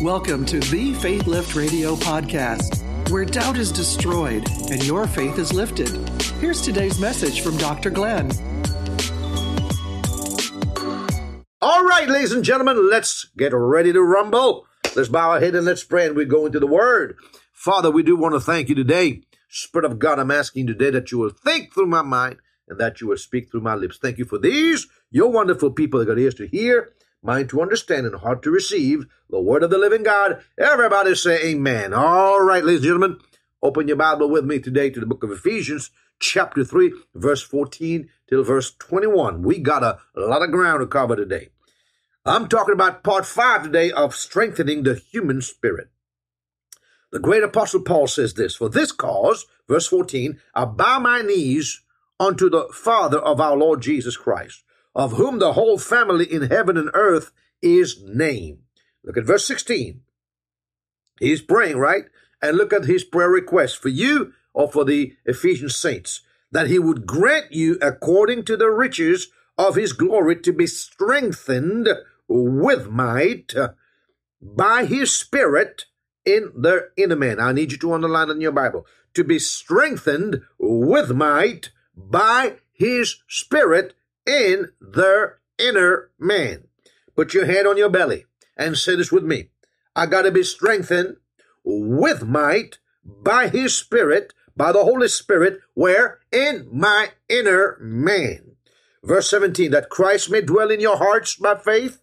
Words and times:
Welcome 0.00 0.46
to 0.46 0.60
the 0.60 0.94
Faith 1.00 1.26
Lift 1.26 1.56
Radio 1.56 1.96
podcast, 1.96 3.10
where 3.10 3.24
doubt 3.24 3.56
is 3.56 3.72
destroyed 3.72 4.48
and 4.70 4.86
your 4.86 5.08
faith 5.08 5.40
is 5.40 5.52
lifted. 5.52 5.88
Here's 6.38 6.62
today's 6.62 7.00
message 7.00 7.40
from 7.40 7.56
Dr. 7.56 7.90
Glenn. 7.90 8.30
All 11.60 11.84
right, 11.84 12.08
ladies 12.08 12.30
and 12.30 12.44
gentlemen, 12.44 12.88
let's 12.88 13.28
get 13.36 13.52
ready 13.52 13.92
to 13.92 14.00
rumble. 14.00 14.68
Let's 14.94 15.08
bow 15.08 15.30
our 15.30 15.40
head 15.40 15.56
and 15.56 15.66
let's 15.66 15.82
pray, 15.82 16.06
and 16.06 16.14
we 16.14 16.24
go 16.24 16.46
into 16.46 16.60
the 16.60 16.68
Word. 16.68 17.16
Father, 17.52 17.90
we 17.90 18.04
do 18.04 18.14
want 18.14 18.34
to 18.34 18.40
thank 18.40 18.68
you 18.68 18.76
today. 18.76 19.22
Spirit 19.48 19.90
of 19.90 19.98
God, 19.98 20.20
I'm 20.20 20.30
asking 20.30 20.68
today 20.68 20.90
that 20.90 21.10
you 21.10 21.18
will 21.18 21.30
think 21.30 21.74
through 21.74 21.86
my 21.86 22.02
mind 22.02 22.36
and 22.68 22.78
that 22.78 23.00
you 23.00 23.08
will 23.08 23.16
speak 23.16 23.50
through 23.50 23.60
my 23.60 23.74
lips. 23.74 23.98
Thank 23.98 24.18
you 24.18 24.24
for 24.24 24.38
these, 24.38 24.86
your 25.10 25.30
wonderful 25.30 25.70
people 25.70 26.00
that 26.00 26.06
got 26.06 26.18
ears 26.18 26.34
to 26.36 26.46
hear 26.46 26.92
mind 27.26 27.50
to 27.50 27.60
understand, 27.60 28.06
and 28.06 28.16
heart 28.16 28.42
to 28.42 28.50
receive 28.50 29.06
the 29.28 29.40
word 29.40 29.62
of 29.62 29.70
the 29.70 29.78
living 29.78 30.02
God. 30.02 30.42
Everybody 30.58 31.14
say 31.14 31.42
amen. 31.50 31.92
All 31.92 32.40
right, 32.40 32.64
ladies 32.64 32.80
and 32.80 32.84
gentlemen, 32.84 33.18
open 33.62 33.88
your 33.88 33.96
Bible 33.96 34.30
with 34.30 34.44
me 34.44 34.60
today 34.60 34.90
to 34.90 35.00
the 35.00 35.06
book 35.06 35.24
of 35.24 35.32
Ephesians, 35.32 35.90
chapter 36.20 36.64
3, 36.64 36.92
verse 37.14 37.42
14 37.42 38.08
till 38.28 38.44
verse 38.44 38.74
21. 38.78 39.42
We 39.42 39.58
got 39.58 39.82
a, 39.82 39.98
a 40.16 40.20
lot 40.20 40.42
of 40.42 40.52
ground 40.52 40.80
to 40.80 40.86
cover 40.86 41.16
today. 41.16 41.48
I'm 42.24 42.48
talking 42.48 42.74
about 42.74 43.04
part 43.04 43.26
5 43.26 43.64
today 43.64 43.92
of 43.92 44.14
strengthening 44.14 44.82
the 44.82 44.94
human 44.94 45.42
spirit. 45.42 45.88
The 47.12 47.20
great 47.20 47.44
apostle 47.44 47.82
Paul 47.82 48.08
says 48.08 48.34
this, 48.34 48.56
For 48.56 48.68
this 48.68 48.90
cause, 48.90 49.46
verse 49.68 49.86
14, 49.86 50.40
I 50.54 50.64
bow 50.64 50.98
my 50.98 51.22
knees 51.22 51.82
unto 52.18 52.48
the 52.48 52.68
Father 52.72 53.18
of 53.18 53.40
our 53.40 53.56
Lord 53.56 53.82
Jesus 53.82 54.16
Christ 54.16 54.62
of 54.96 55.12
whom 55.12 55.38
the 55.38 55.52
whole 55.52 55.78
family 55.78 56.24
in 56.24 56.48
heaven 56.48 56.78
and 56.78 56.90
earth 56.94 57.30
is 57.60 58.02
named. 58.02 58.60
Look 59.04 59.18
at 59.18 59.26
verse 59.26 59.46
16. 59.46 60.00
He's 61.20 61.42
praying, 61.42 61.76
right? 61.76 62.04
And 62.40 62.56
look 62.56 62.72
at 62.72 62.86
his 62.86 63.04
prayer 63.04 63.28
request 63.28 63.76
for 63.76 63.90
you 63.90 64.32
or 64.54 64.72
for 64.72 64.86
the 64.86 65.14
Ephesian 65.26 65.68
saints 65.68 66.22
that 66.50 66.68
he 66.68 66.78
would 66.78 67.06
grant 67.06 67.52
you 67.52 67.78
according 67.82 68.44
to 68.46 68.56
the 68.56 68.70
riches 68.70 69.28
of 69.58 69.74
his 69.74 69.92
glory 69.92 70.36
to 70.36 70.52
be 70.52 70.66
strengthened 70.66 71.88
with 72.26 72.88
might 72.88 73.52
by 74.40 74.86
his 74.86 75.16
spirit 75.16 75.84
in 76.24 76.52
the 76.56 76.88
inner 76.96 77.16
man. 77.16 77.38
I 77.38 77.52
need 77.52 77.72
you 77.72 77.78
to 77.78 77.92
underline 77.92 78.30
in 78.30 78.40
your 78.40 78.52
Bible 78.52 78.86
to 79.12 79.24
be 79.24 79.38
strengthened 79.38 80.40
with 80.58 81.10
might 81.10 81.70
by 81.96 82.56
his 82.72 83.16
spirit 83.28 83.94
in 84.26 84.72
their 84.80 85.38
inner 85.58 86.10
man. 86.18 86.64
Put 87.14 87.32
your 87.32 87.46
hand 87.46 87.66
on 87.66 87.78
your 87.78 87.88
belly 87.88 88.26
and 88.56 88.76
say 88.76 88.96
this 88.96 89.10
with 89.10 89.24
me. 89.24 89.48
I 89.94 90.06
got 90.06 90.22
to 90.22 90.30
be 90.30 90.42
strengthened 90.42 91.16
with 91.64 92.24
might 92.24 92.78
by 93.04 93.48
his 93.48 93.76
spirit, 93.76 94.34
by 94.56 94.72
the 94.72 94.84
Holy 94.84 95.08
Spirit, 95.08 95.60
where? 95.74 96.20
In 96.30 96.68
my 96.70 97.10
inner 97.28 97.78
man. 97.80 98.56
Verse 99.02 99.30
17, 99.30 99.70
that 99.70 99.88
Christ 99.88 100.30
may 100.30 100.40
dwell 100.40 100.70
in 100.70 100.80
your 100.80 100.96
hearts 100.96 101.36
by 101.36 101.54
faith. 101.54 102.02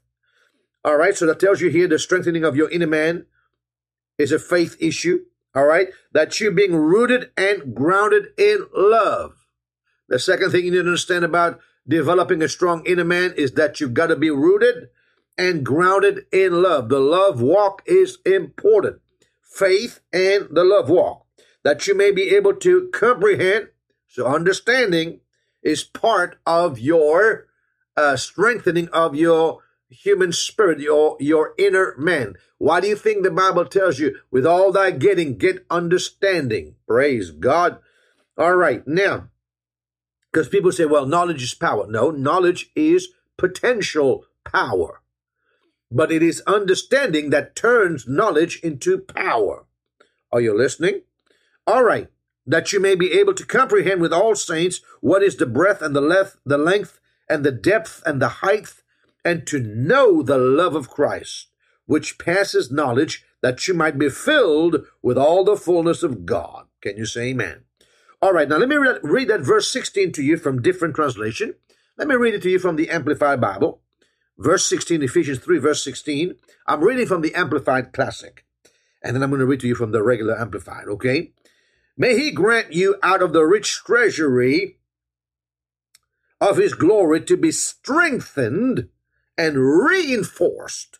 All 0.86 0.98
right, 0.98 1.16
so 1.16 1.26
that 1.26 1.40
tells 1.40 1.62
you 1.62 1.70
here 1.70 1.88
the 1.88 2.00
strengthening 2.00 2.44
of 2.44 2.56
your 2.56 2.70
inner 2.70 2.88
man 2.88 3.26
is 4.18 4.32
a 4.32 4.40
faith 4.40 4.76
issue. 4.80 5.26
All 5.56 5.66
right, 5.66 5.90
that 6.14 6.40
you 6.40 6.52
being 6.52 6.76
rooted 6.76 7.32
and 7.38 7.76
grounded 7.76 8.28
in 8.38 8.66
love. 8.74 9.43
The 10.14 10.20
second 10.20 10.52
thing 10.52 10.66
you 10.66 10.70
need 10.70 10.84
to 10.84 10.90
understand 10.90 11.26
about 11.26 11.60
developing 11.88 12.44
a 12.44 12.48
strong 12.48 12.86
inner 12.86 13.04
man 13.04 13.34
is 13.36 13.54
that 13.54 13.80
you've 13.80 13.96
got 13.96 14.08
to 14.08 14.16
be 14.16 14.30
rooted 14.30 14.90
and 15.40 15.66
grounded 15.66 16.28
in 16.32 16.62
love. 16.62 16.90
The 16.90 17.00
love 17.00 17.42
walk 17.42 17.82
is 17.88 18.20
important. 18.24 19.02
Faith 19.42 20.02
and 20.14 20.50
the 20.52 20.64
love 20.64 20.88
walk. 20.88 21.26
That 21.64 21.88
you 21.88 21.96
may 21.96 22.12
be 22.12 22.30
able 22.30 22.54
to 22.58 22.92
comprehend. 22.94 23.70
So 24.06 24.28
understanding 24.28 25.22
is 25.64 25.84
part 25.84 26.38
of 26.46 26.78
your 26.78 27.48
uh, 27.98 28.16
strengthening 28.16 28.90
of 28.90 29.16
your 29.16 29.64
human 29.90 30.32
spirit, 30.32 30.80
your, 30.80 31.18
your 31.20 31.56
inner 31.58 31.96
man. 31.98 32.36
Why 32.60 32.82
do 32.82 32.88
you 32.88 32.96
think 32.96 33.24
the 33.24 33.32
Bible 33.32 33.66
tells 33.66 33.98
you, 33.98 34.20
with 34.30 34.46
all 34.46 34.72
thy 34.72 34.92
getting, 34.92 35.40
get 35.40 35.66
understanding? 35.72 36.76
Praise 36.88 37.32
God. 37.32 37.80
All 38.38 38.56
right. 38.56 38.88
Now, 38.88 39.30
because 40.34 40.50
people 40.50 40.72
say, 40.72 40.86
well, 40.86 41.06
knowledge 41.06 41.44
is 41.44 41.54
power. 41.54 41.86
No, 41.88 42.10
knowledge 42.10 42.72
is 42.76 43.10
potential 43.38 44.26
power. 44.44 45.02
But 45.92 46.12
it 46.12 46.24
is 46.24 46.42
understanding 46.48 47.30
that 47.30 47.56
turns 47.56 48.08
knowledge 48.08 48.60
into 48.64 48.98
power. 48.98 49.66
Are 50.32 50.42
you 50.42 50.58
listening? 50.58 51.02
All 51.68 51.84
right. 51.84 52.08
That 52.48 52.74
you 52.74 52.80
may 52.80 52.96
be 52.96 53.12
able 53.12 53.36
to 53.36 53.46
comprehend 53.46 54.02
with 54.02 54.12
all 54.12 54.34
saints 54.34 54.82
what 55.02 55.22
is 55.22 55.38
the 55.38 55.46
breadth 55.46 55.84
and 55.84 55.96
the 55.96 56.02
length, 56.02 56.38
the 56.44 56.58
length 56.58 57.00
and 57.30 57.46
the 57.46 57.52
depth 57.52 58.02
and 58.04 58.20
the 58.20 58.42
height, 58.42 58.74
and 59.24 59.46
to 59.48 59.60
know 59.60 60.24
the 60.24 60.38
love 60.38 60.76
of 60.76 60.90
Christ, 60.90 61.48
which 61.86 62.18
passes 62.18 62.72
knowledge, 62.72 63.24
that 63.42 63.68
you 63.68 63.76
might 63.76 64.00
be 64.00 64.10
filled 64.10 64.86
with 65.02 65.18
all 65.18 65.44
the 65.44 65.56
fullness 65.56 66.02
of 66.02 66.26
God. 66.26 66.66
Can 66.82 66.98
you 66.98 67.06
say 67.06 67.30
amen? 67.30 67.66
All 68.24 68.32
right, 68.32 68.48
now 68.48 68.56
let 68.56 68.70
me 68.70 68.78
read, 68.78 69.00
read 69.04 69.28
that 69.28 69.42
verse 69.42 69.70
16 69.70 70.14
to 70.14 70.24
you 70.24 70.38
from 70.38 70.62
different 70.62 70.96
translation. 70.96 71.56
Let 71.98 72.08
me 72.08 72.16
read 72.16 72.34
it 72.34 72.42
to 72.44 72.50
you 72.50 72.58
from 72.58 72.78
the 72.78 72.90
Amplified 72.90 73.42
Bible. 73.42 73.82
Verse 74.38 74.66
16, 74.66 75.04
Ephesians 75.04 75.40
3, 75.40 75.58
verse 75.58 75.84
16. 75.84 76.36
I'm 76.66 76.86
reading 76.86 77.06
from 77.06 77.20
the 77.20 77.36
Amplified 77.36 77.92
Classic. 77.92 78.46
And 79.04 79.14
then 79.14 79.24
I'm 79.24 79.30
going 79.30 79.42
to 79.42 79.46
read 79.46 79.60
to 79.60 79.68
you 79.68 79.76
from 79.76 79.92
the 79.92 80.02
regular 80.02 80.40
Amplified, 80.40 80.86
okay? 80.88 81.34
May 81.98 82.18
he 82.18 82.32
grant 82.32 82.72
you 82.72 82.96
out 83.04 83.22
of 83.22 83.34
the 83.34 83.44
rich 83.44 83.82
treasury 83.86 84.78
of 86.40 86.56
his 86.56 86.74
glory 86.74 87.20
to 87.26 87.36
be 87.36 87.52
strengthened 87.52 88.88
and 89.38 89.58
reinforced. 89.58 91.00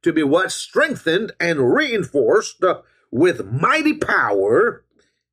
To 0.00 0.10
be 0.10 0.22
what? 0.22 0.52
Strengthened 0.52 1.32
and 1.38 1.74
reinforced 1.74 2.64
with 3.10 3.44
mighty 3.44 3.92
power 3.92 4.85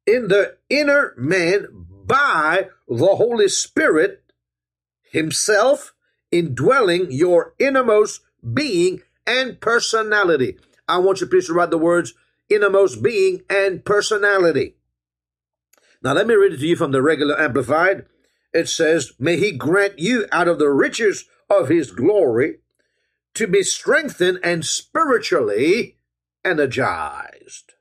in 0.06 0.28
the 0.28 0.58
inner 0.70 1.14
man 1.18 1.68
by 2.06 2.70
the 2.88 3.16
Holy 3.16 3.48
Spirit 3.48 4.24
Himself 5.12 5.94
indwelling 6.32 7.12
your 7.12 7.54
innermost 7.60 8.22
being 8.54 9.02
and 9.26 9.60
personality. 9.62 10.58
I 10.88 10.98
want 10.98 11.22
you 11.22 11.28
please 11.28 11.48
to 11.48 11.54
write 11.54 11.70
the 11.70 11.78
words 11.78 12.14
innermost 12.50 13.02
being 13.02 13.44
and 13.50 13.86
personality. 13.86 14.76
Now 16.02 16.14
let 16.14 16.28
me 16.28 16.34
read 16.34 16.54
it 16.54 16.58
to 16.58 16.68
you 16.68 16.76
from 16.76 16.92
the 16.92 17.02
regular 17.02 17.40
amplified. 17.40 18.06
It 18.54 18.68
says, 18.68 19.14
May 19.20 19.38
he 19.38 19.52
grant 19.52 20.00
you 20.00 20.26
out 20.32 20.48
of 20.48 20.60
the 20.60 20.70
riches 20.70 21.26
of 21.50 21.70
his 21.70 21.92
glory 21.92 22.58
to 23.36 23.48
be 23.48 23.64
strengthened 23.64 24.40
and 24.44 24.66
spiritually 24.66 25.98
energized. 26.44 27.74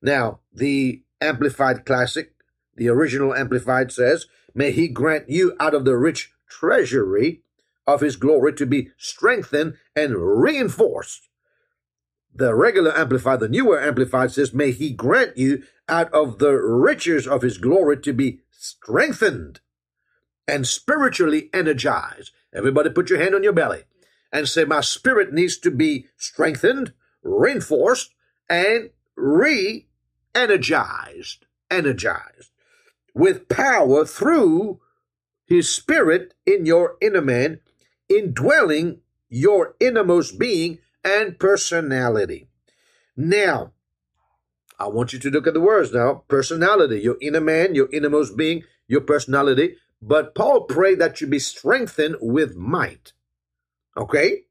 Now, 0.00 0.40
the 0.52 1.03
Amplified 1.24 1.84
Classic, 1.86 2.32
the 2.76 2.88
original 2.88 3.34
Amplified 3.34 3.90
says, 3.90 4.26
May 4.54 4.70
he 4.70 4.88
grant 4.88 5.28
you 5.28 5.56
out 5.58 5.74
of 5.74 5.84
the 5.84 5.96
rich 5.96 6.32
treasury 6.48 7.42
of 7.86 8.00
his 8.00 8.16
glory 8.16 8.52
to 8.54 8.66
be 8.66 8.90
strengthened 8.96 9.74
and 9.96 10.14
reinforced. 10.16 11.28
The 12.34 12.54
regular 12.54 12.96
Amplified, 12.96 13.40
the 13.40 13.48
newer 13.48 13.80
Amplified 13.80 14.32
says, 14.32 14.52
May 14.52 14.72
he 14.72 14.90
grant 14.90 15.36
you 15.36 15.62
out 15.88 16.12
of 16.12 16.38
the 16.38 16.52
riches 16.52 17.26
of 17.26 17.42
his 17.42 17.58
glory 17.58 17.98
to 17.98 18.12
be 18.12 18.40
strengthened 18.50 19.60
and 20.46 20.66
spiritually 20.66 21.50
energized. 21.52 22.32
Everybody 22.52 22.90
put 22.90 23.10
your 23.10 23.20
hand 23.20 23.34
on 23.34 23.42
your 23.42 23.52
belly 23.52 23.84
and 24.32 24.48
say, 24.48 24.64
My 24.64 24.80
spirit 24.80 25.32
needs 25.32 25.58
to 25.58 25.70
be 25.70 26.06
strengthened, 26.16 26.92
reinforced, 27.22 28.14
and 28.48 28.90
re 29.16 29.86
energized, 30.34 31.46
energized 31.70 32.50
with 33.14 33.48
power 33.48 34.04
through 34.04 34.80
his 35.46 35.72
spirit 35.72 36.34
in 36.46 36.66
your 36.66 36.96
inner 37.00 37.22
man, 37.22 37.60
indwelling 38.08 39.00
your 39.28 39.74
innermost 39.80 40.38
being 40.38 40.78
and 41.04 41.38
personality. 41.38 42.48
Now, 43.16 43.72
I 44.78 44.88
want 44.88 45.12
you 45.12 45.18
to 45.20 45.30
look 45.30 45.46
at 45.46 45.54
the 45.54 45.60
words 45.60 45.92
now 45.92 46.24
personality, 46.28 47.00
your 47.00 47.16
inner 47.20 47.40
man, 47.40 47.74
your 47.74 47.88
innermost 47.92 48.36
being, 48.36 48.64
your 48.88 49.02
personality. 49.02 49.76
But 50.02 50.34
Paul 50.34 50.62
prayed 50.62 50.98
that 50.98 51.20
you 51.20 51.26
be 51.26 51.38
strengthened 51.38 52.16
with 52.20 52.56
might. 52.56 53.12
Okay? 53.96 54.42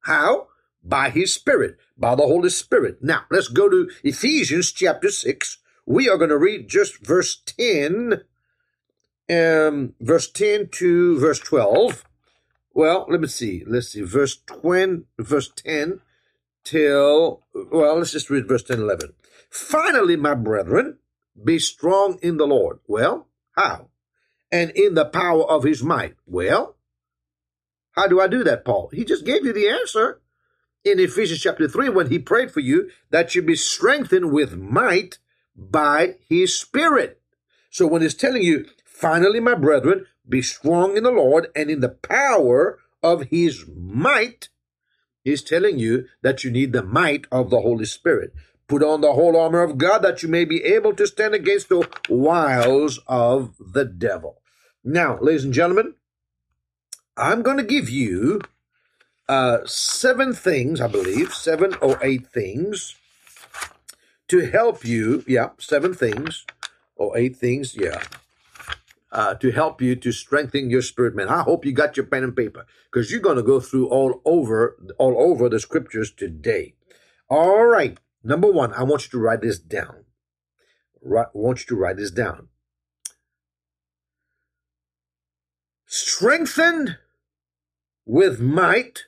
How? 0.00 0.48
By 0.82 1.10
his 1.10 1.34
Spirit, 1.34 1.76
by 1.96 2.14
the 2.14 2.22
Holy 2.22 2.50
Spirit. 2.50 3.02
Now, 3.02 3.22
let's 3.30 3.48
go 3.48 3.68
to 3.68 3.90
Ephesians 4.02 4.72
chapter 4.72 5.10
6. 5.10 5.58
We 5.86 6.08
are 6.08 6.16
going 6.16 6.30
to 6.30 6.38
read 6.38 6.68
just 6.68 7.04
verse 7.04 7.40
10 7.46 8.22
um, 9.30 9.94
verse 10.00 10.30
10 10.30 10.68
to 10.72 11.18
verse 11.18 11.38
12. 11.38 12.04
Well, 12.74 13.06
let 13.08 13.20
me 13.20 13.28
see. 13.28 13.64
Let's 13.66 13.88
see. 13.88 14.02
Verse 14.02 14.36
20, 14.46 15.04
verse 15.18 15.50
10 15.54 16.00
till, 16.64 17.42
well, 17.54 17.98
let's 17.98 18.12
just 18.12 18.30
read 18.30 18.48
verse 18.48 18.62
10 18.62 18.78
11. 18.80 19.12
Finally, 19.50 20.16
my 20.16 20.34
brethren, 20.34 20.98
be 21.42 21.58
strong 21.58 22.18
in 22.22 22.36
the 22.36 22.46
Lord. 22.46 22.78
Well, 22.86 23.28
how? 23.56 23.88
And 24.50 24.70
in 24.70 24.94
the 24.94 25.04
power 25.04 25.44
of 25.44 25.64
his 25.64 25.82
might. 25.82 26.14
Well, 26.26 26.76
how 27.92 28.06
do 28.06 28.20
I 28.20 28.26
do 28.26 28.42
that, 28.44 28.64
Paul? 28.64 28.90
He 28.92 29.04
just 29.04 29.24
gave 29.24 29.44
you 29.44 29.52
the 29.52 29.68
answer 29.68 30.21
in 30.84 30.98
Ephesians 30.98 31.40
chapter 31.40 31.68
3 31.68 31.88
when 31.90 32.10
he 32.10 32.18
prayed 32.18 32.50
for 32.50 32.60
you 32.60 32.90
that 33.10 33.34
you 33.34 33.42
be 33.42 33.56
strengthened 33.56 34.32
with 34.32 34.56
might 34.56 35.18
by 35.56 36.16
his 36.28 36.58
spirit. 36.58 37.20
So 37.70 37.86
when 37.86 38.02
he's 38.02 38.14
telling 38.14 38.42
you, 38.42 38.66
finally, 38.84 39.40
my 39.40 39.54
brethren, 39.54 40.06
be 40.28 40.42
strong 40.42 40.96
in 40.96 41.04
the 41.04 41.10
Lord 41.10 41.48
and 41.54 41.70
in 41.70 41.80
the 41.80 41.88
power 41.88 42.78
of 43.02 43.24
his 43.24 43.64
might, 43.66 44.48
he's 45.22 45.42
telling 45.42 45.78
you 45.78 46.06
that 46.22 46.44
you 46.44 46.50
need 46.50 46.72
the 46.72 46.82
might 46.82 47.26
of 47.30 47.50
the 47.50 47.60
Holy 47.60 47.84
Spirit. 47.84 48.32
Put 48.68 48.82
on 48.82 49.00
the 49.00 49.12
whole 49.12 49.36
armor 49.36 49.62
of 49.62 49.78
God 49.78 50.02
that 50.02 50.22
you 50.22 50.28
may 50.28 50.44
be 50.44 50.64
able 50.64 50.94
to 50.94 51.06
stand 51.06 51.34
against 51.34 51.68
the 51.68 51.86
wiles 52.08 53.00
of 53.06 53.54
the 53.58 53.84
devil. 53.84 54.40
Now, 54.84 55.18
ladies 55.20 55.44
and 55.44 55.52
gentlemen, 55.52 55.94
I'm 57.16 57.42
going 57.42 57.58
to 57.58 57.64
give 57.64 57.90
you 57.90 58.40
uh, 59.28 59.58
seven 59.64 60.32
things, 60.32 60.80
I 60.80 60.88
believe, 60.88 61.32
seven 61.32 61.74
or 61.80 61.98
eight 62.02 62.26
things 62.26 62.96
to 64.28 64.40
help 64.40 64.84
you. 64.84 65.24
Yeah, 65.26 65.50
seven 65.58 65.94
things 65.94 66.44
or 66.96 67.16
eight 67.16 67.36
things. 67.36 67.76
Yeah. 67.76 68.02
Uh, 69.10 69.34
to 69.34 69.50
help 69.50 69.82
you 69.82 69.94
to 69.94 70.10
strengthen 70.10 70.70
your 70.70 70.80
spirit, 70.80 71.14
man. 71.14 71.28
I 71.28 71.42
hope 71.42 71.66
you 71.66 71.72
got 71.72 71.98
your 71.98 72.06
pen 72.06 72.24
and 72.24 72.34
paper 72.34 72.64
because 72.90 73.10
you're 73.10 73.20
going 73.20 73.36
to 73.36 73.42
go 73.42 73.60
through 73.60 73.88
all 73.88 74.22
over, 74.24 74.78
all 74.96 75.14
over 75.18 75.50
the 75.50 75.60
scriptures 75.60 76.10
today. 76.10 76.76
All 77.28 77.66
right. 77.66 77.98
Number 78.24 78.50
one, 78.50 78.72
I 78.72 78.84
want 78.84 79.04
you 79.04 79.10
to 79.10 79.18
write 79.18 79.42
this 79.42 79.58
down. 79.58 80.04
Right, 81.02 81.26
want 81.34 81.60
you 81.60 81.76
to 81.76 81.76
write 81.76 81.96
this 81.96 82.10
down. 82.10 82.48
Strengthened 85.84 86.96
with 88.06 88.40
might 88.40 89.04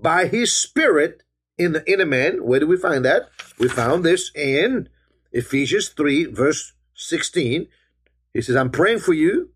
by 0.00 0.26
his 0.26 0.54
spirit 0.54 1.22
in 1.56 1.72
the 1.72 1.90
inner 1.90 2.06
man. 2.06 2.44
Where 2.44 2.60
do 2.60 2.66
we 2.66 2.76
find 2.76 3.04
that? 3.04 3.28
We 3.58 3.68
found 3.68 4.04
this 4.04 4.30
in 4.34 4.88
Ephesians 5.32 5.88
3, 5.88 6.26
verse 6.26 6.72
16. 6.94 7.68
He 8.32 8.42
says, 8.42 8.56
I'm 8.56 8.70
praying 8.70 9.00
for 9.00 9.12
you 9.12 9.50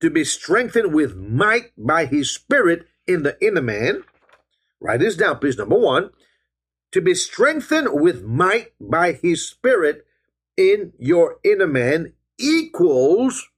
to 0.00 0.10
be 0.10 0.24
strengthened 0.24 0.94
with 0.94 1.16
might 1.16 1.72
by 1.76 2.06
his 2.06 2.30
spirit 2.30 2.86
in 3.06 3.22
the 3.22 3.36
inner 3.44 3.62
man. 3.62 4.04
Write 4.80 5.00
this 5.00 5.16
down, 5.16 5.38
please. 5.38 5.58
Number 5.58 5.78
one, 5.78 6.10
to 6.92 7.00
be 7.00 7.14
strengthened 7.14 7.88
with 7.92 8.24
might 8.24 8.72
by 8.80 9.12
his 9.12 9.46
spirit 9.46 10.06
in 10.56 10.92
your 10.98 11.36
inner 11.44 11.66
man 11.66 12.12
equals 12.38 13.48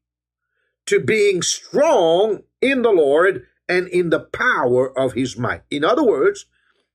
to 0.87 1.01
being 1.01 1.43
strong 1.43 2.43
in 2.61 2.83
the 2.83 2.91
Lord 2.91 3.47
and 3.69 3.89
in 3.89 4.11
the 4.11 4.21
power 4.21 4.97
of 4.99 5.13
his 5.13 5.37
might. 5.37 5.63
In 5.71 5.85
other 5.85 6.05
words, 6.05 6.47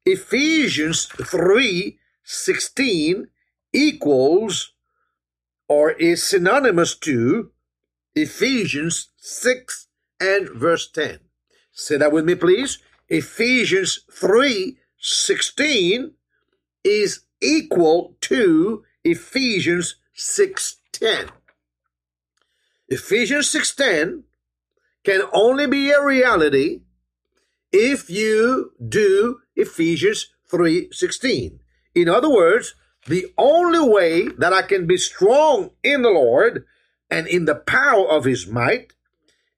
Ephesians 0.05 1.05
3 1.05 1.97
16 2.23 3.27
equals 3.73 4.73
or 5.69 5.91
is 5.91 6.23
synonymous 6.23 6.95
to 6.95 7.51
Ephesians 8.15 9.09
6 9.17 9.87
and 10.19 10.49
verse 10.49 10.89
10. 10.91 11.19
Say 11.71 11.97
that 11.97 12.11
with 12.11 12.25
me, 12.25 12.35
please. 12.35 12.79
Ephesians 13.09 13.99
3 14.11 14.77
16 14.99 16.13
is 16.83 17.21
equal 17.41 18.17
to 18.21 18.83
Ephesians 19.03 19.95
6:10. 20.15 21.31
Ephesians 22.89 23.47
6:10 23.49 24.23
can 25.07 25.21
only 25.31 25.65
be 25.65 25.89
a 25.89 26.03
reality 26.03 26.81
if 27.71 28.09
you 28.09 28.73
do 28.85 29.39
Ephesians 29.55 30.27
3:16. 30.51 31.61
In 31.95 32.09
other 32.09 32.29
words, 32.29 32.75
the 33.05 33.33
only 33.37 33.79
way 33.79 34.27
that 34.37 34.51
I 34.51 34.63
can 34.63 34.85
be 34.85 34.97
strong 34.97 35.71
in 35.81 36.01
the 36.01 36.09
Lord 36.09 36.65
and 37.09 37.25
in 37.25 37.45
the 37.45 37.55
power 37.55 38.05
of 38.09 38.25
his 38.25 38.47
might 38.47 38.91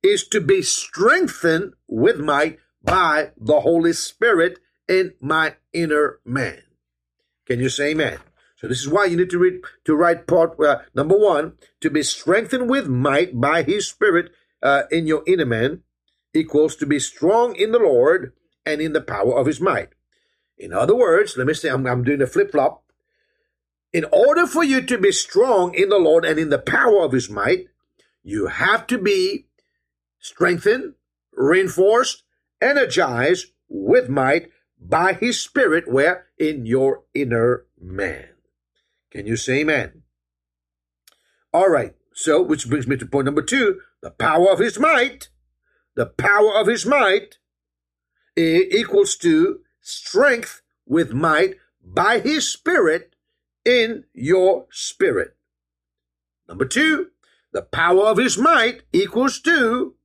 is 0.03 0.27
to 0.27 0.39
be 0.39 0.61
strengthened 0.61 1.73
with 1.87 2.19
might 2.19 2.59
by 2.83 3.31
the 3.35 3.61
Holy 3.61 3.93
Spirit 3.93 4.59
in 4.87 5.15
my 5.19 5.55
inner 5.73 6.19
man. 6.23 6.61
Can 7.47 7.59
you 7.59 7.69
say 7.69 7.89
amen? 7.89 8.19
So 8.57 8.67
this 8.67 8.81
is 8.81 8.87
why 8.87 9.05
you 9.05 9.17
need 9.17 9.31
to 9.31 9.39
read 9.39 9.61
to 9.85 9.95
write 9.95 10.27
part 10.27 10.59
uh, 10.59 10.81
number 10.93 11.17
one 11.17 11.53
to 11.81 11.89
be 11.89 12.03
strengthened 12.03 12.69
with 12.69 12.87
might 12.87 13.41
by 13.41 13.63
His 13.63 13.87
Spirit 13.87 14.31
uh, 14.61 14.83
in 14.91 15.07
your 15.07 15.23
inner 15.25 15.45
man 15.45 15.83
equals 16.33 16.75
to 16.77 16.85
be 16.85 17.00
strong 17.00 17.56
in 17.56 17.71
the 17.71 17.79
Lord 17.79 18.33
and 18.65 18.81
in 18.81 18.94
the 18.94 19.01
power 19.01 19.38
of 19.38 19.47
his 19.47 19.61
might. 19.61 19.89
In 20.57 20.73
other 20.73 20.95
words, 20.95 21.38
let 21.38 21.47
me 21.47 21.53
say, 21.53 21.69
I'm, 21.69 21.85
I'm 21.88 22.03
doing 22.03 22.21
a 22.21 22.27
flip 22.27 22.51
flop. 22.51 22.83
In 23.91 24.06
order 24.11 24.45
for 24.45 24.63
you 24.63 24.81
to 24.81 24.97
be 24.97 25.11
strong 25.11 25.73
in 25.73 25.89
the 25.89 25.97
Lord 25.97 26.25
and 26.25 26.38
in 26.38 26.50
the 26.50 26.59
power 26.59 27.03
of 27.03 27.13
his 27.13 27.29
might, 27.29 27.67
you 28.23 28.47
have 28.47 28.85
to 28.88 28.97
be 28.97 29.47
strengthened, 30.19 30.94
reinforced, 31.33 32.23
energized 32.61 33.47
with 33.67 34.09
might 34.09 34.50
by 34.79 35.13
his 35.13 35.39
spirit, 35.41 35.91
where 35.91 36.27
in 36.38 36.65
your 36.65 37.03
inner 37.13 37.65
man. 37.79 38.29
Can 39.11 39.25
you 39.25 39.35
say 39.35 39.61
amen? 39.61 40.03
All 41.53 41.69
right. 41.69 41.95
So, 42.13 42.41
which 42.41 42.69
brings 42.69 42.85
me 42.85 42.97
to 42.97 43.06
point 43.06 43.25
number 43.25 43.41
two 43.41 43.79
the 44.01 44.11
power 44.11 44.51
of 44.51 44.59
his 44.59 44.79
might. 44.79 45.29
The 45.95 46.05
power 46.05 46.55
of 46.55 46.67
his 46.67 46.85
might 46.85 47.37
equals 48.35 49.17
to 49.17 49.59
strength 49.81 50.61
with 50.85 51.13
might 51.13 51.55
by 51.83 52.19
his 52.19 52.51
spirit 52.51 53.15
in 53.65 54.05
your 54.13 54.67
spirit. 54.71 55.35
Number 56.47 56.65
two, 56.65 57.09
the 57.51 57.61
power 57.61 58.05
of 58.05 58.17
his 58.17 58.37
might 58.37 58.83
equals 58.93 59.39
to 59.41 59.95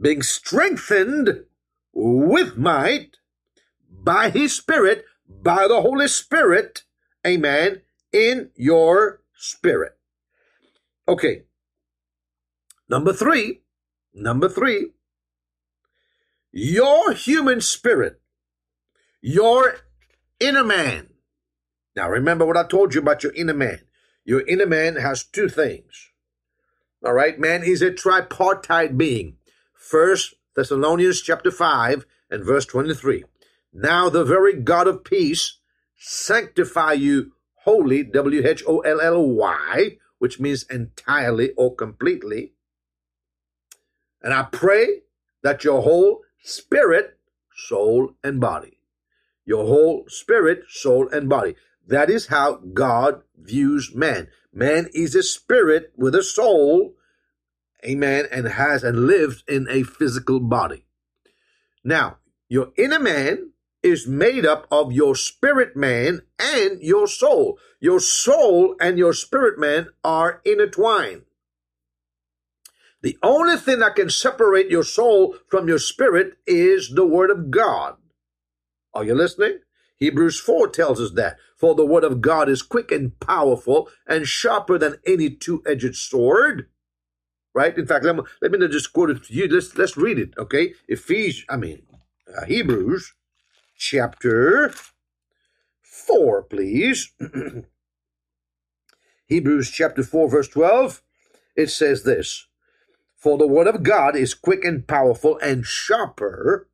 being 0.00 0.22
strengthened 0.22 1.44
with 1.92 2.56
might 2.56 3.16
by 3.90 4.30
his 4.30 4.54
spirit, 4.54 5.04
by 5.28 5.66
the 5.68 5.80
Holy 5.80 6.08
Spirit, 6.08 6.84
amen, 7.26 7.82
in 8.12 8.50
your 8.54 9.22
spirit. 9.34 9.96
Okay. 11.08 11.42
Number 12.92 13.14
three, 13.14 13.62
number 14.12 14.50
three, 14.50 14.90
your 16.52 17.14
human 17.14 17.62
spirit, 17.62 18.20
your 19.22 19.76
inner 20.38 20.62
man. 20.62 21.08
Now 21.96 22.10
remember 22.10 22.44
what 22.44 22.58
I 22.58 22.64
told 22.64 22.92
you 22.92 23.00
about 23.00 23.22
your 23.22 23.32
inner 23.32 23.54
man. 23.54 23.80
Your 24.26 24.46
inner 24.46 24.66
man 24.66 24.96
has 24.96 25.24
two 25.24 25.48
things. 25.48 26.10
All 27.02 27.14
right, 27.14 27.38
man 27.38 27.62
is 27.62 27.80
a 27.80 27.90
tripartite 27.90 28.98
being. 28.98 29.38
First 29.72 30.34
Thessalonians 30.54 31.22
chapter 31.22 31.50
5 31.50 32.04
and 32.30 32.44
verse 32.44 32.66
23. 32.66 33.24
Now 33.72 34.10
the 34.10 34.22
very 34.22 34.52
God 34.52 34.86
of 34.86 35.02
peace 35.02 35.60
sanctify 35.96 36.92
you 36.92 37.32
wholly, 37.64 38.02
W 38.02 38.46
H 38.46 38.62
O 38.68 38.80
L 38.80 39.00
L 39.00 39.26
Y, 39.30 39.96
which 40.18 40.38
means 40.38 40.64
entirely 40.64 41.52
or 41.52 41.74
completely. 41.74 42.52
And 44.22 44.32
I 44.32 44.44
pray 44.44 45.02
that 45.42 45.64
your 45.64 45.82
whole 45.82 46.22
spirit, 46.42 47.18
soul, 47.54 48.14
and 48.22 48.40
body, 48.40 48.78
your 49.44 49.66
whole 49.66 50.04
spirit, 50.08 50.64
soul, 50.68 51.08
and 51.08 51.28
body. 51.28 51.56
That 51.86 52.08
is 52.08 52.28
how 52.28 52.60
God 52.72 53.22
views 53.36 53.94
man. 53.94 54.28
Man 54.52 54.88
is 54.94 55.14
a 55.14 55.22
spirit 55.22 55.92
with 55.96 56.14
a 56.14 56.22
soul, 56.22 56.94
amen, 57.84 58.26
and 58.30 58.46
has 58.46 58.84
and 58.84 59.06
lives 59.06 59.42
in 59.48 59.66
a 59.68 59.82
physical 59.82 60.38
body. 60.38 60.84
Now, 61.82 62.18
your 62.48 62.72
inner 62.76 63.00
man 63.00 63.52
is 63.82 64.06
made 64.06 64.46
up 64.46 64.68
of 64.70 64.92
your 64.92 65.16
spirit 65.16 65.76
man 65.76 66.22
and 66.38 66.80
your 66.80 67.08
soul. 67.08 67.58
Your 67.80 67.98
soul 67.98 68.76
and 68.80 68.96
your 68.96 69.12
spirit 69.12 69.58
man 69.58 69.88
are 70.04 70.40
intertwined. 70.44 71.22
The 73.02 73.18
only 73.22 73.56
thing 73.58 73.80
that 73.80 73.96
can 73.96 74.10
separate 74.10 74.70
your 74.70 74.84
soul 74.84 75.36
from 75.48 75.68
your 75.68 75.78
spirit 75.80 76.34
is 76.46 76.90
the 76.90 77.06
Word 77.06 77.30
of 77.30 77.50
God. 77.50 77.96
Are 78.94 79.04
you 79.04 79.14
listening? 79.14 79.60
Hebrews 79.98 80.40
4 80.40 80.68
tells 80.70 81.00
us 81.00 81.12
that. 81.12 81.38
For 81.56 81.74
the 81.74 81.86
Word 81.86 82.04
of 82.04 82.20
God 82.22 82.48
is 82.48 82.62
quick 82.62 82.92
and 82.92 83.18
powerful 83.20 83.88
and 84.06 84.26
sharper 84.28 84.78
than 84.78 84.96
any 85.06 85.30
two 85.30 85.62
edged 85.66 85.96
sword. 85.96 86.66
right? 87.54 87.76
In 87.78 87.86
fact, 87.86 88.06
let 88.06 88.16
me, 88.16 88.22
let 88.42 88.52
me 88.52 88.68
just 88.68 88.94
quote 88.94 89.10
it 89.10 89.24
to 89.24 89.34
you. 89.34 89.48
Let's 89.48 89.76
let's 89.76 89.98
read 89.98 90.18
it, 90.20 90.34
okay? 90.38 90.74
Ephesians, 90.88 91.46
I 91.50 91.58
mean 91.58 91.82
uh, 92.36 92.46
Hebrews, 92.46 93.14
chapter 93.76 94.72
four, 95.82 96.42
please. 96.44 97.12
Hebrews 99.26 99.70
chapter 99.70 100.02
four, 100.02 100.30
verse 100.30 100.48
twelve. 100.48 101.02
It 101.56 101.70
says 101.70 102.04
this: 102.04 102.46
For 103.22 103.38
the 103.38 103.46
word 103.46 103.68
of 103.68 103.84
God 103.84 104.16
is 104.16 104.34
quick 104.34 104.64
and 104.64 104.86
powerful 104.86 105.38
and 105.38 105.64
sharper 105.64 106.68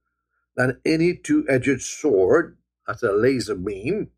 than 0.57 0.81
any 0.85 1.15
two-edged 1.15 1.83
sword. 1.83 2.57
That's 2.87 3.03
a 3.03 3.13
laser 3.13 3.55
beam 3.55 4.09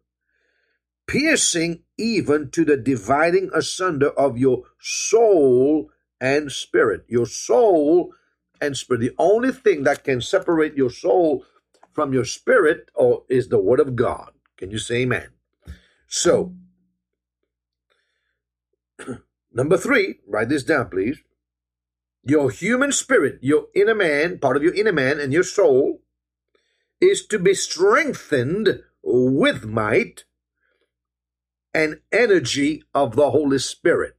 piercing 1.10 1.82
even 1.98 2.48
to 2.48 2.64
the 2.64 2.76
dividing 2.76 3.50
asunder 3.52 4.10
of 4.10 4.38
your 4.38 4.62
soul 4.78 5.90
and 6.20 6.52
spirit. 6.52 7.04
Your 7.08 7.26
soul 7.26 8.14
and 8.60 8.76
spirit. 8.76 9.00
The 9.00 9.14
only 9.18 9.50
thing 9.50 9.82
that 9.82 10.04
can 10.04 10.20
separate 10.20 10.76
your 10.76 10.90
soul 10.90 11.44
from 11.92 12.12
your 12.12 12.24
spirit 12.24 12.92
or 12.94 13.24
is 13.28 13.48
the 13.48 13.58
word 13.58 13.80
of 13.80 13.96
God. 13.96 14.30
Can 14.56 14.70
you 14.70 14.78
say 14.78 14.98
amen? 15.02 15.30
So, 16.06 16.54
number 19.52 19.76
three, 19.76 20.20
write 20.28 20.48
this 20.48 20.62
down, 20.62 20.90
please. 20.90 21.18
Your 22.22 22.50
human 22.50 22.92
spirit, 22.92 23.38
your 23.40 23.66
inner 23.74 23.94
man, 23.94 24.38
part 24.38 24.56
of 24.56 24.62
your 24.62 24.74
inner 24.74 24.92
man 24.92 25.18
and 25.18 25.32
your 25.32 25.42
soul, 25.42 26.02
is 27.00 27.26
to 27.26 27.38
be 27.38 27.54
strengthened 27.54 28.82
with 29.02 29.64
might 29.64 30.24
and 31.72 32.00
energy 32.12 32.82
of 32.94 33.16
the 33.16 33.30
Holy 33.30 33.58
Spirit. 33.58 34.16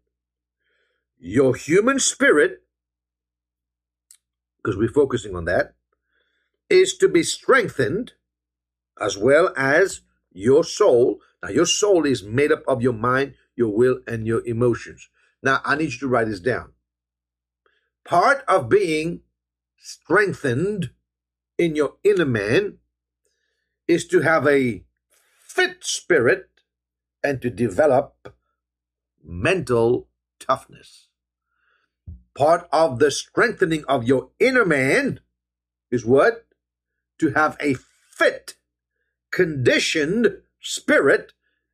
Your 1.19 1.55
human 1.55 1.99
spirit, 1.99 2.63
because 4.57 4.77
we're 4.77 4.89
focusing 4.89 5.35
on 5.35 5.45
that, 5.45 5.75
is 6.69 6.97
to 6.97 7.07
be 7.07 7.21
strengthened 7.21 8.13
as 8.99 9.17
well 9.17 9.53
as 9.55 10.01
your 10.31 10.63
soul. 10.63 11.19
Now, 11.43 11.49
your 11.49 11.65
soul 11.65 12.05
is 12.05 12.23
made 12.23 12.51
up 12.51 12.63
of 12.67 12.81
your 12.81 12.93
mind, 12.93 13.35
your 13.55 13.69
will, 13.69 13.99
and 14.07 14.25
your 14.25 14.45
emotions. 14.47 15.07
Now, 15.43 15.61
I 15.63 15.75
need 15.75 15.91
you 15.91 15.99
to 15.99 16.07
write 16.07 16.27
this 16.27 16.39
down. 16.39 16.73
Part 18.05 18.43
of 18.47 18.69
being 18.69 19.21
strengthened 19.77 20.91
in 21.57 21.75
your 21.75 21.95
inner 22.03 22.25
man 22.25 22.77
is 23.87 24.07
to 24.07 24.21
have 24.21 24.47
a 24.47 24.83
fit 25.47 25.83
spirit 25.83 26.49
and 27.23 27.41
to 27.41 27.49
develop 27.49 28.35
mental 29.23 30.07
toughness. 30.39 31.07
Part 32.35 32.67
of 32.71 32.99
the 32.99 33.11
strengthening 33.11 33.83
of 33.87 34.05
your 34.05 34.29
inner 34.39 34.65
man 34.65 35.19
is 35.91 36.05
what? 36.05 36.45
To 37.19 37.31
have 37.31 37.57
a 37.59 37.75
fit, 37.75 38.55
conditioned 39.31 40.41
spirit 40.59 41.33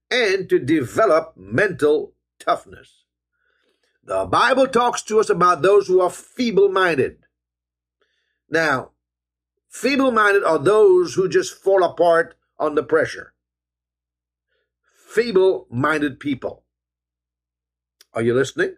and 0.10 0.50
to 0.50 0.60
develop 0.60 1.34
mental 1.38 2.14
toughness. 2.40 3.04
The 4.08 4.26
Bible 4.26 4.68
talks 4.68 5.04
to 5.04 5.20
us 5.20 5.30
about 5.30 5.62
those 5.62 5.88
who 5.88 6.02
are 6.02 6.10
feeble 6.10 6.70
minded. 6.70 7.18
Now, 8.50 8.92
feeble 9.70 10.12
minded 10.12 10.44
are 10.44 10.58
those 10.58 11.14
who 11.14 11.30
just 11.30 11.62
fall 11.62 11.84
apart 11.84 12.36
under 12.60 12.82
pressure 12.82 13.34
feeble 15.08 15.66
minded 15.70 16.20
people. 16.20 16.64
Are 18.14 18.22
you 18.22 18.34
listening? 18.34 18.76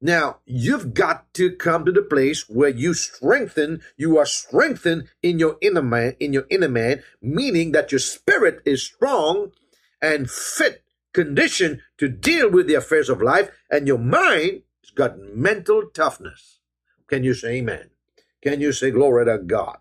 Now, 0.00 0.38
you've 0.46 0.94
got 0.94 1.32
to 1.34 1.50
come 1.56 1.84
to 1.84 1.92
the 1.92 2.02
place 2.02 2.48
where 2.48 2.70
you 2.70 2.94
strengthen, 2.94 3.82
you 3.96 4.16
are 4.16 4.26
strengthened 4.26 5.08
in 5.22 5.38
your 5.38 5.56
inner 5.60 5.82
man, 5.82 6.14
in 6.20 6.32
your 6.32 6.46
inner 6.50 6.68
man, 6.68 7.02
meaning 7.20 7.72
that 7.72 7.90
your 7.90 7.98
spirit 7.98 8.60
is 8.64 8.82
strong 8.82 9.52
and 10.00 10.30
fit 10.30 10.83
condition 11.14 11.80
to 11.96 12.08
deal 12.08 12.50
with 12.50 12.66
the 12.66 12.74
affairs 12.74 13.08
of 13.08 13.22
life, 13.22 13.50
and 13.70 13.86
your 13.86 13.98
mind 13.98 14.62
has 14.82 14.90
got 14.94 15.18
mental 15.18 15.84
toughness. 15.94 16.58
Can 17.08 17.24
you 17.24 17.32
say 17.32 17.56
amen? 17.56 17.90
Can 18.42 18.60
you 18.60 18.72
say 18.72 18.90
glory 18.90 19.24
to 19.24 19.38
God? 19.38 19.78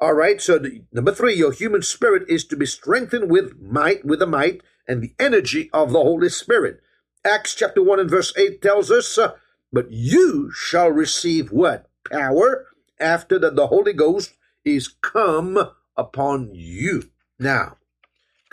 All 0.00 0.14
right, 0.14 0.40
so 0.40 0.58
the, 0.58 0.82
number 0.92 1.12
three, 1.12 1.34
your 1.34 1.52
human 1.52 1.82
spirit 1.82 2.24
is 2.28 2.44
to 2.46 2.56
be 2.56 2.66
strengthened 2.66 3.30
with 3.30 3.60
might, 3.60 4.04
with 4.04 4.18
the 4.18 4.26
might 4.26 4.62
and 4.88 5.02
the 5.02 5.14
energy 5.18 5.70
of 5.72 5.92
the 5.92 6.00
Holy 6.00 6.28
Spirit. 6.28 6.80
Acts 7.24 7.54
chapter 7.54 7.82
1 7.82 8.00
and 8.00 8.10
verse 8.10 8.32
8 8.36 8.60
tells 8.60 8.90
us, 8.90 9.16
uh, 9.16 9.32
But 9.72 9.90
you 9.90 10.50
shall 10.52 10.88
receive 10.88 11.50
what? 11.50 11.88
Power 12.10 12.66
after 13.00 13.38
that 13.38 13.56
the 13.56 13.68
Holy 13.68 13.92
Ghost 13.92 14.34
is 14.64 14.88
come 14.88 15.58
upon 15.96 16.50
you. 16.54 17.10
Now, 17.38 17.76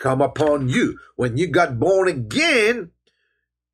come 0.02 0.20
upon 0.20 0.68
you. 0.68 0.98
When 1.16 1.36
you 1.36 1.46
got 1.46 1.78
born 1.78 2.08
again, 2.08 2.90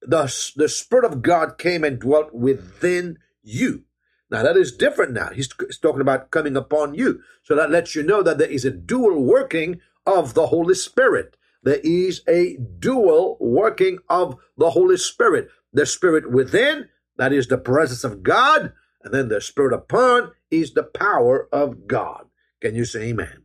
the, 0.02 0.22
the 0.54 0.68
Spirit 0.68 1.04
of 1.04 1.22
God 1.22 1.58
came 1.58 1.82
and 1.82 1.98
dwelt 1.98 2.32
within 2.32 3.18
you. 3.42 3.84
Now 4.30 4.42
that 4.42 4.56
is 4.56 4.76
different 4.76 5.12
now. 5.12 5.30
He's, 5.30 5.48
he's 5.58 5.78
talking 5.78 6.02
about 6.02 6.30
coming 6.30 6.56
upon 6.56 6.94
you. 6.94 7.22
So 7.42 7.56
that 7.56 7.70
lets 7.70 7.94
you 7.94 8.02
know 8.02 8.22
that 8.22 8.38
there 8.38 8.50
is 8.50 8.64
a 8.64 8.70
dual 8.70 9.22
working 9.24 9.80
of 10.06 10.34
the 10.34 10.48
Holy 10.48 10.74
Spirit 10.74 11.34
there 11.62 11.80
is 11.82 12.22
a 12.28 12.56
dual 12.56 13.36
working 13.40 13.98
of 14.08 14.36
the 14.56 14.70
Holy 14.70 14.96
Spirit. 14.96 15.48
The 15.72 15.86
Spirit 15.86 16.30
within, 16.30 16.88
that 17.16 17.32
is 17.32 17.48
the 17.48 17.58
presence 17.58 18.04
of 18.04 18.22
God, 18.22 18.72
and 19.02 19.12
then 19.12 19.28
the 19.28 19.40
Spirit 19.40 19.74
upon 19.74 20.32
is 20.50 20.72
the 20.72 20.82
power 20.82 21.48
of 21.52 21.86
God. 21.86 22.26
Can 22.60 22.74
you 22.74 22.84
say 22.84 23.08
amen? 23.08 23.44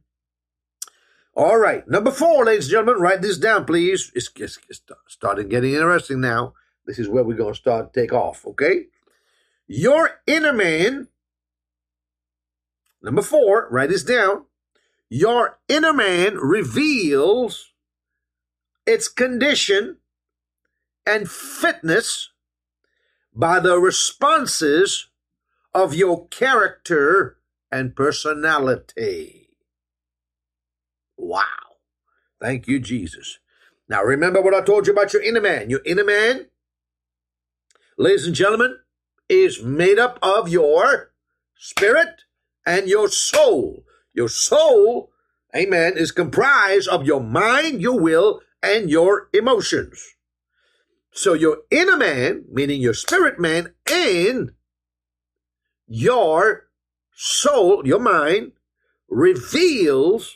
All 1.35 1.57
right, 1.57 1.87
number 1.87 2.11
four, 2.11 2.45
ladies 2.45 2.65
and 2.65 2.71
gentlemen, 2.73 3.01
write 3.01 3.23
this 3.23 3.39
down, 3.39 3.65
please. 3.65 4.11
It's, 4.13 4.29
it's, 4.35 4.59
it's 4.69 4.81
starting 5.07 5.49
getting 5.49 5.73
interesting 5.73 6.21
now. 6.21 6.53
This 6.85 6.99
is 6.99 7.09
where 7.09 7.23
we're 7.23 7.35
going 7.35 7.53
to 7.53 7.59
start 7.59 7.91
take 7.91 8.13
off, 8.13 8.45
okay? 8.45 8.85
Your 9.65 10.21
inner 10.27 10.53
man, 10.53 11.07
number 13.01 13.23
four, 13.23 13.67
write 13.71 13.89
this 13.89 14.03
down. 14.03 14.45
Your 15.09 15.57
inner 15.67 15.93
man 15.93 16.37
reveals 16.37 17.73
its 18.85 19.07
condition 19.07 19.97
and 21.07 21.29
fitness 21.31 22.29
by 23.33 23.59
the 23.59 23.79
responses 23.79 25.07
of 25.73 25.95
your 25.95 26.27
character 26.27 27.37
and 27.71 27.95
personality. 27.95 29.42
Wow. 31.17 31.43
Thank 32.41 32.67
you, 32.67 32.79
Jesus. 32.79 33.39
Now, 33.87 34.03
remember 34.03 34.41
what 34.41 34.53
I 34.53 34.61
told 34.61 34.87
you 34.87 34.93
about 34.93 35.13
your 35.13 35.21
inner 35.21 35.41
man. 35.41 35.69
Your 35.69 35.81
inner 35.85 36.03
man, 36.03 36.47
ladies 37.97 38.25
and 38.25 38.35
gentlemen, 38.35 38.79
is 39.29 39.63
made 39.63 39.99
up 39.99 40.19
of 40.21 40.49
your 40.49 41.11
spirit 41.57 42.23
and 42.65 42.87
your 42.87 43.07
soul. 43.07 43.83
Your 44.13 44.29
soul, 44.29 45.11
amen, 45.55 45.93
is 45.95 46.11
comprised 46.11 46.87
of 46.87 47.05
your 47.05 47.21
mind, 47.21 47.81
your 47.81 47.99
will, 47.99 48.41
and 48.61 48.89
your 48.89 49.29
emotions. 49.33 50.15
So 51.11 51.33
your 51.33 51.59
inner 51.69 51.97
man, 51.97 52.45
meaning 52.51 52.81
your 52.81 52.93
spirit 52.93 53.39
man, 53.39 53.73
and 53.91 54.51
your 55.87 56.67
soul, 57.15 57.85
your 57.85 57.99
mind, 57.99 58.53
reveals, 59.09 60.35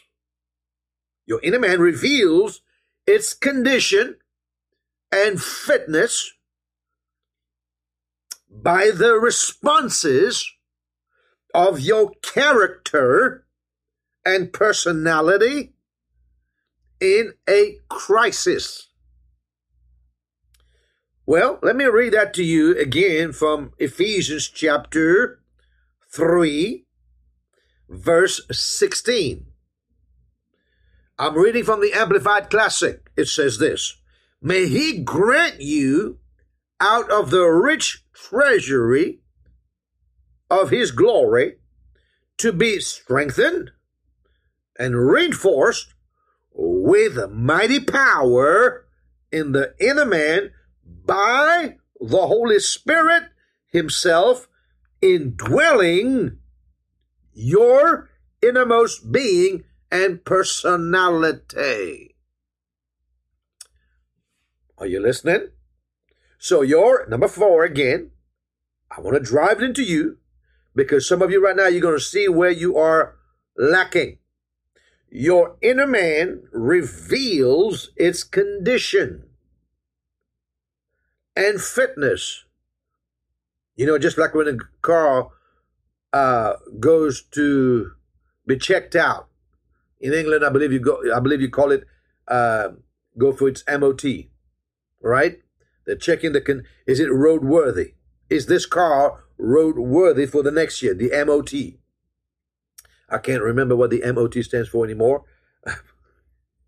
your 1.27 1.39
inner 1.43 1.59
man 1.59 1.79
reveals 1.79 2.61
its 3.05 3.33
condition 3.35 4.15
and 5.11 5.41
fitness 5.41 6.33
by 8.49 8.89
the 8.93 9.13
responses 9.13 10.51
of 11.53 11.79
your 11.79 12.11
character 12.21 13.45
and 14.25 14.51
personality 14.51 15.73
in 16.99 17.33
a 17.47 17.77
crisis. 17.89 18.87
Well, 21.25 21.59
let 21.61 21.75
me 21.75 21.85
read 21.85 22.13
that 22.13 22.33
to 22.35 22.43
you 22.43 22.77
again 22.77 23.33
from 23.33 23.73
Ephesians 23.77 24.47
chapter 24.47 25.41
3, 26.09 26.85
verse 27.89 28.41
16. 28.49 29.45
I'm 31.19 31.35
reading 31.35 31.63
from 31.63 31.81
the 31.81 31.93
Amplified 31.93 32.51
Classic. 32.51 33.09
It 33.17 33.27
says 33.27 33.57
this 33.57 33.97
May 34.41 34.67
He 34.67 34.99
grant 34.99 35.61
you 35.61 36.19
out 36.79 37.09
of 37.09 37.31
the 37.31 37.45
rich 37.45 38.03
treasury 38.13 39.21
of 40.49 40.69
His 40.69 40.91
glory 40.91 41.55
to 42.37 42.53
be 42.53 42.79
strengthened 42.79 43.71
and 44.77 44.95
reinforced 44.95 45.95
with 46.51 47.31
mighty 47.31 47.79
power 47.79 48.85
in 49.31 49.53
the 49.53 49.73
inner 49.79 50.05
man 50.05 50.51
by 50.85 51.77
the 51.99 52.27
Holy 52.27 52.59
Spirit, 52.59 53.23
Himself 53.71 54.47
indwelling 55.01 56.37
your 57.33 58.09
innermost 58.41 59.11
being 59.11 59.63
and 59.91 60.23
personality. 60.23 62.15
Are 64.77 64.85
you 64.85 65.01
listening? 65.01 65.49
So, 66.37 66.61
your 66.61 67.07
number 67.07 67.27
four 67.27 67.63
again, 67.63 68.11
I 68.95 69.01
want 69.01 69.17
to 69.17 69.23
drive 69.23 69.61
it 69.61 69.65
into 69.65 69.83
you 69.83 70.17
because 70.75 71.07
some 71.07 71.21
of 71.21 71.31
you 71.31 71.43
right 71.43 71.55
now, 71.55 71.67
you're 71.67 71.81
going 71.81 71.97
to 71.97 72.03
see 72.03 72.27
where 72.27 72.51
you 72.51 72.77
are 72.77 73.15
lacking. 73.57 74.19
Your 75.09 75.57
inner 75.61 75.87
man 75.87 76.43
reveals 76.51 77.89
its 77.95 78.23
condition 78.23 79.23
and 81.35 81.59
fitness. 81.61 82.43
You 83.75 83.85
know, 83.87 83.97
just 83.97 84.17
like 84.17 84.35
when 84.35 84.47
a 84.47 84.57
car 84.81 85.29
uh, 86.13 86.53
goes 86.79 87.23
to 87.31 87.91
be 88.45 88.57
checked 88.57 88.95
out 88.95 89.27
in 89.99 90.13
England, 90.13 90.45
I 90.45 90.49
believe 90.49 90.71
you 90.71 90.79
go. 90.79 91.01
I 91.13 91.19
believe 91.19 91.41
you 91.41 91.49
call 91.49 91.71
it 91.71 91.85
uh, 92.27 92.69
go 93.17 93.31
for 93.31 93.47
its 93.47 93.63
MOT, 93.67 94.03
right? 95.01 95.39
They're 95.85 95.95
checking 95.95 96.33
the 96.33 96.41
con- 96.41 96.63
is 96.85 96.99
it 96.99 97.09
roadworthy? 97.09 97.93
Is 98.29 98.47
this 98.47 98.65
car 98.65 99.23
roadworthy 99.39 100.29
for 100.29 100.43
the 100.43 100.51
next 100.51 100.81
year? 100.81 100.93
The 100.93 101.11
MOT. 101.25 101.79
I 103.09 103.17
can't 103.19 103.41
remember 103.41 103.75
what 103.75 103.89
the 103.89 104.03
MOT 104.11 104.43
stands 104.43 104.67
for 104.67 104.83
anymore. 104.83 105.23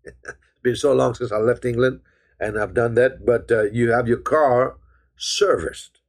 it's 0.04 0.16
been 0.62 0.76
so 0.76 0.94
long 0.94 1.14
since 1.14 1.30
I 1.30 1.36
left 1.36 1.66
England 1.66 2.00
and 2.40 2.58
I've 2.58 2.72
done 2.72 2.94
that. 2.94 3.26
But 3.26 3.52
uh, 3.52 3.64
you 3.64 3.90
have 3.90 4.08
your 4.08 4.18
car 4.18 4.78
serviced. 5.16 6.00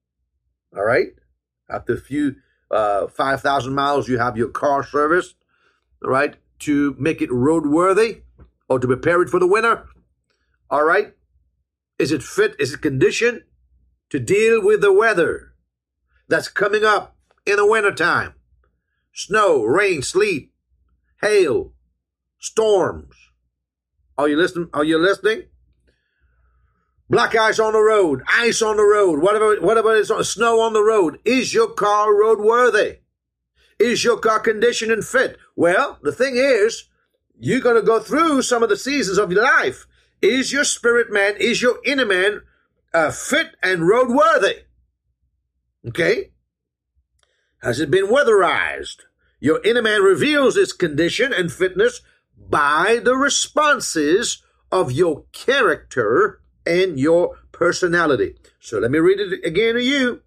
All 0.76 0.86
right. 0.86 1.10
After 1.70 1.94
a 1.94 2.00
few 2.00 2.36
uh, 2.72 3.08
five 3.08 3.42
thousand 3.42 3.76
miles, 3.76 4.08
you 4.08 4.18
have 4.18 4.38
your 4.38 4.50
car 4.50 4.84
serviced. 4.84 5.36
All 6.04 6.10
right, 6.10 6.36
to 6.62 6.96
make 6.98 7.22
it 7.22 7.30
roadworthy 7.30 8.22
or 8.70 8.80
to 8.80 8.88
prepare 8.88 9.22
it 9.22 9.30
for 9.30 9.40
the 9.40 9.48
winter. 9.48 9.86
All 10.70 10.84
right. 10.84 11.14
Is 12.00 12.12
it 12.12 12.24
fit? 12.24 12.56
Is 12.60 12.74
it 12.74 12.82
conditioned 12.82 13.42
to 14.10 14.20
deal 14.20 14.64
with 14.64 14.82
the 14.82 14.94
weather 14.94 15.54
that's 16.28 16.48
coming 16.48 16.84
up 16.84 17.16
in 17.46 17.58
the 17.58 17.66
wintertime? 17.66 18.34
Snow, 19.14 19.64
rain, 19.64 20.02
sleet, 20.02 20.52
hail, 21.22 21.74
storms. 22.40 23.16
Are 24.18 24.30
you 24.30 24.38
listening? 24.38 24.70
Are 24.74 24.84
you 24.84 24.98
listening? 24.98 25.44
Black 27.10 27.36
ice 27.36 27.60
on 27.60 27.74
the 27.74 27.82
road, 27.82 28.22
ice 28.30 28.62
on 28.62 28.78
the 28.78 28.84
road, 28.84 29.22
whatever, 29.22 29.58
whatever 29.58 29.94
is 29.96 30.10
on 30.10 30.24
snow 30.24 30.62
on 30.62 30.72
the 30.72 30.82
road. 30.82 31.20
Is 31.26 31.54
your 31.54 31.68
car 31.68 32.08
roadworthy? 32.08 33.01
Is 33.82 34.04
your 34.04 34.18
car 34.18 34.40
conditioned 34.40 34.92
and 34.92 35.04
fit? 35.04 35.38
Well, 35.56 35.98
the 36.04 36.12
thing 36.12 36.36
is, 36.38 36.88
you're 37.40 37.62
going 37.62 37.78
to 37.78 37.82
go 37.82 38.00
through 38.00 38.44
some 38.44 38.62
of 38.62 38.70
the 38.70 38.78
seasons 38.78 39.18
of 39.18 39.32
your 39.32 39.42
life. 39.42 39.88
Is 40.22 40.54
your 40.54 40.64
spirit 40.64 41.12
man, 41.12 41.34
is 41.40 41.64
your 41.64 41.80
inner 41.84 42.06
man 42.06 42.42
uh, 42.94 43.10
fit 43.10 43.56
and 43.64 43.82
roadworthy? 43.82 44.66
Okay? 45.88 46.30
Has 47.64 47.80
it 47.80 47.90
been 47.90 48.06
weatherized? 48.06 48.98
Your 49.40 49.60
inner 49.64 49.82
man 49.82 50.04
reveals 50.04 50.58
its 50.58 50.74
condition 50.74 51.34
and 51.34 51.52
fitness 51.52 52.02
by 52.38 53.02
the 53.04 53.16
responses 53.16 54.44
of 54.72 54.92
your 54.92 55.26
character 55.32 56.40
and 56.68 57.00
your 57.00 57.40
personality. 57.52 58.36
So 58.60 58.78
let 58.78 58.92
me 58.92 59.00
read 59.00 59.20
it 59.20 59.44
again 59.44 59.74
to 59.74 59.84
you 59.84 60.22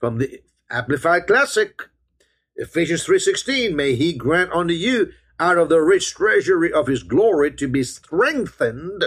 from 0.00 0.18
the 0.18 0.40
Amplified 0.68 1.28
Classic. 1.28 1.80
Ephesians 2.56 3.04
3:16 3.04 3.74
May 3.74 3.94
he 3.94 4.14
grant 4.14 4.50
unto 4.52 4.72
you 4.72 5.12
out 5.38 5.58
of 5.58 5.68
the 5.68 5.80
rich 5.80 6.14
treasury 6.14 6.72
of 6.72 6.86
his 6.86 7.02
glory 7.02 7.52
to 7.52 7.68
be 7.68 7.82
strengthened 7.82 9.04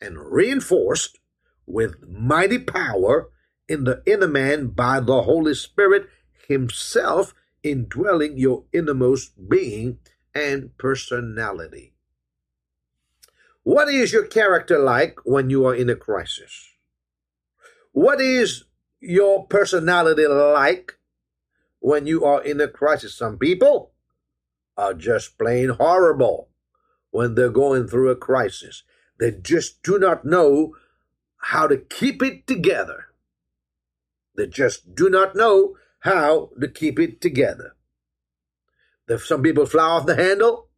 and 0.00 0.32
reinforced 0.32 1.18
with 1.66 2.06
mighty 2.06 2.58
power 2.58 3.30
in 3.68 3.84
the 3.84 4.02
inner 4.04 4.28
man 4.28 4.66
by 4.68 5.00
the 5.00 5.22
Holy 5.22 5.54
Spirit 5.54 6.06
himself 6.48 7.34
indwelling 7.62 8.36
your 8.36 8.64
innermost 8.72 9.48
being 9.48 9.98
and 10.34 10.76
personality. 10.76 11.94
What 13.62 13.88
is 13.88 14.12
your 14.12 14.26
character 14.26 14.78
like 14.78 15.18
when 15.24 15.50
you 15.50 15.66
are 15.66 15.74
in 15.74 15.88
a 15.88 15.96
crisis? 15.96 16.68
What 17.92 18.20
is 18.20 18.64
your 19.00 19.46
personality 19.46 20.26
like 20.26 20.99
when 21.80 22.06
you 22.06 22.24
are 22.24 22.42
in 22.42 22.60
a 22.60 22.68
crisis? 22.68 23.16
Some 23.16 23.36
people 23.38 23.92
are 24.76 24.94
just 24.94 25.36
plain 25.38 25.70
horrible 25.70 26.48
when 27.10 27.34
they're 27.34 27.50
going 27.50 27.88
through 27.88 28.10
a 28.10 28.16
crisis. 28.16 28.84
They 29.18 29.32
just 29.32 29.82
do 29.82 29.98
not 29.98 30.24
know 30.24 30.76
how 31.38 31.66
to 31.66 31.76
keep 31.76 32.22
it 32.22 32.46
together. 32.46 33.06
They 34.36 34.46
just 34.46 34.94
do 34.94 35.10
not 35.10 35.34
know 35.34 35.76
how 36.00 36.50
to 36.60 36.68
keep 36.68 36.98
it 36.98 37.20
together. 37.20 37.74
Some 39.18 39.42
people 39.42 39.66
fly 39.66 39.84
off 39.84 40.06
the 40.06 40.14
handle. 40.14 40.68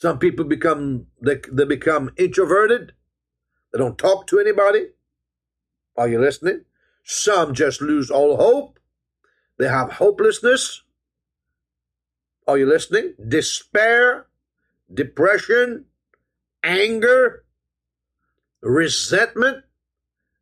Some 0.00 0.18
people 0.18 0.44
become 0.44 1.06
they, 1.20 1.40
they 1.50 1.64
become 1.64 2.10
introverted. 2.16 2.92
They 3.72 3.78
don't 3.78 3.98
talk 3.98 4.26
to 4.28 4.38
anybody. 4.38 4.88
Are 5.96 6.08
you 6.08 6.20
listening? 6.20 6.64
Some 7.04 7.52
just 7.54 7.80
lose 7.80 8.10
all 8.10 8.36
hope. 8.36 8.71
They 9.58 9.68
have 9.68 9.92
hopelessness. 9.92 10.82
Are 12.46 12.58
you 12.58 12.66
listening? 12.66 13.14
Despair, 13.28 14.26
depression, 14.92 15.86
anger, 16.62 17.44
resentment, 18.60 19.64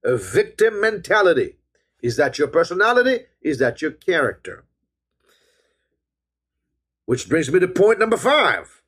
a 0.05 0.17
victim 0.17 0.81
mentality. 0.81 1.57
Is 2.03 2.17
that 2.17 2.39
your 2.39 2.49
personality? 2.49 3.27
Is 3.43 3.59
that 3.59 3.83
your 3.83 3.91
character? 3.91 4.65
Which 7.05 7.29
brings 7.29 7.51
me 7.51 7.61
to 7.61 7.69
point 7.69 7.99
number 7.99 8.17
five. 8.17 8.83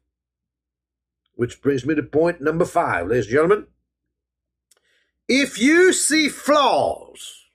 Which 1.34 1.60
brings 1.60 1.84
me 1.84 1.94
to 1.94 2.02
point 2.02 2.40
number 2.40 2.64
five, 2.64 3.08
ladies 3.08 3.26
and 3.26 3.32
gentlemen. 3.32 3.66
If 5.28 5.58
you 5.58 5.92
see 5.92 6.28
flaws 6.28 7.46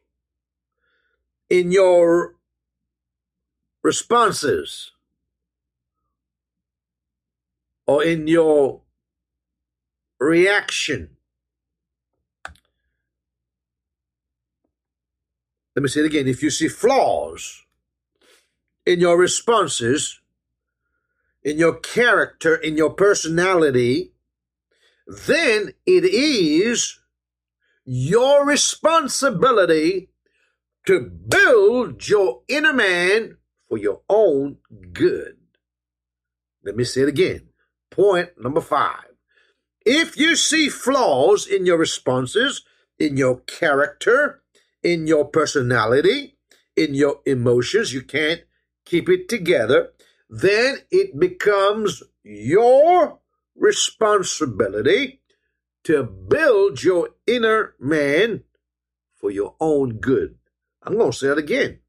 in 1.49 1.71
your 1.71 2.36
responses 3.87 4.91
or 7.87 8.03
in 8.03 8.27
your 8.27 8.81
reaction, 10.19 11.09
let 15.75 15.81
me 15.81 15.89
say 15.89 16.01
it 16.01 16.05
again. 16.05 16.27
If 16.27 16.43
you 16.43 16.51
see 16.51 16.67
flaws 16.67 17.63
in 18.85 18.99
your 18.99 19.17
responses 19.17 20.19
in 21.47 21.57
your 21.57 21.75
character, 21.75 22.55
in 22.55 22.75
your 22.75 22.89
personality, 22.89 24.11
then 25.29 25.71
it 25.85 26.03
is 26.03 26.99
your 27.85 28.45
responsibility 28.45 30.09
to 30.85 30.99
build 30.99 32.05
your 32.09 32.41
inner 32.49 32.73
man 32.73 33.36
for 33.67 33.77
your 33.77 34.01
own 34.09 34.57
good. 34.93 35.37
Let 36.63 36.75
me 36.75 36.83
say 36.83 37.01
it 37.01 37.09
again. 37.09 37.49
Point 37.91 38.29
number 38.39 38.61
five. 38.61 39.05
If 39.85 40.17
you 40.17 40.35
see 40.35 40.69
flaws 40.69 41.47
in 41.47 41.65
your 41.65 41.77
responses, 41.77 42.63
in 42.99 43.15
your 43.15 43.39
character, 43.41 44.41
in 44.83 45.07
your 45.07 45.25
personality, 45.25 46.35
in 46.75 46.93
your 46.93 47.21
emotions, 47.25 47.93
you 47.93 48.01
can't 48.01 48.41
keep 48.85 49.09
it 49.09 49.29
together, 49.29 49.91
then 50.29 50.77
it 50.91 51.17
becomes 51.17 52.03
your 52.23 53.19
responsibility 53.55 55.21
to 55.85 56.03
build 56.03 56.83
your 56.83 57.09
inner 57.25 57.73
man 57.79 58.43
for 59.15 59.31
your 59.31 59.55
own 59.59 59.93
good. 59.93 60.35
I'm 60.83 60.97
going 60.97 61.11
to 61.11 61.17
say 61.17 61.27
it 61.27 61.37
again. 61.37 61.79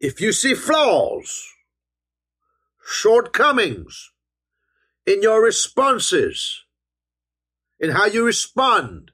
If 0.00 0.20
you 0.20 0.32
see 0.32 0.54
flaws, 0.54 1.48
shortcomings 2.84 4.12
in 5.06 5.22
your 5.22 5.42
responses, 5.42 6.64
in 7.78 7.90
how 7.90 8.06
you 8.06 8.24
respond 8.24 9.12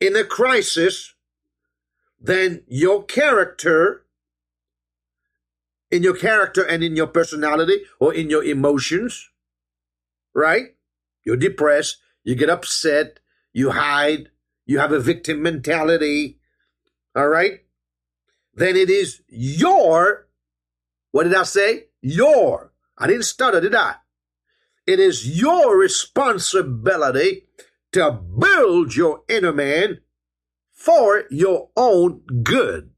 in 0.00 0.16
a 0.16 0.24
crisis, 0.24 1.14
then 2.18 2.62
your 2.66 3.04
character 3.04 4.04
in 5.90 6.02
your 6.02 6.14
character 6.14 6.62
and 6.62 6.84
in 6.84 6.94
your 6.94 7.08
personality 7.08 7.82
or 7.98 8.14
in 8.14 8.30
your 8.30 8.44
emotions, 8.44 9.28
right? 10.34 10.74
You're 11.24 11.36
depressed, 11.36 11.98
you 12.22 12.34
get 12.34 12.48
upset, 12.48 13.18
you 13.52 13.70
hide, 13.70 14.30
you 14.66 14.78
have 14.78 14.92
a 14.92 15.00
victim 15.00 15.42
mentality, 15.42 16.38
all 17.16 17.28
right, 17.28 17.64
then 18.54 18.76
it 18.76 18.90
is 18.90 19.22
your, 19.28 20.28
what 21.12 21.24
did 21.24 21.34
I 21.34 21.44
say? 21.44 21.86
Your. 22.00 22.72
I 22.98 23.06
didn't 23.06 23.24
stutter, 23.24 23.60
did 23.60 23.74
I? 23.74 23.96
It 24.86 24.98
is 24.98 25.38
your 25.38 25.78
responsibility 25.78 27.44
to 27.92 28.12
build 28.12 28.94
your 28.94 29.22
inner 29.28 29.52
man 29.52 30.00
for 30.72 31.24
your 31.30 31.70
own 31.76 32.22
good. 32.42 32.90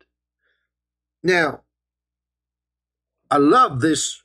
Now, 1.23 1.63
I 3.31 3.39
love 3.39 3.81
this. 3.81 4.23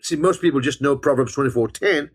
See, 0.00 0.16
most 0.16 0.40
people 0.40 0.60
just 0.60 0.80
know 0.80 0.96
Proverbs 0.96 1.34
24:10, 1.34 2.10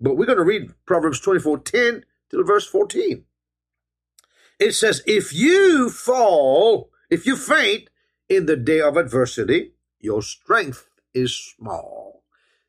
but 0.00 0.16
we're 0.16 0.26
going 0.26 0.38
to 0.38 0.44
read 0.44 0.72
Proverbs 0.86 1.20
24:10 1.20 2.02
to 2.30 2.44
verse 2.44 2.66
14. 2.66 3.24
It 4.58 4.72
says, 4.72 5.02
If 5.06 5.32
you 5.32 5.90
fall, 5.90 6.90
if 7.10 7.26
you 7.26 7.36
faint 7.36 7.88
in 8.28 8.46
the 8.46 8.56
day 8.56 8.80
of 8.80 8.96
adversity, 8.96 9.72
your 10.00 10.22
strength 10.22 10.88
is 11.14 11.34
small. 11.34 12.22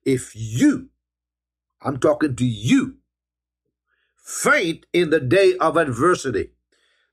If 0.06 0.32
you, 0.36 0.90
I'm 1.82 2.00
talking 2.00 2.36
to 2.36 2.46
you, 2.46 2.98
faint 4.16 4.86
in 4.94 5.10
the 5.10 5.20
day 5.20 5.56
of 5.60 5.78
adversity. 5.78 6.52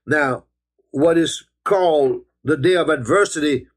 Now, 0.05 0.45
what 0.91 1.17
is 1.17 1.43
called 1.63 2.21
the 2.43 2.57
day 2.57 2.75
of 2.75 2.89
adversity 2.89 3.67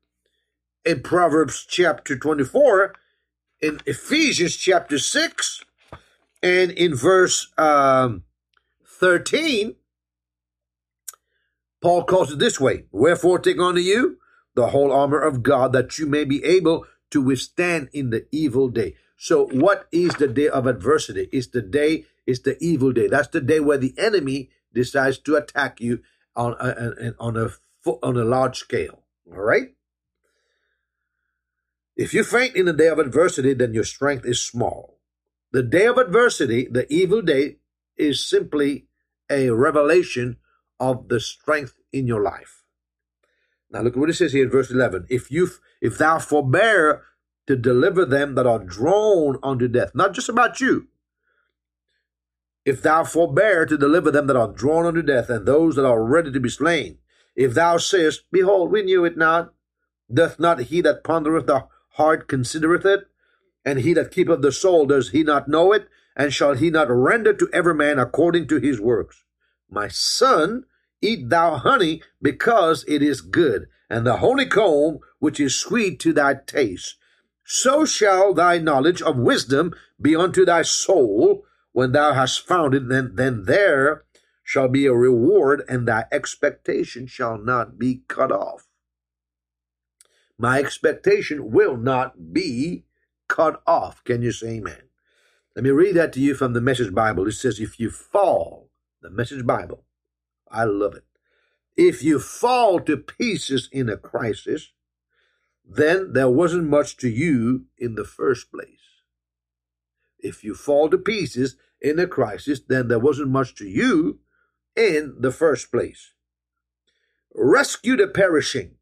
in 0.84 1.02
Proverbs 1.02 1.66
chapter 1.68 2.16
24, 2.16 2.94
in 3.60 3.80
Ephesians 3.86 4.56
chapter 4.56 4.98
6, 4.98 5.64
and 6.42 6.70
in 6.70 6.94
verse 6.94 7.48
um, 7.58 8.24
13, 8.86 9.74
Paul 11.80 12.04
calls 12.04 12.32
it 12.32 12.38
this 12.38 12.60
way 12.60 12.84
Wherefore 12.90 13.38
take 13.38 13.58
unto 13.58 13.80
you 13.80 14.18
the 14.54 14.68
whole 14.68 14.92
armor 14.92 15.20
of 15.20 15.42
God, 15.42 15.72
that 15.72 15.98
you 15.98 16.06
may 16.06 16.24
be 16.24 16.44
able 16.44 16.84
to 17.10 17.22
withstand 17.22 17.88
in 17.92 18.10
the 18.10 18.26
evil 18.32 18.68
day. 18.68 18.96
So, 19.16 19.46
what 19.46 19.86
is 19.92 20.14
the 20.14 20.28
day 20.28 20.48
of 20.48 20.66
adversity? 20.66 21.28
It's 21.32 21.48
the 21.48 21.62
day, 21.62 22.06
it's 22.26 22.40
the 22.40 22.56
evil 22.60 22.92
day. 22.92 23.06
That's 23.06 23.28
the 23.28 23.40
day 23.40 23.60
where 23.60 23.78
the 23.78 23.94
enemy 23.96 24.50
decides 24.72 25.18
to 25.20 25.36
attack 25.36 25.80
you 25.80 26.00
on 26.36 26.56
a, 26.60 27.12
on 27.18 27.36
a 27.36 27.50
on 28.02 28.16
a 28.16 28.24
large 28.24 28.58
scale. 28.58 29.02
All 29.26 29.40
right. 29.40 29.74
If 31.96 32.14
you 32.14 32.22
faint 32.22 32.54
in 32.54 32.66
the 32.66 32.72
day 32.72 32.88
of 32.88 32.98
adversity, 32.98 33.54
then 33.54 33.74
your 33.74 33.84
strength 33.84 34.24
is 34.24 34.44
small. 34.44 34.98
The 35.52 35.62
day 35.62 35.86
of 35.86 35.98
adversity, 35.98 36.68
the 36.70 36.90
evil 36.92 37.22
day, 37.22 37.56
is 37.96 38.24
simply 38.24 38.86
a 39.30 39.50
revelation 39.50 40.36
of 40.80 41.08
the 41.08 41.20
strength 41.20 41.74
in 41.92 42.06
your 42.06 42.22
life. 42.22 42.62
Now 43.70 43.82
look 43.82 43.94
at 43.94 43.98
what 43.98 44.10
it 44.10 44.14
says 44.14 44.32
here 44.32 44.44
in 44.44 44.50
verse 44.50 44.70
11. 44.70 45.06
If 45.10 45.30
you, 45.30 45.48
if 45.80 45.98
thou 45.98 46.18
forbear 46.18 47.02
to 47.48 47.56
deliver 47.56 48.04
them 48.04 48.34
that 48.34 48.46
are 48.46 48.58
drawn 48.58 49.38
unto 49.42 49.68
death, 49.68 49.92
not 49.94 50.12
just 50.12 50.28
about 50.28 50.60
you. 50.60 50.88
If 52.64 52.82
thou 52.82 53.04
forbear 53.04 53.64
to 53.64 53.78
deliver 53.78 54.10
them 54.10 54.26
that 54.26 54.36
are 54.36 54.52
drawn 54.52 54.84
unto 54.84 55.00
death, 55.00 55.30
and 55.30 55.46
those 55.46 55.74
that 55.76 55.86
are 55.86 56.04
ready 56.04 56.30
to 56.30 56.40
be 56.40 56.50
slain, 56.50 56.98
if 57.34 57.54
thou 57.54 57.78
sayest, 57.78 58.24
Behold, 58.30 58.70
we 58.70 58.82
knew 58.82 59.06
it 59.06 59.16
not, 59.16 59.54
doth 60.12 60.38
not 60.38 60.60
he 60.64 60.82
that 60.82 61.02
pondereth 61.02 61.46
the 61.46 61.66
heart 61.92 62.28
considereth 62.28 62.84
it? 62.84 63.06
And 63.64 63.80
he 63.80 63.94
that 63.94 64.10
keepeth 64.10 64.42
the 64.42 64.52
soul, 64.52 64.84
does 64.84 65.10
he 65.10 65.22
not 65.22 65.48
know 65.48 65.72
it? 65.72 65.88
And 66.14 66.34
shall 66.34 66.52
he 66.52 66.68
not 66.68 66.90
render 66.90 67.32
to 67.32 67.48
every 67.52 67.74
man 67.74 67.98
according 67.98 68.48
to 68.48 68.60
his 68.60 68.78
works? 68.78 69.24
My 69.70 69.88
son, 69.88 70.64
eat 71.00 71.28
thou 71.28 71.56
honey 71.56 72.02
because 72.20 72.84
it 72.88 73.02
is 73.02 73.20
good, 73.20 73.68
and 73.88 74.06
the 74.06 74.18
honeycomb 74.18 75.00
which 75.18 75.40
is 75.40 75.54
sweet 75.54 76.00
to 76.00 76.12
thy 76.12 76.34
taste. 76.46 76.96
So 77.44 77.84
shall 77.84 78.34
thy 78.34 78.58
knowledge 78.58 79.00
of 79.00 79.16
wisdom 79.16 79.74
be 80.00 80.14
unto 80.14 80.44
thy 80.44 80.62
soul 80.62 81.44
when 81.72 81.92
thou 81.92 82.12
hast 82.12 82.46
found 82.46 82.74
it, 82.74 82.88
then, 82.88 83.12
then 83.14 83.44
there 83.44 84.04
shall 84.42 84.68
be 84.68 84.86
a 84.86 84.92
reward, 84.92 85.62
and 85.68 85.86
thy 85.86 86.06
expectation 86.10 87.06
shall 87.06 87.38
not 87.38 87.78
be 87.78 88.02
cut 88.08 88.32
off. 88.32 88.66
My 90.36 90.58
expectation 90.58 91.50
will 91.50 91.76
not 91.76 92.32
be 92.32 92.84
cut 93.28 93.62
off. 93.66 94.02
Can 94.04 94.22
you 94.22 94.32
say 94.32 94.56
amen? 94.56 94.82
Let 95.54 95.64
me 95.64 95.70
read 95.70 95.96
that 95.96 96.12
to 96.14 96.20
you 96.20 96.34
from 96.34 96.52
the 96.52 96.60
Message 96.60 96.94
Bible. 96.94 97.26
It 97.26 97.32
says, 97.32 97.60
If 97.60 97.78
you 97.78 97.90
fall, 97.90 98.70
the 99.02 99.10
Message 99.10 99.46
Bible, 99.46 99.84
I 100.50 100.64
love 100.64 100.94
it. 100.94 101.04
If 101.76 102.02
you 102.02 102.18
fall 102.18 102.80
to 102.80 102.96
pieces 102.96 103.68
in 103.70 103.88
a 103.88 103.96
crisis, 103.96 104.72
then 105.64 106.12
there 106.12 106.30
wasn't 106.30 106.68
much 106.68 106.96
to 106.98 107.08
you 107.08 107.66
in 107.76 107.94
the 107.94 108.04
first 108.04 108.50
place. 108.50 108.80
If 110.18 110.42
you 110.42 110.54
fall 110.54 110.88
to 110.90 110.98
pieces 110.98 111.56
in 111.80 111.98
a 111.98 112.06
crisis, 112.06 112.60
then 112.66 112.88
there 112.88 112.98
wasn't 112.98 113.28
much 113.28 113.54
to 113.56 113.68
you 113.68 114.18
in 114.74 115.16
the 115.20 115.30
first 115.30 115.70
place. 115.70 116.12
Rescue 117.34 117.96
the 117.96 118.08
perishing. 118.08 118.76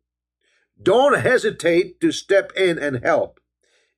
Don't 0.80 1.18
hesitate 1.18 2.00
to 2.00 2.12
step 2.12 2.52
in 2.56 2.78
and 2.78 3.04
help. 3.04 3.40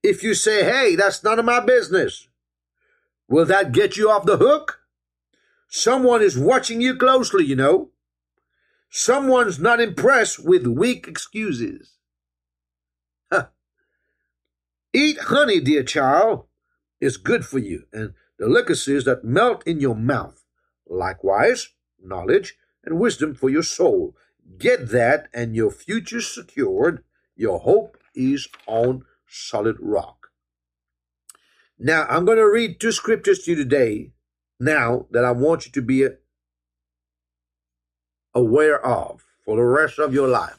If 0.02 0.22
you 0.22 0.35
say, 0.35 0.64
hey, 0.64 0.96
that's 0.96 1.22
none 1.22 1.38
of 1.38 1.44
my 1.44 1.61
business, 1.61 2.28
will 3.28 3.44
that 3.46 3.72
get 3.72 3.96
you 3.96 4.11
off 4.11 4.24
the 4.24 4.37
hook? 4.37 4.77
Someone 5.68 6.22
is 6.22 6.38
watching 6.38 6.81
you 6.81 6.96
closely, 6.96 7.44
you 7.44 7.54
know. 7.54 7.90
Someone's 8.90 9.59
not 9.59 9.81
impressed 9.81 10.42
with 10.42 10.66
weak 10.66 11.07
excuses. 11.07 11.92
Eat 14.94 15.18
honey, 15.20 15.61
dear 15.61 15.83
child. 15.83 16.46
It's 17.00 17.18
good 17.18 17.44
for 17.44 17.59
you, 17.59 17.85
and 17.92 18.14
delicacies 18.38 19.04
that 19.04 19.24
melt 19.24 19.62
in 19.66 19.78
your 19.78 19.94
mouth. 19.94 20.42
Likewise, 20.88 21.68
knowledge 22.02 22.57
and 22.83 22.98
wisdom 22.98 23.35
for 23.35 23.50
your 23.50 23.62
soul. 23.62 24.16
Get 24.57 24.88
that, 24.88 25.28
and 25.35 25.54
your 25.54 25.70
future 25.70 26.22
secured. 26.22 27.04
Your 27.37 27.61
hope 27.61 27.98
is 28.14 28.48
on 28.66 29.04
solid 29.28 29.76
rock. 29.78 30.28
Now, 31.78 32.07
I'm 32.09 32.24
going 32.24 32.38
to 32.38 32.50
read 32.50 32.81
two 32.81 32.90
scriptures 32.90 33.40
to 33.40 33.50
you 33.50 33.57
today 33.57 34.12
now 34.61 35.07
that 35.11 35.25
I 35.25 35.33
want 35.33 35.66
you 35.66 35.73
to 35.73 35.83
be 35.83 36.07
aware 38.35 38.85
of 38.85 39.25
for 39.44 39.57
the 39.57 39.62
rest 39.62 39.99
of 39.99 40.12
your 40.12 40.29
life. 40.29 40.59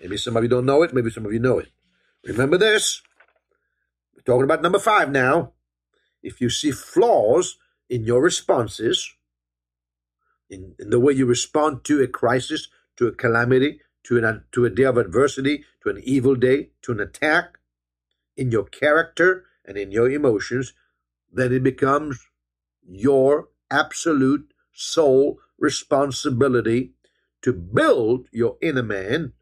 Maybe 0.00 0.16
some 0.16 0.36
of 0.36 0.42
you 0.42 0.48
don't 0.48 0.66
know 0.66 0.82
it, 0.82 0.92
maybe 0.92 1.10
some 1.10 1.26
of 1.26 1.32
you 1.32 1.38
know 1.38 1.58
it. 1.58 1.68
Remember 2.24 2.58
this. 2.58 3.02
We're 4.14 4.22
talking 4.22 4.44
about 4.44 4.62
number 4.62 4.78
five 4.78 5.10
now. 5.10 5.52
If 6.22 6.40
you 6.40 6.50
see 6.50 6.72
flaws 6.72 7.56
in 7.88 8.04
your 8.04 8.20
responses, 8.20 9.14
in, 10.50 10.74
in 10.78 10.90
the 10.90 11.00
way 11.00 11.12
you 11.12 11.26
respond 11.26 11.84
to 11.84 12.02
a 12.02 12.06
crisis, 12.06 12.68
to 12.96 13.06
a 13.06 13.12
calamity, 13.12 13.80
to, 14.04 14.18
an, 14.18 14.44
to 14.52 14.64
a 14.64 14.70
day 14.70 14.84
of 14.84 14.96
adversity, 14.96 15.64
to 15.82 15.90
an 15.90 16.00
evil 16.04 16.34
day, 16.34 16.70
to 16.82 16.92
an 16.92 17.00
attack, 17.00 17.58
in 18.36 18.50
your 18.50 18.64
character 18.64 19.44
and 19.64 19.76
in 19.76 19.90
your 19.90 20.10
emotions, 20.10 20.74
then 21.32 21.52
it 21.52 21.62
becomes 21.62 22.26
your 22.88 23.48
absolute 23.70 24.52
sole 24.72 25.38
responsibility 25.58 26.92
to 27.42 27.52
build 27.52 28.28
your 28.32 28.56
inner 28.60 28.82
man, 28.82 29.32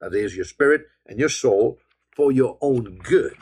that 0.00 0.14
is, 0.14 0.36
your 0.36 0.44
spirit 0.44 0.82
and 1.06 1.18
your 1.18 1.28
soul, 1.28 1.78
for 2.14 2.32
your 2.32 2.58
own 2.60 2.98
good. 3.02 3.36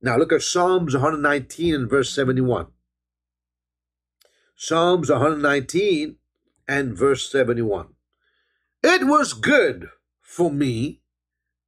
Now 0.00 0.16
look 0.16 0.32
at 0.32 0.42
Psalms 0.42 0.94
119 0.94 1.74
and 1.74 1.90
verse 1.90 2.10
71. 2.10 2.66
Psalms 4.56 5.10
119 5.10 6.16
and 6.68 6.96
verse 6.96 7.30
71. 7.30 7.88
It 8.82 9.06
was 9.06 9.32
good 9.32 9.90
for 10.20 10.50
me 10.50 11.02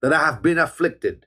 that 0.02 0.12
I 0.12 0.26
have 0.26 0.42
been 0.42 0.58
afflicted. 0.58 1.26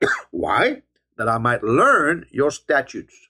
Why? 0.30 0.82
That 1.16 1.28
I 1.28 1.38
might 1.38 1.62
learn 1.62 2.26
your 2.30 2.50
statutes. 2.50 3.29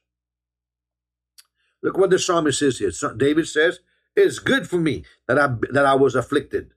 Look 1.83 1.97
what 1.97 2.11
the 2.11 2.19
psalmist 2.19 2.59
says 2.59 2.79
here. 2.79 2.91
David 3.17 3.49
says, 3.49 3.81
It's 4.15 4.39
good 4.39 4.69
for 4.69 4.79
me 4.79 5.05
that 5.27 5.39
I 5.39 5.49
that 5.71 5.87
I 5.87 5.95
was 5.95 6.15
afflicted. 6.15 6.73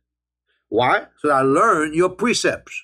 Why? 0.69 1.07
So 1.19 1.27
that 1.27 1.35
I 1.35 1.41
learn 1.41 1.93
your 1.93 2.09
precepts. 2.09 2.83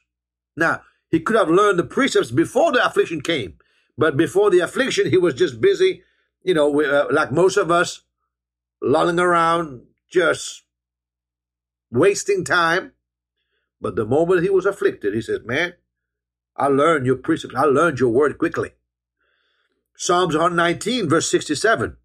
Now, 0.55 0.81
he 1.09 1.19
could 1.19 1.35
have 1.35 1.49
learned 1.49 1.79
the 1.79 1.83
precepts 1.83 2.31
before 2.31 2.71
the 2.71 2.85
affliction 2.85 3.21
came, 3.21 3.57
but 3.97 4.17
before 4.17 4.51
the 4.51 4.59
affliction, 4.59 5.09
he 5.09 5.17
was 5.17 5.33
just 5.33 5.59
busy, 5.59 6.03
you 6.43 6.53
know, 6.53 6.81
uh, 6.81 7.07
like 7.09 7.31
most 7.31 7.57
of 7.57 7.71
us, 7.71 8.01
lolling 8.81 9.19
around, 9.19 9.83
just 10.11 10.63
wasting 11.89 12.43
time. 12.43 12.91
But 13.81 13.95
the 13.95 14.05
moment 14.05 14.43
he 14.43 14.49
was 14.49 14.65
afflicted, 14.65 15.13
he 15.13 15.21
says, 15.21 15.39
Man, 15.45 15.73
I 16.55 16.67
learned 16.67 17.05
your 17.05 17.15
precepts. 17.15 17.55
I 17.55 17.63
learned 17.63 17.99
your 17.99 18.09
word 18.09 18.37
quickly. 18.37 18.71
Psalms 19.95 20.35
119, 20.35 21.09
verse 21.09 21.29
67. 21.31 21.97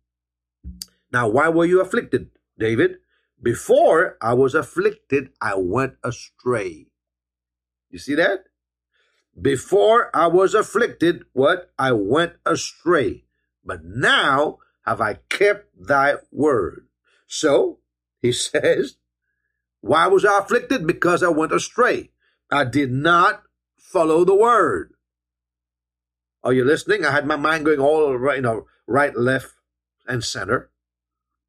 Now, 1.15 1.29
why 1.29 1.49
were 1.49 1.65
you 1.65 1.81
afflicted, 1.81 2.31
David? 2.59 2.97
Before 3.41 4.17
I 4.21 4.35
was 4.35 4.53
afflicted, 4.53 5.31
I 5.41 5.55
went 5.55 5.95
astray. 6.03 6.89
You 7.89 8.01
see 8.01 8.17
that? 8.17 8.47
Before 9.41 10.11
I 10.13 10.27
was 10.27 10.55
afflicted, 10.55 11.23
what? 11.33 11.71
I 11.79 11.93
went 11.93 12.33
astray. 12.45 13.27
But 13.65 13.85
now 13.85 14.59
have 14.85 15.01
I 15.01 15.21
kept 15.29 15.69
thy 15.79 16.17
word. 16.33 16.89
So, 17.29 17.79
he 18.21 18.33
says, 18.49 18.97
why 19.81 20.09
was 20.09 20.25
I 20.25 20.41
afflicted? 20.41 20.85
Because 20.85 21.23
I 21.23 21.29
went 21.29 21.53
astray. 21.53 22.11
I 22.51 22.65
did 22.65 22.91
not 22.91 23.45
follow 23.77 24.25
the 24.25 24.35
word. 24.35 24.95
Are 26.43 26.53
you 26.53 26.65
listening? 26.65 27.05
I 27.05 27.13
had 27.13 27.25
my 27.25 27.37
mind 27.37 27.67
going 27.67 27.79
all 27.79 28.19
right, 28.19 28.37
you 28.37 28.43
know, 28.43 28.67
right, 28.89 29.17
left, 29.17 29.53
and 30.09 30.25
center. 30.25 30.71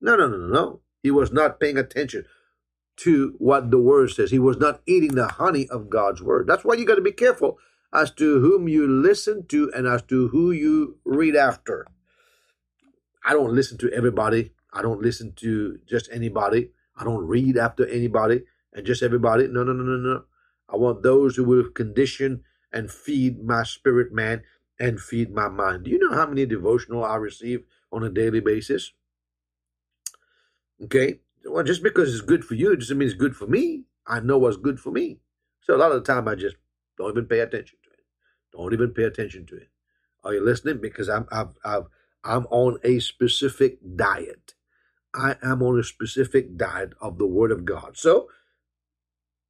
No, 0.05 0.15
no, 0.17 0.27
no, 0.29 0.37
no, 0.37 0.47
no. 0.47 0.81
He 1.03 1.11
was 1.11 1.33
not 1.33 1.59
paying 1.59 1.77
attention 1.79 2.25
to 2.97 3.35
what 3.39 3.71
the 3.71 3.79
word 3.79 4.11
says. 4.11 4.31
He 4.31 4.39
was 4.39 4.57
not 4.57 4.81
eating 4.87 5.15
the 5.15 5.27
honey 5.27 5.67
of 5.69 5.89
God's 5.89 6.21
word. 6.21 6.47
That's 6.47 6.63
why 6.65 6.75
you 6.75 6.85
got 6.85 6.95
to 6.95 7.01
be 7.01 7.11
careful 7.11 7.59
as 7.93 8.11
to 8.13 8.39
whom 8.41 8.67
you 8.69 8.87
listen 8.87 9.47
to 9.47 9.71
and 9.75 9.87
as 9.87 10.03
to 10.03 10.29
who 10.29 10.51
you 10.51 10.99
read 11.05 11.35
after. 11.35 11.87
I 13.25 13.33
don't 13.33 13.53
listen 13.55 13.77
to 13.79 13.91
everybody. 13.93 14.51
I 14.73 14.81
don't 14.83 15.01
listen 15.01 15.33
to 15.37 15.79
just 15.87 16.09
anybody. 16.11 16.71
I 16.97 17.05
don't 17.05 17.27
read 17.27 17.57
after 17.57 17.87
anybody 17.87 18.43
and 18.73 18.85
just 18.85 19.03
everybody. 19.03 19.47
No, 19.47 19.63
no, 19.63 19.73
no, 19.73 19.83
no, 19.83 19.97
no. 19.97 20.23
I 20.69 20.77
want 20.77 21.03
those 21.03 21.37
who 21.37 21.45
will 21.45 21.69
condition 21.71 22.43
and 22.73 22.91
feed 22.91 23.43
my 23.43 23.63
spirit 23.63 24.13
man 24.13 24.43
and 24.79 24.99
feed 25.01 25.31
my 25.33 25.49
mind. 25.49 25.85
Do 25.85 25.91
you 25.91 25.99
know 25.99 26.15
how 26.15 26.27
many 26.27 26.45
devotional 26.47 27.05
I 27.05 27.17
receive 27.17 27.63
on 27.91 28.03
a 28.03 28.09
daily 28.09 28.41
basis? 28.41 28.93
Okay. 30.83 31.19
Well, 31.45 31.63
just 31.63 31.83
because 31.83 32.13
it's 32.13 32.21
good 32.21 32.43
for 32.43 32.55
you, 32.55 32.71
it 32.71 32.79
doesn't 32.79 32.97
mean 32.97 33.07
it's 33.07 33.17
good 33.17 33.35
for 33.35 33.47
me. 33.47 33.83
I 34.07 34.19
know 34.19 34.38
what's 34.38 34.57
good 34.57 34.79
for 34.79 34.91
me. 34.91 35.19
So 35.61 35.75
a 35.75 35.77
lot 35.77 35.91
of 35.91 36.03
the 36.03 36.13
time 36.13 36.27
I 36.27 36.35
just 36.35 36.55
don't 36.97 37.11
even 37.11 37.25
pay 37.25 37.39
attention 37.39 37.77
to 37.83 37.89
it. 37.91 38.03
Don't 38.51 38.73
even 38.73 38.91
pay 38.91 39.03
attention 39.03 39.45
to 39.47 39.55
it. 39.57 39.69
Are 40.23 40.33
you 40.33 40.43
listening? 40.43 40.79
Because 40.81 41.09
I'm 41.09 41.27
I've, 41.31 41.57
I've 41.63 41.85
I'm 42.23 42.45
on 42.47 42.79
a 42.83 42.99
specific 42.99 43.77
diet. 43.95 44.55
I 45.13 45.35
am 45.43 45.61
on 45.61 45.79
a 45.79 45.83
specific 45.83 46.57
diet 46.57 46.93
of 46.99 47.17
the 47.17 47.27
Word 47.27 47.51
of 47.51 47.63
God. 47.63 47.95
So 47.95 48.27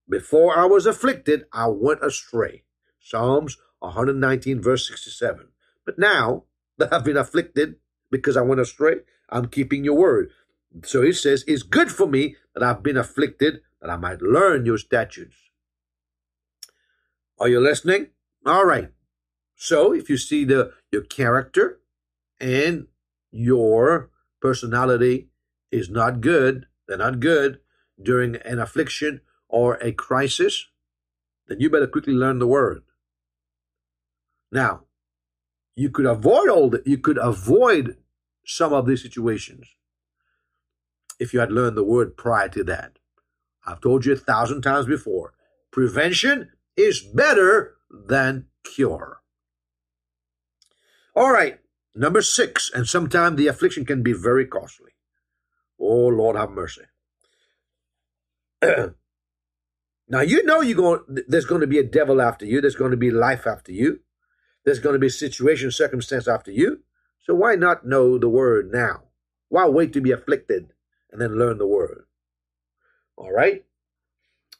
before 0.07 0.57
I 0.57 0.65
was 0.65 0.85
afflicted, 0.85 1.45
I 1.51 1.67
went 1.67 2.03
astray. 2.03 2.63
Psalms 2.99 3.57
119, 3.79 4.61
verse 4.61 4.87
67. 4.87 5.47
But 5.85 5.97
now 5.97 6.43
that 6.77 6.93
I've 6.93 7.03
been 7.03 7.17
afflicted 7.17 7.75
because 8.11 8.37
I 8.37 8.41
went 8.41 8.61
astray, 8.61 8.97
I'm 9.29 9.47
keeping 9.47 9.83
your 9.83 9.95
word. 9.95 10.29
So 10.83 11.01
he 11.01 11.13
says, 11.13 11.43
It's 11.47 11.63
good 11.63 11.91
for 11.91 12.07
me 12.07 12.35
that 12.53 12.63
I've 12.63 12.83
been 12.83 12.97
afflicted, 12.97 13.61
that 13.81 13.89
I 13.89 13.97
might 13.97 14.21
learn 14.21 14.65
your 14.65 14.77
statutes. 14.77 15.35
Are 17.39 17.47
you 17.47 17.59
listening? 17.59 18.07
All 18.45 18.65
right. 18.65 18.89
So 19.55 19.93
if 19.93 20.09
you 20.09 20.17
see 20.17 20.43
the 20.43 20.73
your 20.91 21.03
character 21.03 21.79
and 22.39 22.87
your 23.31 24.09
personality 24.41 25.29
is 25.71 25.89
not 25.89 26.21
good, 26.21 26.67
they're 26.87 26.97
not 26.97 27.19
good 27.19 27.59
during 28.01 28.35
an 28.37 28.59
affliction 28.59 29.21
or 29.47 29.75
a 29.75 29.91
crisis, 29.91 30.67
then 31.47 31.59
you 31.59 31.69
better 31.69 31.87
quickly 31.87 32.13
learn 32.13 32.39
the 32.39 32.47
word. 32.47 32.83
Now, 34.51 34.81
you 35.75 35.89
could 35.89 36.05
avoid 36.05 36.49
all 36.49 36.69
that. 36.69 36.85
You 36.85 36.97
could 36.97 37.17
avoid 37.17 37.97
some 38.45 38.73
of 38.73 38.85
these 38.85 39.01
situations 39.01 39.67
if 41.19 41.33
you 41.33 41.39
had 41.39 41.51
learned 41.51 41.77
the 41.77 41.83
word 41.83 42.17
prior 42.17 42.49
to 42.49 42.63
that. 42.65 42.99
I've 43.65 43.81
told 43.81 44.05
you 44.05 44.13
a 44.13 44.17
thousand 44.17 44.61
times 44.61 44.85
before. 44.85 45.33
Prevention 45.71 46.51
is 46.77 47.01
better 47.01 47.75
than 47.89 48.47
cure. 48.63 49.21
All 51.15 51.31
right, 51.31 51.59
number 51.95 52.21
six, 52.21 52.69
and 52.73 52.87
sometimes 52.87 53.37
the 53.37 53.47
affliction 53.47 53.85
can 53.85 54.03
be 54.03 54.13
very 54.13 54.45
costly. 54.45 54.91
Oh 55.79 56.07
Lord, 56.07 56.35
have 56.35 56.51
mercy. 56.51 56.81
now 58.61 60.21
you 60.21 60.43
know 60.43 60.61
you're 60.61 60.75
going. 60.75 61.23
There's 61.27 61.45
going 61.45 61.61
to 61.61 61.67
be 61.67 61.79
a 61.79 61.83
devil 61.83 62.21
after 62.21 62.45
you. 62.45 62.61
There's 62.61 62.75
going 62.75 62.91
to 62.91 62.97
be 62.97 63.11
life 63.11 63.47
after 63.47 63.71
you. 63.71 64.01
There's 64.65 64.79
going 64.79 64.93
to 64.93 64.99
be 64.99 65.09
situation, 65.09 65.71
circumstance 65.71 66.27
after 66.27 66.51
you. 66.51 66.81
So 67.21 67.33
why 67.33 67.55
not 67.55 67.85
know 67.85 68.17
the 68.17 68.29
word 68.29 68.71
now? 68.71 69.03
Why 69.49 69.65
wait 69.67 69.93
to 69.93 70.01
be 70.01 70.11
afflicted 70.11 70.73
and 71.15 71.21
then 71.21 71.39
learn 71.39 71.57
the 71.57 71.65
word? 71.65 72.07
All 73.15 73.31
right. 73.31 73.63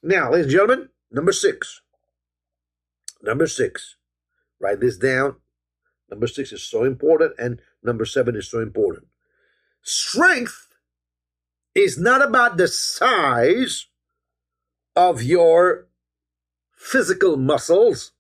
Now, 0.02 0.32
ladies 0.32 0.46
and 0.46 0.54
gentlemen, 0.54 0.89
number 1.12 1.34
six. 1.34 1.82
Number 3.22 3.46
six. 3.46 3.98
Write 4.58 4.80
this 4.80 4.96
down. 4.96 5.36
Number 6.10 6.28
six 6.28 6.54
is 6.54 6.63
so 6.63 6.86
important, 6.86 7.34
and 7.38 7.60
number 7.84 8.06
seven 8.06 8.38
is 8.38 8.50
so 8.50 8.60
important. 8.60 9.08
Strength 9.82 10.68
is 11.74 12.00
not 12.00 12.22
about 12.22 12.56
the 12.56 12.70
size 12.70 13.88
of 14.96 15.22
your 15.22 15.88
physical 16.72 17.36
muscles 17.36 18.13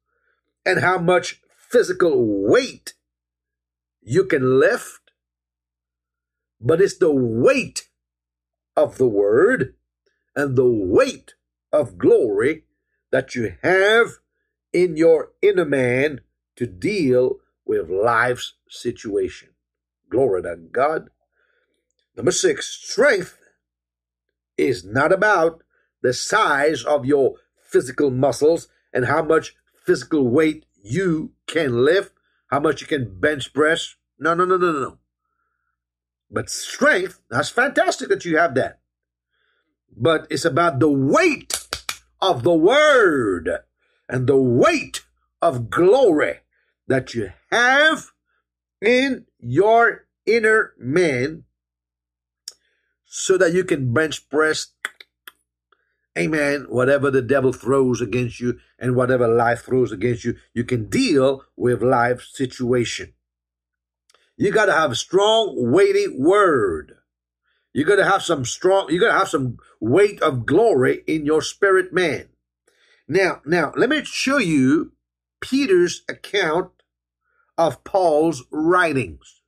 and 0.65 0.81
how 0.81 0.97
much 0.97 1.41
physical 1.69 2.49
weight 2.49 2.95
you 4.01 4.25
can 4.25 4.59
lift, 4.59 5.11
but 6.59 6.81
it's 6.81 6.97
the 6.97 7.13
weight 7.13 7.84
of 8.75 8.97
the 8.97 9.07
word 9.07 9.75
and 10.35 10.55
the 10.55 10.69
weight 10.69 11.35
of 11.71 11.97
glory 11.97 12.63
that 13.11 13.35
you 13.35 13.55
have 13.61 14.17
in 14.73 14.97
your 14.97 15.31
inner 15.41 15.65
man 15.65 16.21
to 16.55 16.65
deal 16.65 17.37
with 17.65 17.89
life's 17.89 18.53
situation. 18.69 19.49
Glory 20.09 20.43
to 20.43 20.55
God. 20.71 21.09
Number 22.15 22.31
six, 22.31 22.67
strength 22.67 23.37
is 24.57 24.85
not 24.85 25.11
about 25.11 25.63
the 26.01 26.13
size 26.13 26.83
of 26.83 27.05
your 27.05 27.35
physical 27.61 28.11
muscles 28.11 28.67
and 28.93 29.05
how 29.05 29.21
much 29.21 29.55
physical 29.85 30.29
weight 30.29 30.65
you 30.81 31.31
can 31.47 31.83
lift, 31.83 32.13
how 32.47 32.59
much 32.59 32.81
you 32.81 32.87
can 32.87 33.19
bench 33.19 33.53
press. 33.53 33.95
No, 34.19 34.33
no, 34.33 34.45
no, 34.45 34.57
no, 34.57 34.71
no. 34.71 34.97
But 36.35 36.49
strength, 36.49 37.21
that's 37.29 37.47
fantastic 37.47 38.09
that 38.09 38.25
you 38.25 38.37
have 38.37 38.55
that. 38.55 38.81
But 39.95 40.27
it's 40.29 40.43
about 40.43 40.79
the 40.79 40.91
weight 40.91 41.65
of 42.21 42.43
the 42.43 42.53
word 42.53 43.49
and 44.09 44.27
the 44.27 44.35
weight 44.35 45.05
of 45.41 45.69
glory 45.69 46.39
that 46.89 47.13
you 47.13 47.31
have 47.53 48.11
in 48.81 49.27
your 49.39 50.07
inner 50.25 50.73
man 50.77 51.45
so 53.05 53.37
that 53.37 53.53
you 53.53 53.63
can 53.63 53.93
bench 53.93 54.27
press 54.29 54.73
amen, 56.17 56.65
whatever 56.67 57.09
the 57.09 57.21
devil 57.21 57.53
throws 57.53 58.01
against 58.01 58.41
you 58.41 58.59
and 58.77 58.97
whatever 58.97 59.25
life 59.27 59.63
throws 59.63 59.93
against 59.93 60.25
you, 60.25 60.35
you 60.53 60.65
can 60.65 60.89
deal 60.89 61.43
with 61.55 61.81
life 61.81 62.21
situation. 62.21 63.13
You 64.37 64.51
got 64.51 64.65
to 64.65 64.73
have 64.73 64.91
a 64.91 64.95
strong, 64.95 65.71
weighty 65.71 66.07
word. 66.07 66.95
You 67.73 67.85
got 67.85 67.97
to 67.97 68.05
have 68.05 68.23
some 68.23 68.45
strong, 68.45 68.87
you 68.89 68.99
got 68.99 69.11
to 69.11 69.19
have 69.19 69.29
some 69.29 69.57
weight 69.79 70.21
of 70.21 70.45
glory 70.45 71.03
in 71.07 71.25
your 71.25 71.41
spirit 71.41 71.93
man. 71.93 72.29
Now, 73.07 73.41
now, 73.45 73.71
let 73.75 73.89
me 73.89 74.03
show 74.03 74.37
you 74.37 74.93
Peter's 75.41 76.03
account 76.09 76.71
of 77.57 77.83
Paul's 77.83 78.43
writings. 78.51 79.41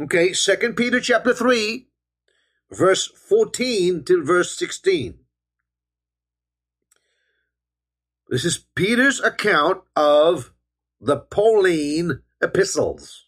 Okay, 0.00 0.32
Second 0.32 0.76
Peter 0.76 1.00
chapter 1.00 1.34
3, 1.34 1.88
verse 2.70 3.06
14 3.06 4.04
till 4.04 4.22
verse 4.22 4.56
16. 4.56 5.18
This 8.28 8.44
is 8.44 8.64
Peter's 8.74 9.20
account 9.20 9.82
of 9.96 10.52
the 11.00 11.16
Pauline 11.16 12.22
epistles. 12.40 13.26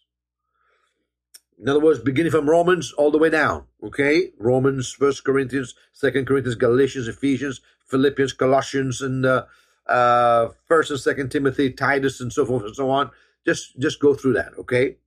In 1.63 1.69
other 1.69 1.79
words, 1.79 2.01
beginning 2.01 2.33
from 2.33 2.49
Romans 2.49 2.91
all 2.91 3.09
the 3.09 3.17
way 3.17 3.29
down. 3.29 3.67
Okay? 3.81 4.31
Romans, 4.37 4.91
First 4.91 5.23
Corinthians, 5.23 5.75
Second 5.93 6.27
Corinthians, 6.27 6.55
Galatians, 6.55 7.07
Ephesians, 7.07 7.61
Philippians, 7.87 8.33
Colossians, 8.33 9.01
and 9.01 9.25
uh, 9.25 9.45
uh, 9.87 10.49
First 10.67 10.91
and 10.91 10.99
Second 10.99 11.31
Timothy, 11.31 11.71
Titus, 11.71 12.19
and 12.19 12.33
so 12.33 12.45
forth 12.45 12.65
and 12.65 12.75
so 12.75 12.89
on. 12.89 13.11
Just 13.45 13.79
just 13.79 14.01
go 14.01 14.13
through 14.13 14.33
that, 14.33 14.51
okay? 14.59 14.97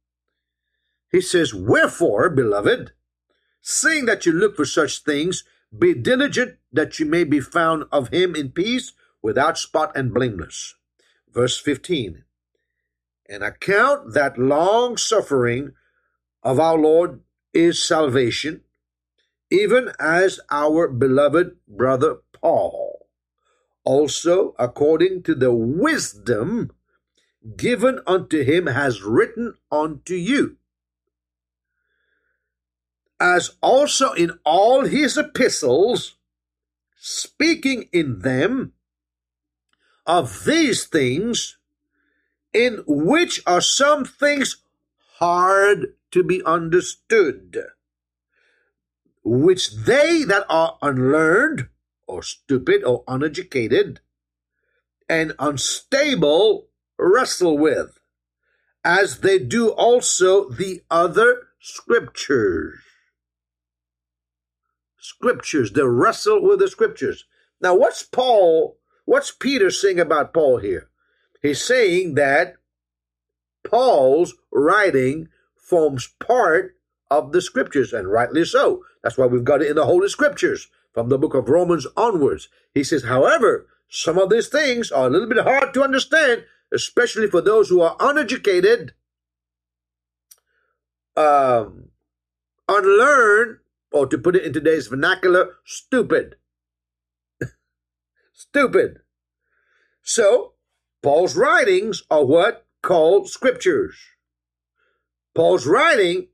He 1.13 1.21
says, 1.21 1.53
Wherefore, 1.53 2.31
beloved, 2.31 2.93
seeing 3.61 4.07
that 4.07 4.25
you 4.25 4.33
look 4.33 4.57
for 4.57 4.65
such 4.65 5.01
things, 5.05 5.45
be 5.79 5.93
diligent 5.93 6.57
that 6.73 6.99
you 6.99 7.05
may 7.05 7.25
be 7.25 7.41
found 7.41 7.85
of 7.93 8.09
him 8.09 8.35
in 8.35 8.53
peace 8.53 8.93
without 9.21 9.59
spot 9.59 9.93
and 9.95 10.15
blameless. 10.15 10.75
Verse 11.31 11.59
15 11.59 12.25
And 13.29 13.43
account 13.45 14.15
that 14.15 14.39
long 14.39 14.97
suffering 14.97 15.75
of 16.47 16.61
our 16.61 16.79
Lord 16.79 17.23
is 17.53 17.83
salvation, 17.83 18.61
even 19.51 19.91
as 19.99 20.39
our 20.49 20.87
beloved 20.87 21.57
brother 21.67 22.19
Paul, 22.33 23.09
also 23.83 24.55
according 24.57 25.25
to 25.25 25.35
the 25.35 25.53
wisdom 25.53 26.71
given 27.57 27.99
unto 28.07 28.45
him, 28.45 28.69
has 28.69 29.03
written 29.03 29.55
unto 29.73 30.15
you. 30.15 30.57
As 33.19 33.57
also 33.61 34.13
in 34.13 34.39
all 34.45 34.85
his 34.85 35.19
epistles, 35.19 36.15
speaking 36.97 37.89
in 37.93 38.21
them 38.21 38.73
of 40.07 40.45
these 40.45 40.85
things, 40.85 41.59
in 42.53 42.85
which 42.87 43.43
are 43.49 43.61
some 43.61 44.05
things 44.05 44.59
hard 45.19 45.96
to 46.17 46.23
be 46.23 46.43
understood, 46.47 47.59
which 49.23 49.71
they 49.85 50.25
that 50.25 50.47
are 50.49 50.79
unlearned, 50.81 51.69
or 52.07 52.23
stupid, 52.23 52.83
or 52.83 53.05
uneducated, 53.07 54.01
and 55.11 55.35
unstable 55.39 56.69
wrestle 56.99 57.59
with, 57.59 57.99
as 58.83 59.19
they 59.19 59.39
do 59.39 59.69
also 59.69 60.49
the 60.49 60.81
other 60.91 61.49
scriptures. 61.61 62.79
Scriptures, 64.99 65.73
they 65.73 65.83
wrestle 65.83 66.41
with 66.41 66.61
the 66.61 66.69
scriptures. 66.69 67.27
Now, 67.61 67.75
what's 67.75 68.03
Paul, 68.03 68.79
what's 69.05 69.33
Peter 69.33 69.71
saying 69.71 70.01
about 70.01 70.33
Paul 70.33 70.61
here? 70.61 70.89
He's 71.43 71.63
saying 71.63 72.15
that 72.15 72.55
Paul's 73.63 74.33
writing 74.51 75.29
forms 75.67 76.11
part 76.21 76.77
of 77.11 77.33
the 77.33 77.41
scriptures, 77.41 77.93
and 77.93 78.11
rightly 78.11 78.45
so. 78.45 78.85
That's 79.03 79.19
why 79.19 79.27
we've 79.27 79.45
got 79.45 79.63
it 79.63 79.71
in 79.71 79.77
the 79.77 79.85
Holy 79.85 80.09
Scriptures 80.09 80.69
from 80.93 81.09
the 81.09 81.19
book 81.19 81.35
of 81.35 81.49
Romans 81.49 81.87
onwards. 81.97 82.49
He 82.73 82.85
says, 82.85 83.05
however, 83.05 83.67
some 83.89 84.19
of 84.19 84.31
these 84.31 84.49
things 84.49 84.91
are 84.91 85.07
a 85.07 85.11
little 85.11 85.29
bit 85.29 85.43
hard 85.43 85.75
to 85.75 85.83
understand, 85.83 86.45
especially 86.73 87.29
for 87.29 87.41
those 87.41 87.69
who 87.69 87.81
are 87.81 87.97
uneducated, 87.99 88.95
um, 91.17 91.89
unlearned, 92.69 93.59
or 93.93 94.07
to 94.07 94.19
put 94.19 94.37
it 94.37 94.45
in 94.45 94.53
today's 94.53 94.87
vernacular, 94.87 95.57
stupid. 95.65 96.37
stupid. 98.33 98.99
So, 100.03 100.53
Paul's 101.03 101.37
writings 101.37 102.05
are 102.11 102.25
what? 102.25 102.67
Called 102.83 103.29
scriptures. 103.29 103.97
Paul's 105.37 105.67
writing, 105.67 106.29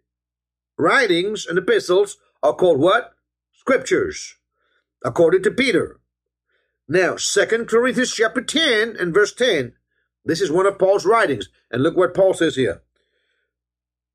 writings 0.78 1.44
and 1.44 1.58
epistles 1.58 2.16
are 2.42 2.54
called 2.54 2.80
what? 2.80 3.14
Scriptures, 3.52 4.36
according 5.04 5.42
to 5.42 5.50
Peter. 5.50 6.00
Now, 6.88 7.16
Second 7.16 7.68
Corinthians 7.68 8.14
chapter 8.14 8.40
10 8.40 8.96
and 8.98 9.12
verse 9.12 9.34
10. 9.34 9.74
This 10.24 10.40
is 10.40 10.52
one 10.52 10.66
of 10.66 10.78
Paul's 10.78 11.04
writings. 11.04 11.48
And 11.70 11.82
look 11.82 11.96
what 11.96 12.14
Paul 12.14 12.34
says 12.34 12.56
here. 12.56 12.82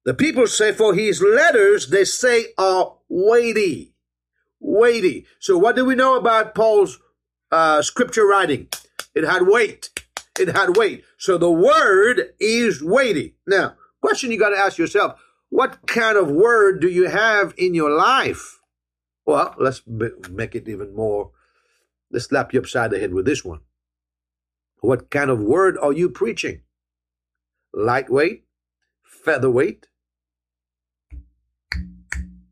The 0.06 0.14
people 0.14 0.48
say, 0.48 0.72
for 0.72 0.94
his 0.94 1.22
letters, 1.22 1.90
they 1.90 2.06
say, 2.06 2.48
are 2.58 2.96
weighty. 3.10 3.94
Weighty. 4.60 5.26
So 5.40 5.58
what 5.58 5.76
do 5.76 5.86
we 5.86 5.96
know 5.96 6.16
about 6.16 6.56
Paul's 6.56 7.00
uh, 7.52 7.82
scripture 7.82 8.26
writing? 8.26 8.70
It 9.14 9.26
had 9.26 9.48
weight. 9.48 9.90
It 10.40 10.56
had 10.56 10.78
weight. 10.78 11.04
So 11.18 11.38
the 11.38 11.52
word 11.52 12.34
is 12.40 12.82
weighty. 12.82 13.36
Now, 13.46 13.76
question 14.02 14.32
you 14.32 14.40
got 14.40 14.50
to 14.50 14.58
ask 14.58 14.78
yourself, 14.78 15.22
what 15.50 15.88
kind 15.88 16.18
of 16.18 16.30
word 16.30 16.82
do 16.82 16.90
you 16.90 17.08
have 17.08 17.54
in 17.58 17.74
your 17.74 17.90
life? 17.90 18.60
Well, 19.26 19.56
let's 19.58 19.82
make 19.88 20.56
it 20.56 20.68
even 20.68 20.96
more. 20.96 21.32
Let's 22.12 22.26
slap 22.26 22.54
you 22.54 22.60
upside 22.60 22.92
the 22.92 23.00
head 23.00 23.14
with 23.14 23.26
this 23.26 23.44
one. 23.44 23.60
What 24.82 25.10
kind 25.10 25.30
of 25.30 25.40
word 25.40 25.78
are 25.82 25.92
you 25.94 26.10
preaching? 26.10 26.62
Lightweight? 27.74 28.46
Featherweight? 29.04 29.88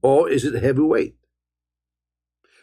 Or 0.02 0.30
is 0.30 0.44
it 0.44 0.62
heavyweight? 0.62 1.16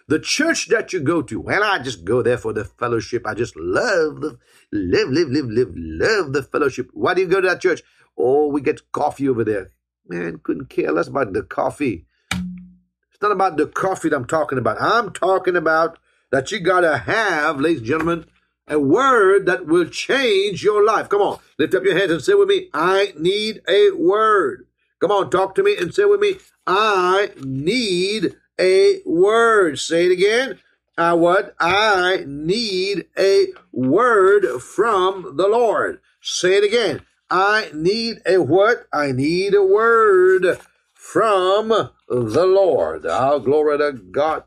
The 0.09 0.19
church 0.19 0.69
that 0.69 0.93
you 0.93 1.01
go 1.01 1.23
to, 1.23 1.41
well, 1.41 1.63
I 1.63 1.79
just 1.79 2.05
go 2.05 2.23
there 2.23 2.37
for 2.37 2.53
the 2.53 2.65
fellowship. 2.65 3.27
I 3.27 3.35
just 3.35 3.57
love 3.57 4.21
the 4.21 4.39
live, 4.71 5.09
live, 5.09 5.29
live, 5.29 5.47
live, 5.47 5.73
love 5.75 6.33
the 6.33 6.43
fellowship. 6.43 6.91
Why 6.93 7.15
do 7.15 7.23
you 7.23 7.29
go 7.29 7.41
to 7.41 7.49
that 7.49 7.63
church? 7.63 7.83
Oh, 8.17 8.49
we 8.49 8.61
get 8.61 8.93
coffee 8.93 9.29
over 9.29 9.45
there. 9.45 9.71
Man, 10.07 10.41
couldn't 10.43 10.67
care 10.67 10.93
less 10.93 11.09
about 11.09 11.33
the 11.33 11.43
coffee. 11.43 12.07
It's 12.33 13.23
not 13.23 13.33
about 13.33 13.57
the 13.57 13.67
coffee 13.67 14.09
that 14.09 14.17
I'm 14.17 14.27
talking 14.27 14.59
about. 14.59 14.81
I'm 14.81 15.13
talking 15.13 15.57
about 15.57 15.99
that 16.31 16.51
you 16.51 16.61
gotta 16.61 16.99
have, 16.99 17.61
ladies 17.61 17.79
and 17.79 17.87
gentlemen, 17.87 18.27
a 18.69 18.79
word 18.79 19.47
that 19.47 19.67
will 19.67 19.87
change 19.87 20.63
your 20.63 20.85
life. 20.85 21.09
Come 21.09 21.21
on, 21.21 21.39
lift 21.59 21.75
up 21.75 21.85
your 21.85 21.97
hands 21.97 22.11
and 22.11 22.23
say 22.23 22.35
with 22.35 22.49
me, 22.49 22.69
I 22.73 23.13
need 23.19 23.61
a 23.69 23.91
word. 23.91 24.67
Come 25.01 25.11
on, 25.11 25.31
talk 25.31 25.55
to 25.57 25.63
me 25.63 25.77
and 25.77 25.95
say 25.95 26.05
with 26.05 26.21
me, 26.21 26.37
I 26.67 27.31
need 27.43 28.37
a 28.59 29.01
word. 29.05 29.79
Say 29.79 30.07
it 30.07 30.13
again. 30.13 30.59
I 30.97 31.15
what? 31.15 31.55
I 31.59 32.25
need 32.27 33.07
a 33.19 33.49
word 33.73 34.47
from 34.61 35.37
the 35.37 35.49
Lord. 35.49 36.01
Say 36.21 36.57
it 36.57 36.65
again. 36.65 37.03
I 37.33 37.71
need 37.73 38.19
a 38.27 38.43
what? 38.43 38.87
I 38.93 39.11
need 39.11 39.55
a 39.55 39.65
word 39.65 40.59
from 40.93 41.69
the 42.07 42.47
Lord. 42.47 43.07
Oh, 43.09 43.39
glory 43.39 43.79
to 43.79 43.93
God. 43.95 44.45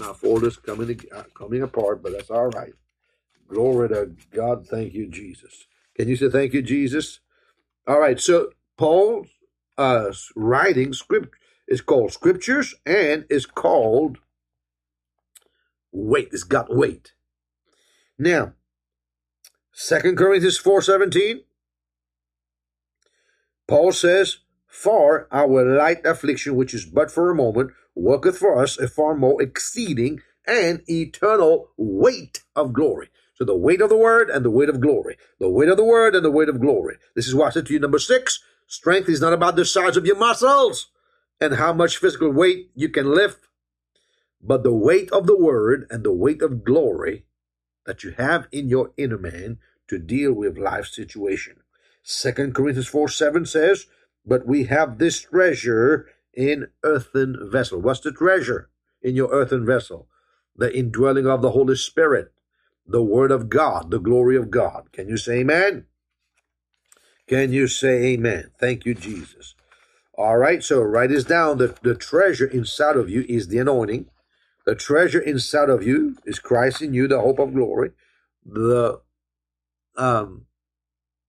My 0.00 0.14
folder's 0.14 0.56
coming 0.56 0.98
uh, 1.14 1.24
coming 1.34 1.60
apart, 1.60 2.02
but 2.02 2.12
that's 2.12 2.30
all 2.30 2.48
right. 2.48 2.72
Glory 3.48 3.90
to 3.90 4.12
God. 4.30 4.66
Thank 4.66 4.94
you, 4.94 5.08
Jesus. 5.08 5.66
Can 5.94 6.08
you 6.08 6.16
say 6.16 6.30
thank 6.30 6.54
you, 6.54 6.62
Jesus? 6.62 7.20
All 7.86 8.00
right. 8.00 8.18
So 8.18 8.52
Paul's 8.78 9.28
uh, 9.76 10.10
writing 10.34 10.94
script 10.94 11.34
is 11.68 11.82
called 11.82 12.14
scriptures 12.14 12.74
and 12.86 13.26
is 13.28 13.44
called 13.44 14.16
weight. 15.92 16.30
It's 16.32 16.44
got 16.44 16.74
weight. 16.74 17.12
Now, 18.18 18.54
Second 19.70 20.16
Corinthians 20.16 20.56
four 20.56 20.80
seventeen. 20.80 21.42
Paul 23.72 23.92
says, 23.92 24.40
For 24.66 25.26
our 25.32 25.64
light 25.64 26.04
affliction, 26.04 26.56
which 26.56 26.74
is 26.74 26.84
but 26.84 27.10
for 27.10 27.30
a 27.30 27.34
moment, 27.34 27.70
worketh 27.94 28.36
for 28.36 28.62
us 28.62 28.78
a 28.78 28.86
far 28.86 29.16
more 29.16 29.40
exceeding 29.40 30.20
and 30.46 30.82
eternal 30.90 31.70
weight 31.78 32.42
of 32.54 32.74
glory. 32.74 33.08
So 33.32 33.46
the 33.46 33.56
weight 33.56 33.80
of 33.80 33.88
the 33.88 33.96
word 33.96 34.28
and 34.28 34.44
the 34.44 34.50
weight 34.50 34.68
of 34.68 34.82
glory. 34.82 35.16
The 35.40 35.48
weight 35.48 35.70
of 35.70 35.78
the 35.78 35.84
word 35.84 36.14
and 36.14 36.22
the 36.22 36.30
weight 36.30 36.50
of 36.50 36.60
glory. 36.60 36.98
This 37.16 37.26
is 37.26 37.34
why 37.34 37.46
I 37.46 37.50
said 37.50 37.64
to 37.64 37.72
you, 37.72 37.78
number 37.78 37.98
six, 37.98 38.40
strength 38.66 39.08
is 39.08 39.22
not 39.22 39.32
about 39.32 39.56
the 39.56 39.64
size 39.64 39.96
of 39.96 40.04
your 40.04 40.18
muscles 40.18 40.88
and 41.40 41.54
how 41.54 41.72
much 41.72 41.96
physical 41.96 42.30
weight 42.30 42.72
you 42.74 42.90
can 42.90 43.10
lift, 43.10 43.48
but 44.42 44.64
the 44.64 44.74
weight 44.74 45.10
of 45.12 45.26
the 45.26 45.38
word 45.38 45.86
and 45.88 46.04
the 46.04 46.12
weight 46.12 46.42
of 46.42 46.62
glory 46.62 47.24
that 47.86 48.04
you 48.04 48.10
have 48.18 48.48
in 48.52 48.68
your 48.68 48.90
inner 48.98 49.16
man 49.16 49.60
to 49.88 49.98
deal 49.98 50.34
with 50.34 50.58
life's 50.58 50.94
situation. 50.94 51.62
Second 52.02 52.54
Corinthians 52.54 52.88
4 52.88 53.08
7 53.08 53.46
says, 53.46 53.86
But 54.26 54.46
we 54.46 54.64
have 54.64 54.98
this 54.98 55.20
treasure 55.20 56.06
in 56.34 56.68
earthen 56.82 57.50
vessel. 57.50 57.80
What's 57.80 58.00
the 58.00 58.12
treasure 58.12 58.70
in 59.00 59.14
your 59.14 59.30
earthen 59.30 59.64
vessel? 59.64 60.08
The 60.56 60.76
indwelling 60.76 61.26
of 61.26 61.42
the 61.42 61.52
Holy 61.52 61.76
Spirit, 61.76 62.32
the 62.86 63.02
Word 63.02 63.30
of 63.30 63.48
God, 63.48 63.90
the 63.90 64.00
glory 64.00 64.36
of 64.36 64.50
God. 64.50 64.92
Can 64.92 65.08
you 65.08 65.16
say 65.16 65.40
amen? 65.40 65.86
Can 67.26 67.52
you 67.52 67.68
say 67.68 68.04
amen? 68.12 68.50
Thank 68.58 68.84
you, 68.84 68.94
Jesus. 68.94 69.54
All 70.14 70.36
right, 70.36 70.62
so 70.62 70.82
write 70.82 71.10
this 71.10 71.24
down. 71.24 71.58
The, 71.58 71.74
the 71.82 71.94
treasure 71.94 72.46
inside 72.46 72.96
of 72.96 73.08
you 73.08 73.24
is 73.28 73.48
the 73.48 73.58
anointing. 73.58 74.10
The 74.66 74.74
treasure 74.74 75.20
inside 75.20 75.70
of 75.70 75.82
you 75.82 76.18
is 76.24 76.38
Christ 76.38 76.82
in 76.82 76.94
you, 76.94 77.08
the 77.08 77.20
hope 77.20 77.38
of 77.38 77.54
glory. 77.54 77.92
The 78.44 79.00
um 79.96 80.46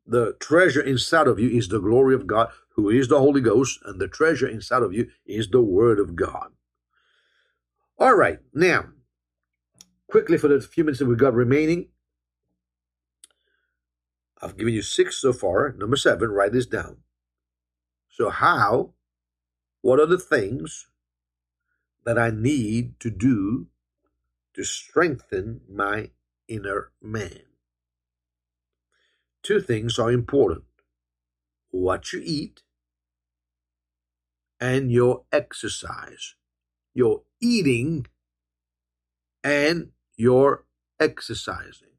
the 0.06 0.34
treasure 0.40 0.82
inside 0.82 1.28
of 1.28 1.40
you 1.40 1.50
is 1.50 1.68
the 1.68 1.80
glory 1.80 2.16
of 2.16 2.28
God, 2.28 2.50
who 2.76 2.90
is 2.90 3.08
the 3.08 3.20
Holy 3.20 3.42
Ghost, 3.42 3.80
and 3.86 4.00
the 4.00 4.08
treasure 4.08 4.48
inside 4.48 4.82
of 4.82 4.94
you 4.94 5.10
is 5.26 5.50
the 5.50 5.62
Word 5.62 6.00
of 6.00 6.16
God. 6.16 6.50
All 7.98 8.16
right, 8.16 8.40
now, 8.54 8.90
quickly 10.10 10.38
for 10.38 10.48
the 10.48 10.60
few 10.60 10.84
minutes 10.84 11.00
that 11.00 11.06
we've 11.06 11.18
got 11.18 11.34
remaining, 11.34 11.90
I've 14.42 14.58
given 14.58 14.74
you 14.74 14.82
six 14.82 15.18
so 15.18 15.32
far. 15.32 15.74
Number 15.78 15.96
seven, 15.96 16.32
write 16.32 16.52
this 16.52 16.66
down. 16.66 16.98
So, 18.10 18.30
how, 18.30 18.94
what 19.82 20.00
are 20.00 20.06
the 20.06 20.20
things 20.20 20.88
that 22.04 22.20
I 22.20 22.30
need 22.30 23.00
to 23.00 23.10
do 23.10 23.68
to 24.54 24.64
strengthen 24.64 25.62
my 25.70 26.10
inner 26.50 26.92
man? 27.02 27.53
Two 29.44 29.62
things 29.62 30.00
are 30.00 30.12
important 30.12 30.64
what 31.72 32.14
you 32.14 32.22
eat 32.24 32.64
and 34.60 34.92
your 34.92 35.24
exercise. 35.32 36.36
your 36.94 37.24
eating 37.42 38.06
and 39.44 39.90
your 40.16 40.66
exercising. 41.00 41.98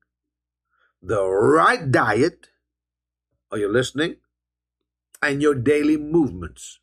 The 1.03 1.23
right 1.23 1.91
diet, 1.91 2.49
are 3.51 3.59
you 3.59 3.69
listening? 3.69 4.17
And 5.23 5.43
your 5.43 5.55
daily 5.55 5.97
movements. 5.97 6.81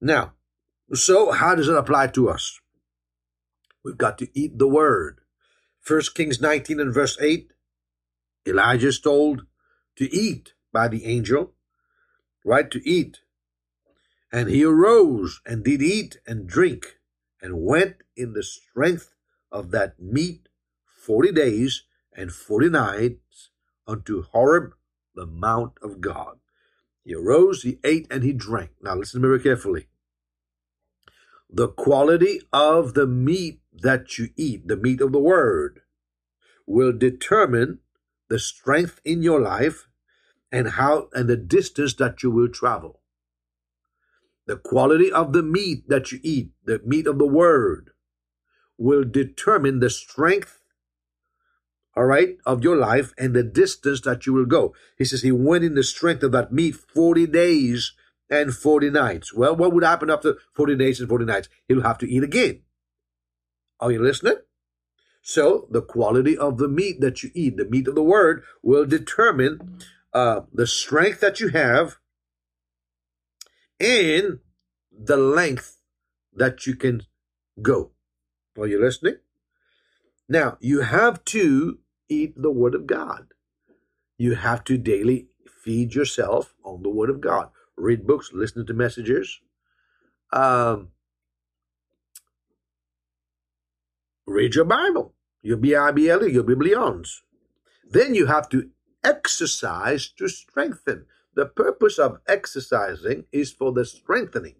Now, 0.00 0.34
so 0.94 1.32
how 1.32 1.54
does 1.54 1.68
it 1.68 1.76
apply 1.76 2.08
to 2.08 2.30
us? 2.30 2.60
We've 3.84 3.98
got 3.98 4.18
to 4.18 4.28
eat 4.34 4.58
the 4.58 4.68
word. 4.68 5.20
First 5.80 6.14
Kings 6.14 6.40
19 6.40 6.80
and 6.80 6.94
verse 6.94 7.18
8, 7.20 7.52
Elijah 8.46 8.88
is 8.88 9.00
told 9.00 9.46
to 9.96 10.14
eat 10.14 10.54
by 10.72 10.88
the 10.88 11.04
angel, 11.04 11.52
right? 12.44 12.70
To 12.70 12.86
eat. 12.88 13.20
And 14.32 14.48
he 14.48 14.64
arose 14.64 15.40
and 15.46 15.64
did 15.64 15.82
eat 15.82 16.18
and 16.26 16.46
drink 16.46 16.98
and 17.40 17.62
went 17.62 17.96
in 18.16 18.32
the 18.32 18.42
strength 18.42 19.14
of 19.50 19.70
that 19.70 20.00
meat 20.00 20.48
forty 20.84 21.32
days 21.32 21.84
and 22.14 22.32
forty 22.32 22.68
nights 22.68 23.50
unto 23.86 24.22
Horeb, 24.22 24.74
the 25.14 25.26
mount 25.26 25.78
of 25.82 26.00
God. 26.00 26.38
He 27.04 27.14
arose, 27.14 27.62
he 27.62 27.78
ate, 27.84 28.06
and 28.10 28.24
he 28.24 28.32
drank. 28.32 28.70
Now 28.82 28.96
listen 28.96 29.22
very 29.22 29.40
carefully. 29.40 29.86
The 31.48 31.68
quality 31.68 32.40
of 32.52 32.94
the 32.94 33.06
meat 33.06 33.60
that 33.72 34.18
you 34.18 34.30
eat, 34.36 34.66
the 34.66 34.76
meat 34.76 35.00
of 35.00 35.12
the 35.12 35.20
word, 35.20 35.82
will 36.66 36.92
determine 36.92 37.78
the 38.28 38.38
strength 38.38 39.00
in 39.04 39.22
your 39.22 39.40
life 39.40 39.88
and 40.52 40.70
how 40.70 41.08
and 41.12 41.28
the 41.28 41.36
distance 41.36 41.94
that 41.94 42.22
you 42.22 42.30
will 42.30 42.48
travel. 42.48 43.00
The 44.46 44.56
quality 44.56 45.10
of 45.10 45.32
the 45.32 45.42
meat 45.42 45.88
that 45.88 46.12
you 46.12 46.20
eat, 46.22 46.50
the 46.64 46.80
meat 46.84 47.06
of 47.06 47.18
the 47.18 47.26
word, 47.26 47.90
will 48.78 49.04
determine 49.04 49.80
the 49.80 49.90
strength, 49.90 50.62
all 51.96 52.04
right, 52.04 52.36
of 52.44 52.62
your 52.62 52.76
life 52.76 53.12
and 53.18 53.34
the 53.34 53.42
distance 53.42 54.02
that 54.02 54.26
you 54.26 54.32
will 54.32 54.46
go. 54.46 54.74
He 54.96 55.04
says 55.04 55.22
he 55.22 55.32
went 55.32 55.64
in 55.64 55.74
the 55.74 55.82
strength 55.82 56.22
of 56.22 56.32
that 56.32 56.52
meat 56.52 56.76
40 56.76 57.26
days 57.26 57.92
and 58.30 58.54
40 58.54 58.90
nights. 58.90 59.34
Well, 59.34 59.56
what 59.56 59.72
would 59.72 59.84
happen 59.84 60.10
after 60.10 60.36
40 60.54 60.76
days 60.76 61.00
and 61.00 61.08
40 61.08 61.24
nights? 61.24 61.48
He'll 61.66 61.82
have 61.82 61.98
to 61.98 62.10
eat 62.10 62.22
again. 62.22 62.62
Are 63.80 63.90
you 63.90 64.02
listening? 64.02 64.36
So 65.28 65.66
the 65.72 65.82
quality 65.82 66.38
of 66.38 66.56
the 66.56 66.68
meat 66.68 67.00
that 67.00 67.24
you 67.24 67.32
eat, 67.34 67.56
the 67.56 67.64
meat 67.64 67.88
of 67.88 67.96
the 67.96 68.02
word, 68.02 68.44
will 68.62 68.86
determine 68.86 69.80
uh, 70.14 70.42
the 70.52 70.68
strength 70.68 71.18
that 71.18 71.40
you 71.40 71.48
have 71.48 71.96
and 73.80 74.38
the 74.96 75.16
length 75.16 75.80
that 76.32 76.64
you 76.64 76.76
can 76.76 77.02
go. 77.60 77.90
Are 78.56 78.68
you 78.68 78.80
listening? 78.80 79.16
Now, 80.28 80.58
you 80.60 80.82
have 80.82 81.24
to 81.24 81.80
eat 82.08 82.40
the 82.40 82.52
Word 82.52 82.76
of 82.76 82.86
God. 82.86 83.26
You 84.18 84.36
have 84.36 84.62
to 84.66 84.78
daily 84.78 85.26
feed 85.64 85.92
yourself 85.92 86.54
on 86.64 86.84
the 86.84 86.88
Word 86.88 87.10
of 87.10 87.20
God. 87.20 87.50
Read 87.76 88.06
books, 88.06 88.30
listen 88.32 88.64
to 88.64 88.74
messages, 88.74 89.40
um, 90.32 90.90
read 94.24 94.54
your 94.54 94.64
Bible, 94.64 95.15
your 95.42 95.56
B-I-B-L-E, 95.56 96.32
your 96.32 96.42
Biblions. 96.42 97.22
Then 97.88 98.14
you 98.14 98.26
have 98.26 98.48
to 98.50 98.70
exercise 99.04 100.08
to 100.18 100.28
strengthen. 100.28 101.06
The 101.34 101.46
purpose 101.46 101.98
of 101.98 102.20
exercising 102.26 103.24
is 103.30 103.52
for 103.52 103.72
the 103.72 103.84
strengthening. 103.84 104.56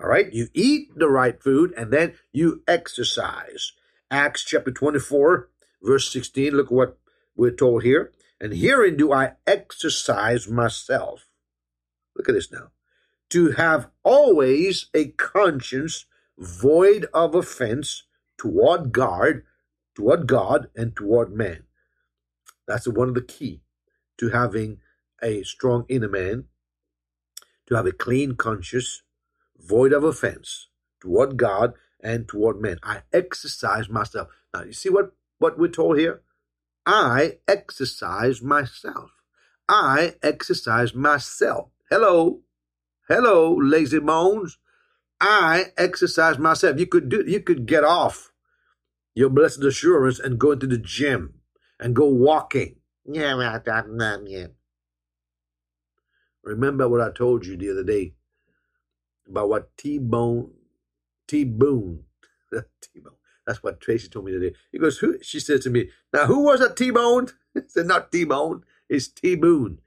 All 0.00 0.08
right, 0.08 0.32
you 0.32 0.48
eat 0.54 0.88
the 0.96 1.08
right 1.08 1.40
food 1.40 1.72
and 1.76 1.92
then 1.92 2.14
you 2.32 2.62
exercise. 2.66 3.72
Acts 4.10 4.44
chapter 4.44 4.70
24, 4.70 5.48
verse 5.82 6.10
16. 6.12 6.52
Look 6.52 6.70
what 6.70 6.98
we're 7.36 7.50
told 7.50 7.82
here. 7.82 8.12
And 8.40 8.54
herein 8.54 8.96
do 8.96 9.12
I 9.12 9.32
exercise 9.46 10.48
myself. 10.48 11.26
Look 12.16 12.28
at 12.28 12.34
this 12.34 12.50
now. 12.50 12.70
To 13.30 13.52
have 13.52 13.88
always 14.02 14.86
a 14.94 15.08
conscience 15.08 16.06
void 16.38 17.06
of 17.14 17.34
offense 17.34 18.04
toward 18.38 18.92
God, 18.92 19.42
toward 19.94 20.26
God 20.26 20.68
and 20.76 20.94
toward 20.96 21.32
man. 21.32 21.64
That's 22.66 22.88
one 22.88 23.08
of 23.08 23.14
the 23.14 23.22
key 23.22 23.62
to 24.18 24.30
having 24.30 24.78
a 25.22 25.42
strong 25.42 25.84
inner 25.88 26.08
man, 26.08 26.44
to 27.66 27.76
have 27.76 27.86
a 27.86 27.92
clean 27.92 28.36
conscience, 28.36 29.02
void 29.58 29.92
of 29.92 30.04
offense 30.04 30.68
toward 31.00 31.36
God 31.36 31.74
and 32.02 32.28
toward 32.28 32.60
men. 32.60 32.78
I 32.82 33.02
exercise 33.12 33.88
myself. 33.88 34.28
Now, 34.52 34.62
you 34.62 34.72
see 34.72 34.88
what, 34.88 35.12
what 35.38 35.58
we're 35.58 35.68
told 35.68 35.98
here? 35.98 36.22
I 36.86 37.38
exercise 37.48 38.42
myself. 38.42 39.10
I 39.68 40.14
exercise 40.22 40.94
myself. 40.94 41.70
Hello. 41.90 42.40
Hello, 43.08 43.54
lazy 43.54 43.98
bones. 43.98 44.58
I 45.20 45.66
exercise 45.78 46.38
myself. 46.38 46.78
You 46.78 46.86
could 46.86 47.08
do 47.08 47.24
you 47.26 47.40
could 47.40 47.66
get 47.66 47.84
off 47.84 48.32
your 49.14 49.30
blessed 49.30 49.62
assurance 49.64 50.18
and 50.18 50.38
go 50.38 50.52
into 50.52 50.66
the 50.66 50.78
gym 50.78 51.34
and 51.78 51.94
go 51.94 52.06
walking. 52.06 52.76
Yeah, 53.06 53.58
yeah. 54.26 54.46
Remember 56.42 56.88
what 56.88 57.00
I 57.00 57.10
told 57.10 57.46
you 57.46 57.56
the 57.56 57.70
other 57.70 57.84
day 57.84 58.14
about 59.28 59.48
what 59.48 59.76
T 59.76 59.98
Bone, 59.98 60.52
T 61.26 61.44
Boone, 61.44 62.04
T 62.52 63.00
Bone. 63.00 63.14
That's 63.46 63.62
what 63.62 63.80
Tracy 63.80 64.08
told 64.08 64.26
me 64.26 64.32
today. 64.32 64.54
He 64.72 64.78
goes, 64.78 64.98
who? 64.98 65.18
She 65.22 65.40
said 65.40 65.62
to 65.62 65.70
me, 65.70 65.90
now 66.12 66.26
who 66.26 66.44
was 66.44 66.60
that 66.60 66.76
T 66.76 66.90
Bone? 66.90 67.28
I 67.56 67.62
said, 67.66 67.86
not 67.86 68.10
T 68.10 68.24
Bone, 68.24 68.62
it's 68.88 69.08
T 69.08 69.36
Boone. 69.36 69.78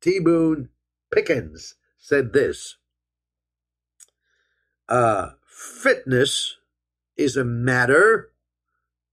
T 0.00 0.18
Boone 0.20 0.68
Pickens 1.12 1.74
said 1.98 2.32
this. 2.32 2.76
Uh, 4.88 5.30
fitness 5.46 6.56
is 7.16 7.36
a 7.36 7.44
matter 7.44 8.30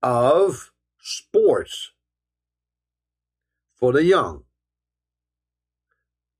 of 0.03 0.71
sports 1.01 1.91
for 3.73 3.93
the 3.93 4.03
young. 4.03 4.43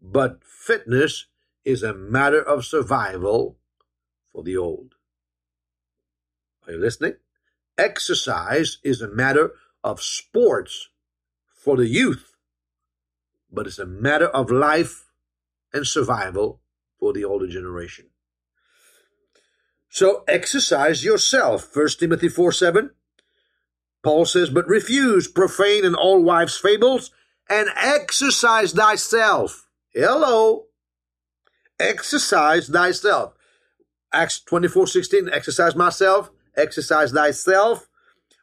But 0.02 0.44
fitness 0.44 1.28
is 1.64 1.82
a 1.82 1.94
matter 1.94 2.42
of 2.42 2.66
survival 2.66 3.58
for 4.32 4.44
the 4.44 4.58
old. 4.58 4.96
Are 6.68 6.74
you 6.74 6.80
listening? 6.80 7.16
Exercise 7.78 8.78
is 8.84 9.02
a 9.02 9.08
matter 9.08 9.52
of 9.84 10.02
sports 10.02 10.90
for 11.48 11.78
the 11.78 11.88
youth, 11.88 12.36
but 13.52 13.66
it's 13.66 13.80
a 13.80 13.86
matter 13.86 14.28
of 14.28 14.52
life 14.52 15.06
and 15.74 15.88
survival 15.88 16.62
for 17.00 17.14
the 17.14 17.24
older 17.24 17.48
generation. 17.48 18.08
So 19.90 20.24
exercise 20.28 21.04
yourself. 21.04 21.64
First 21.64 22.00
Timothy 22.00 22.28
4 22.28 22.52
7. 22.52 22.92
Paul 24.04 24.26
says, 24.26 24.50
But 24.50 24.68
refuse 24.68 25.28
profane 25.28 25.86
and 25.86 25.96
all 25.96 26.22
wives' 26.22 26.58
fables, 26.58 27.12
and 27.50 27.70
exercise 27.76 28.74
thyself. 28.74 29.68
Hello 29.94 30.66
exercise 31.80 32.68
thyself. 32.68 33.34
Acts 34.12 34.40
24 34.42 34.88
16, 34.88 35.30
exercise 35.32 35.76
myself, 35.76 36.32
exercise 36.56 37.12
thyself, 37.12 37.90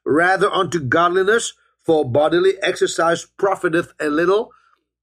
rather 0.05 0.51
unto 0.51 0.81
godliness, 0.81 1.55
for 1.85 2.09
bodily 2.09 2.55
exercise 2.63 3.25
profiteth 3.25 3.93
a 4.01 4.09
little. 4.09 4.51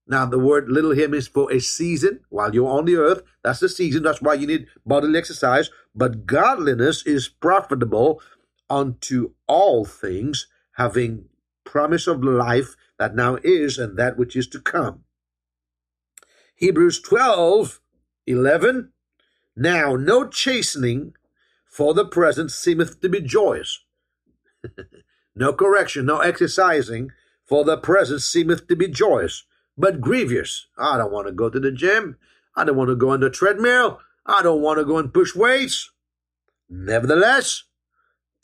Now, 0.06 0.24
the 0.24 0.38
word 0.38 0.70
little 0.70 0.92
here 0.92 1.08
means 1.08 1.28
for 1.28 1.52
a 1.52 1.60
season 1.60 2.20
while 2.30 2.54
you're 2.54 2.70
on 2.70 2.86
the 2.86 2.96
earth. 2.96 3.22
That's 3.42 3.60
the 3.60 3.68
season. 3.68 4.02
That's 4.02 4.22
why 4.22 4.34
you 4.34 4.46
need 4.46 4.66
bodily 4.86 5.18
exercise. 5.18 5.70
But 5.94 6.24
godliness 6.24 7.04
is 7.04 7.28
profitable 7.28 8.22
unto 8.70 9.32
all 9.46 9.84
things, 9.84 10.46
having 10.76 11.26
promise 11.64 12.06
of 12.06 12.24
life 12.24 12.76
that 12.98 13.14
now 13.14 13.38
is 13.42 13.78
and 13.78 13.98
that 13.98 14.16
which 14.16 14.34
is 14.34 14.46
to 14.48 14.60
come. 14.60 15.04
Hebrews 16.54 17.00
12 17.00 17.80
11. 18.26 18.92
Now, 19.56 19.96
no 19.96 20.28
chastening 20.28 21.14
for 21.64 21.94
the 21.94 22.04
present 22.04 22.50
seemeth 22.50 23.00
to 23.00 23.08
be 23.08 23.20
joyous. 23.20 23.84
no 25.34 25.52
correction, 25.52 26.06
no 26.06 26.18
exercising 26.20 27.10
for 27.44 27.64
the 27.64 27.78
present 27.78 28.22
seemeth 28.22 28.68
to 28.68 28.76
be 28.76 28.88
joyous, 28.88 29.44
but 29.76 30.00
grievous. 30.00 30.66
I 30.76 30.98
don't 30.98 31.12
want 31.12 31.26
to 31.26 31.32
go 31.32 31.48
to 31.48 31.58
the 31.58 31.72
gym. 31.72 32.16
I 32.54 32.64
don't 32.64 32.76
want 32.76 32.88
to 32.90 32.96
go 32.96 33.10
on 33.10 33.20
the 33.20 33.30
treadmill. 33.30 34.00
I 34.26 34.42
don't 34.42 34.60
want 34.60 34.78
to 34.78 34.84
go 34.84 34.98
and 34.98 35.14
push 35.14 35.34
weights. 35.34 35.90
Nevertheless, 36.68 37.64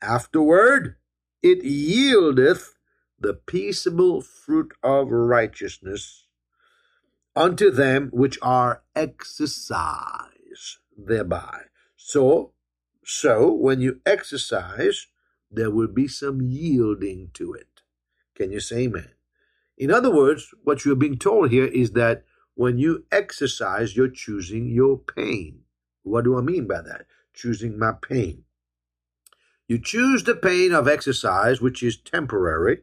afterward, 0.04 0.96
it 1.42 1.64
yieldeth 1.64 2.74
the 3.18 3.34
peaceable 3.34 4.22
fruit 4.22 4.74
of 4.82 5.10
righteousness 5.10 6.28
unto 7.36 7.70
them 7.70 8.10
which 8.12 8.38
are 8.42 8.82
exercised 8.94 10.78
thereby. 10.96 11.62
So, 11.96 12.52
So 13.04 13.52
when 13.52 13.80
you 13.80 14.00
exercise, 14.06 15.08
there 15.50 15.70
will 15.70 15.88
be 15.88 16.08
some 16.08 16.40
yielding 16.42 17.30
to 17.34 17.54
it. 17.54 17.82
Can 18.36 18.52
you 18.52 18.60
say 18.60 18.84
amen? 18.84 19.10
In 19.78 19.90
other 19.90 20.10
words, 20.14 20.54
what 20.64 20.84
you're 20.84 20.96
being 20.96 21.18
told 21.18 21.50
here 21.50 21.66
is 21.66 21.92
that 21.92 22.24
when 22.54 22.78
you 22.78 23.04
exercise, 23.12 23.96
you're 23.96 24.08
choosing 24.08 24.68
your 24.70 24.98
pain. 24.98 25.62
What 26.02 26.24
do 26.24 26.38
I 26.38 26.42
mean 26.42 26.66
by 26.68 26.82
that? 26.82 27.06
Choosing 27.34 27.78
my 27.78 27.92
pain. 28.00 28.43
You 29.66 29.78
choose 29.78 30.24
the 30.24 30.34
pain 30.34 30.72
of 30.72 30.86
exercise, 30.86 31.60
which 31.60 31.82
is 31.82 31.96
temporary, 31.96 32.82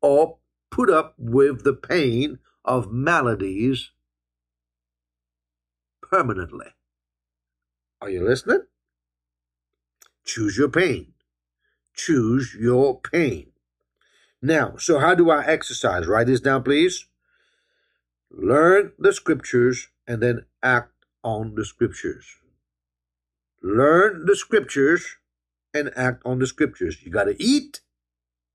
or 0.00 0.38
put 0.70 0.88
up 0.88 1.14
with 1.18 1.64
the 1.64 1.74
pain 1.74 2.38
of 2.64 2.90
maladies 2.90 3.90
permanently. 6.02 6.66
Are 8.00 8.10
you 8.10 8.24
listening? 8.24 8.62
Choose 10.24 10.56
your 10.56 10.68
pain. 10.68 11.12
Choose 11.94 12.54
your 12.58 13.00
pain. 13.00 13.52
Now, 14.42 14.76
so 14.76 14.98
how 14.98 15.14
do 15.14 15.30
I 15.30 15.44
exercise? 15.44 16.06
Write 16.06 16.26
this 16.26 16.40
down, 16.40 16.62
please. 16.62 17.06
Learn 18.30 18.92
the 18.98 19.12
scriptures 19.12 19.88
and 20.06 20.22
then 20.22 20.44
act 20.62 20.92
on 21.22 21.54
the 21.54 21.64
scriptures. 21.64 22.26
Learn 23.62 24.26
the 24.26 24.36
scriptures 24.36 25.16
and 25.76 25.92
act 25.96 26.22
on 26.24 26.38
the 26.38 26.46
scriptures. 26.46 26.98
You 27.02 27.10
got 27.10 27.24
to 27.24 27.36
eat. 27.42 27.80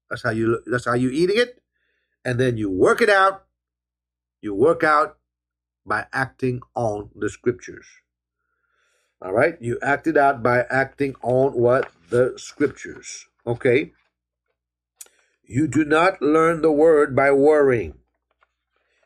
That's 0.09 0.23
how 0.23 0.31
you 0.31 0.61
that's 0.65 0.85
how 0.85 0.93
you 0.93 1.09
eating 1.09 1.37
it. 1.37 1.61
And 2.25 2.39
then 2.39 2.57
you 2.57 2.69
work 2.69 3.01
it 3.01 3.09
out. 3.09 3.45
You 4.41 4.53
work 4.53 4.83
out 4.83 5.17
by 5.85 6.05
acting 6.11 6.61
on 6.75 7.09
the 7.15 7.29
scriptures. 7.29 7.85
All 9.21 9.31
right? 9.31 9.55
You 9.61 9.77
act 9.81 10.07
it 10.07 10.17
out 10.17 10.41
by 10.41 10.65
acting 10.69 11.15
on 11.21 11.53
what? 11.53 11.91
The 12.09 12.33
scriptures. 12.37 13.27
Okay? 13.45 13.93
You 15.43 15.67
do 15.67 15.85
not 15.85 16.21
learn 16.21 16.61
the 16.61 16.71
word 16.71 17.15
by 17.15 17.31
worrying. 17.31 17.95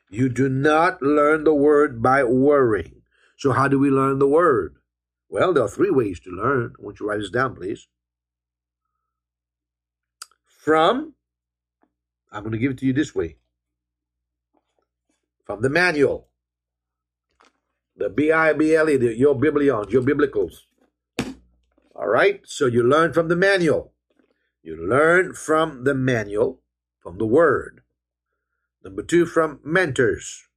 You 0.09 0.29
do 0.29 0.47
not 0.47 1.01
learn 1.01 1.43
the 1.43 1.53
word 1.53 2.01
by 2.01 2.23
worrying. 2.23 3.01
So, 3.37 3.51
how 3.51 3.67
do 3.67 3.79
we 3.79 3.89
learn 3.89 4.19
the 4.19 4.27
word? 4.27 4.75
Well, 5.27 5.53
there 5.53 5.63
are 5.63 5.69
three 5.69 5.89
ways 5.89 6.19
to 6.21 6.29
learn. 6.29 6.73
I 6.79 6.83
want 6.83 6.99
you 6.99 7.05
to 7.05 7.09
write 7.09 7.19
this 7.19 7.29
down, 7.29 7.55
please. 7.55 7.87
From, 10.65 11.13
I'm 12.31 12.41
going 12.41 12.53
to 12.53 12.57
give 12.57 12.71
it 12.71 12.79
to 12.79 12.87
you 12.87 12.93
this 12.93 13.13
way 13.13 13.37
from 15.45 15.61
the 15.61 15.69
manual, 15.69 16.27
the 17.95 18.09
B 18.09 18.31
I 18.31 18.51
B 18.53 18.73
L 18.73 18.89
E, 18.89 19.15
your 19.15 19.35
biblions, 19.35 19.93
your 19.93 20.01
biblicals. 20.01 20.61
All 21.93 22.07
right, 22.07 22.41
so 22.45 22.65
you 22.65 22.81
learn 22.81 23.13
from 23.13 23.27
the 23.27 23.35
manual. 23.35 23.93
You 24.63 24.75
learn 24.75 25.35
from 25.35 25.83
the 25.83 25.93
manual, 25.93 26.61
from 26.97 27.19
the 27.19 27.27
word. 27.27 27.83
Number 28.83 29.03
two, 29.03 29.27
from 29.27 29.59
mentors. 29.63 30.47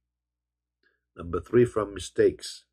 Number 1.15 1.39
three, 1.39 1.65
from 1.65 1.93
mistakes. 1.93 2.65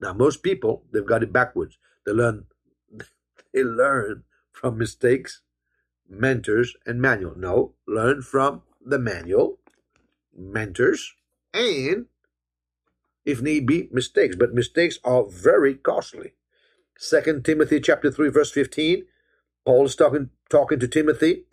Now, 0.00 0.12
most 0.12 0.44
people, 0.44 0.84
they've 0.92 1.04
got 1.04 1.24
it 1.24 1.32
backwards. 1.32 1.76
They 2.06 2.12
learn, 2.12 2.44
they 3.52 3.64
learn 3.64 4.22
from 4.52 4.78
mistakes, 4.78 5.42
mentors, 6.08 6.74
and 6.86 7.00
manual. 7.00 7.34
No, 7.36 7.74
learn 7.86 8.22
from 8.22 8.62
the 8.84 8.98
manual, 8.98 9.58
mentors, 10.36 11.14
and, 11.52 12.06
if 13.24 13.42
need 13.42 13.66
be, 13.66 13.88
mistakes. 13.92 14.36
But 14.36 14.54
mistakes 14.54 14.98
are 15.04 15.24
very 15.24 15.74
costly. 15.74 16.32
Second 16.96 17.44
Timothy 17.44 17.80
chapter 17.80 18.10
3, 18.10 18.30
verse 18.30 18.50
15, 18.50 19.04
Paul 19.64 19.86
is 19.86 19.96
talking, 19.96 20.30
talking 20.50 20.80
to 20.80 20.88
Timothy, 20.88 21.44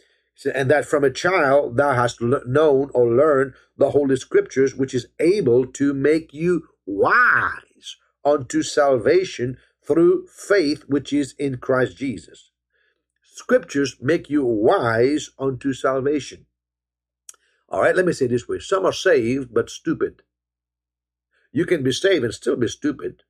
and 0.53 0.69
that 0.69 0.85
from 0.85 1.03
a 1.03 1.11
child 1.11 1.77
thou 1.77 1.93
hast 1.93 2.21
known 2.21 2.89
or 2.93 3.07
learned 3.07 3.53
the 3.77 3.91
Holy 3.91 4.15
Scriptures, 4.15 4.75
which 4.75 4.93
is 4.93 5.07
able 5.19 5.65
to 5.65 5.93
make 5.93 6.33
you 6.33 6.67
wise 6.85 7.97
unto 8.23 8.63
salvation 8.63 9.57
through 9.85 10.27
faith 10.27 10.83
which 10.87 11.13
is 11.13 11.35
in 11.37 11.57
Christ 11.57 11.97
Jesus. 11.97 12.51
Scriptures 13.36 13.97
make 13.99 14.29
you 14.29 14.45
wise 14.45 15.31
unto 15.38 15.73
salvation. 15.73 16.45
All 17.67 17.81
right, 17.81 17.93
let 17.93 18.05
me 18.05 18.13
say 18.13 18.27
this 18.27 18.47
way 18.47 18.59
some 18.59 18.86
are 18.86 18.93
saved 18.93 19.53
but 19.53 19.69
stupid. 19.69 20.21
You 21.51 21.65
can 21.65 21.83
be 21.83 21.91
saved 21.91 22.23
and 22.23 22.33
still 22.33 22.55
be 22.55 22.69
stupid, 22.69 23.23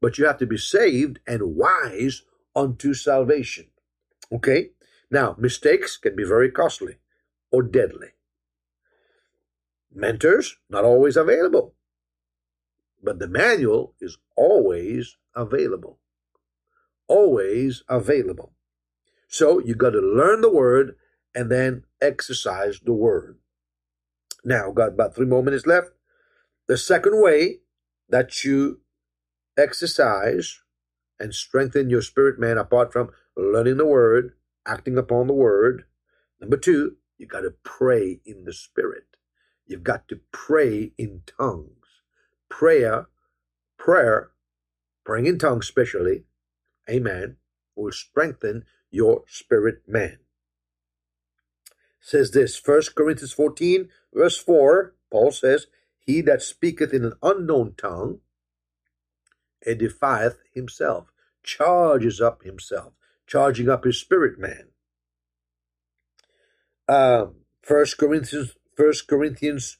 but 0.00 0.18
you 0.18 0.26
have 0.26 0.38
to 0.38 0.46
be 0.46 0.58
saved 0.58 1.20
and 1.24 1.54
wise 1.54 2.22
unto 2.56 2.94
salvation. 2.94 3.66
Okay? 4.32 4.70
Now, 5.08 5.36
mistakes 5.38 5.96
can 5.96 6.16
be 6.16 6.24
very 6.24 6.50
costly 6.50 6.96
or 7.52 7.62
deadly. 7.62 8.08
Mentors, 9.94 10.56
not 10.68 10.84
always 10.84 11.16
available, 11.16 11.76
but 13.00 13.20
the 13.20 13.28
manual 13.28 13.94
is 14.00 14.18
always 14.36 15.16
available. 15.36 16.00
Always 17.06 17.84
available. 17.88 18.54
So 19.32 19.60
you 19.60 19.74
got 19.74 19.90
to 19.90 20.00
learn 20.00 20.42
the 20.42 20.52
word 20.52 20.94
and 21.34 21.50
then 21.50 21.84
exercise 22.02 22.80
the 22.84 22.92
word. 22.92 23.38
Now, 24.44 24.70
got 24.72 24.90
about 24.90 25.14
three 25.14 25.26
more 25.26 25.42
minutes 25.42 25.66
left. 25.66 25.88
The 26.68 26.76
second 26.76 27.22
way 27.22 27.60
that 28.10 28.44
you 28.44 28.80
exercise 29.56 30.60
and 31.18 31.34
strengthen 31.34 31.88
your 31.88 32.02
spirit 32.02 32.38
man 32.38 32.58
apart 32.58 32.92
from 32.92 33.08
learning 33.34 33.78
the 33.78 33.86
word, 33.86 34.34
acting 34.66 34.98
upon 34.98 35.28
the 35.28 35.32
word. 35.32 35.84
Number 36.38 36.58
two, 36.58 36.96
you 37.16 37.26
got 37.26 37.40
to 37.40 37.54
pray 37.62 38.20
in 38.26 38.44
the 38.44 38.52
spirit. 38.52 39.16
You've 39.66 39.84
got 39.84 40.08
to 40.08 40.20
pray 40.30 40.92
in 40.98 41.22
tongues. 41.38 41.70
Prayer, 42.50 43.06
prayer, 43.78 44.32
praying 45.06 45.24
in 45.24 45.38
tongues 45.38 45.64
especially, 45.64 46.24
amen, 46.90 47.36
will 47.74 47.92
strengthen 47.92 48.64
your 48.92 49.24
spirit 49.26 49.82
man. 49.88 50.18
Says 52.00 52.30
this, 52.32 52.56
First 52.56 52.94
Corinthians 52.94 53.32
14, 53.32 53.88
verse 54.12 54.38
4, 54.38 54.94
Paul 55.10 55.30
says, 55.30 55.66
He 55.98 56.20
that 56.22 56.42
speaketh 56.42 56.92
in 56.92 57.04
an 57.04 57.14
unknown 57.22 57.74
tongue 57.76 58.20
edifieth 59.66 60.36
himself, 60.52 61.12
charges 61.42 62.20
up 62.20 62.42
himself, 62.42 62.92
charging 63.26 63.68
up 63.68 63.84
his 63.84 64.00
spirit 64.00 64.38
man. 64.38 64.68
Um, 66.88 67.36
First 67.62 67.98
Corinthians, 67.98 68.54
First 68.76 69.06
Corinthians 69.06 69.78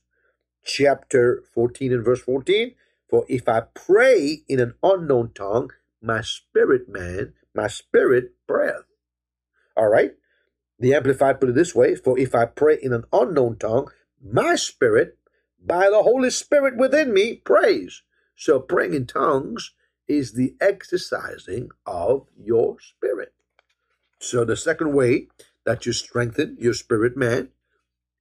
chapter 0.64 1.42
14 1.54 1.92
and 1.92 2.04
verse 2.04 2.22
14. 2.22 2.74
For 3.08 3.26
if 3.28 3.48
I 3.48 3.62
pray 3.74 4.42
in 4.48 4.60
an 4.60 4.74
unknown 4.82 5.32
tongue, 5.34 5.72
my 6.00 6.22
spirit 6.22 6.88
man, 6.88 7.34
my 7.54 7.66
spirit 7.66 8.34
prayeth. 8.46 8.91
All 9.76 9.88
right. 9.88 10.12
The 10.78 10.94
Amplified 10.94 11.40
put 11.40 11.50
it 11.50 11.54
this 11.54 11.74
way 11.74 11.94
For 11.94 12.18
if 12.18 12.34
I 12.34 12.46
pray 12.46 12.78
in 12.80 12.92
an 12.92 13.04
unknown 13.12 13.58
tongue, 13.58 13.90
my 14.22 14.56
spirit, 14.56 15.18
by 15.64 15.88
the 15.90 16.02
Holy 16.02 16.30
Spirit 16.30 16.76
within 16.76 17.14
me, 17.14 17.36
prays. 17.36 18.02
So 18.36 18.60
praying 18.60 18.94
in 18.94 19.06
tongues 19.06 19.72
is 20.08 20.32
the 20.32 20.56
exercising 20.60 21.70
of 21.86 22.26
your 22.36 22.78
spirit. 22.80 23.32
So 24.20 24.44
the 24.44 24.56
second 24.56 24.94
way 24.94 25.28
that 25.64 25.86
you 25.86 25.92
strengthen 25.92 26.56
your 26.58 26.74
spirit 26.74 27.16
man 27.16 27.50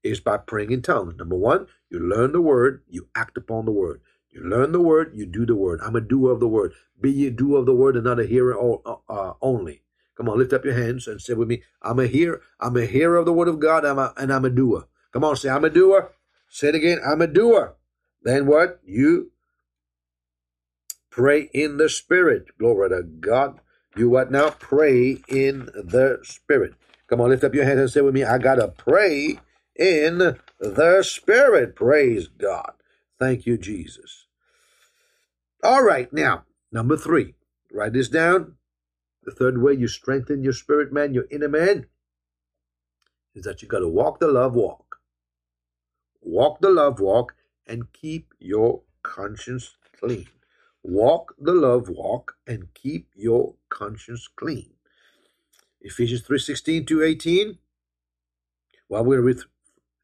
is 0.04 0.20
by 0.20 0.38
praying 0.38 0.72
in 0.72 0.82
tongues. 0.82 1.16
Number 1.18 1.36
one, 1.36 1.68
you 1.89 1.99
learn 1.99 2.32
the 2.32 2.41
word, 2.41 2.84
you 2.89 3.10
act 3.16 3.38
upon 3.38 3.66
the 3.66 3.72
word. 3.72 4.02
You 4.32 4.43
learn 4.43 4.72
the 4.72 4.82
word, 4.82 5.12
you 5.16 5.26
do 5.26 5.45
the 5.45 5.56
word. 5.56 5.80
I'm 5.84 5.95
a 5.95 6.02
doer 6.02 6.32
of 6.32 6.39
the 6.39 6.47
word. 6.47 6.74
Be 6.99 7.12
ye 7.12 7.30
doer 7.30 7.60
of 7.60 7.66
the 7.66 7.76
word 7.76 7.95
and 7.95 8.06
not 8.06 8.20
a 8.20 8.26
hearer 8.26 8.58
uh, 9.10 9.34
only. 9.41 9.84
Come 10.16 10.30
on, 10.30 10.38
lift 10.38 10.53
up 10.53 10.66
your 10.66 10.74
hands 10.74 11.07
and 11.07 11.22
say 11.22 11.34
with 11.34 11.47
me, 11.47 11.64
I'm 11.82 11.99
a 11.99 12.07
hearer. 12.07 12.41
I'm 12.59 12.78
a 12.78 12.86
hearer 12.86 13.18
of 13.18 13.26
the 13.26 13.34
word 13.34 13.47
of 13.47 13.59
God 13.59 13.86
I'm 13.86 13.97
a, 13.97 14.14
and 14.18 14.32
I'm 14.32 14.45
a 14.45 14.49
doer. 14.49 14.88
Come 15.14 15.24
on, 15.24 15.36
say, 15.36 15.49
I'm 15.49 15.66
a 15.66 15.70
doer. 15.70 16.12
Say 16.49 16.70
it 16.70 16.76
again, 16.76 16.99
I'm 17.05 17.22
a 17.22 17.28
doer. 17.28 17.76
Then 18.24 18.45
what? 18.45 18.80
You 18.84 19.32
pray 21.09 21.49
in 21.53 21.78
the 21.78 21.89
spirit. 21.89 22.57
Glory 22.57 22.89
to 22.89 23.03
God. 23.03 23.59
You 23.95 24.09
what 24.09 24.32
now? 24.32 24.51
Pray 24.51 25.22
in 25.28 25.66
the 25.66 26.20
spirit. 26.24 26.74
Come 27.07 27.20
on, 27.20 27.30
lift 27.30 27.43
up 27.43 27.53
your 27.53 27.66
hands 27.66 27.80
and 27.80 27.89
say 27.89 28.01
with 28.01 28.14
me, 28.14 28.24
I 28.24 28.38
gotta 28.38 28.70
pray 28.70 29.39
in 29.76 30.38
the 30.59 31.03
spirit. 31.03 31.76
Praise 31.76 32.28
God. 32.28 32.74
Thank 33.20 33.45
you, 33.45 33.57
Jesus. 33.57 34.28
All 35.64 35.84
right, 35.84 36.12
now, 36.14 36.45
number 36.72 36.97
three. 36.97 37.36
Write 37.72 37.93
this 37.93 38.09
down. 38.09 38.55
The 39.24 39.32
third 39.32 39.61
way 39.61 39.74
you 39.74 39.88
strengthen 39.88 40.43
your 40.43 40.53
spirit 40.53 40.91
man, 40.91 41.13
your 41.13 41.26
inner 41.30 41.49
man, 41.49 41.86
is 43.36 43.43
that 43.45 43.61
you 43.61 43.67
got 43.67 43.80
to 43.80 43.88
walk 43.88 44.19
the 44.19 44.28
love 44.28 44.55
walk. 44.55 44.97
Walk 46.22 46.59
the 46.59 46.69
love 46.69 46.99
walk 46.99 47.36
and 47.67 47.91
keep 47.93 48.34
your 48.39 48.82
conscience 49.03 49.76
clean. 49.99 50.28
Walk 50.84 51.36
the 51.39 51.53
love 51.53 51.89
walk 51.89 52.36
and 52.47 52.74
keep 52.74 53.09
your 53.15 53.55
conscience 53.69 54.28
clean. 54.28 54.72
Ephesians 55.82 56.24
3.16 56.24 56.88
to 56.88 57.03
18. 57.03 57.57
Well, 58.89 59.05
we're 59.05 59.22
with 59.22 59.45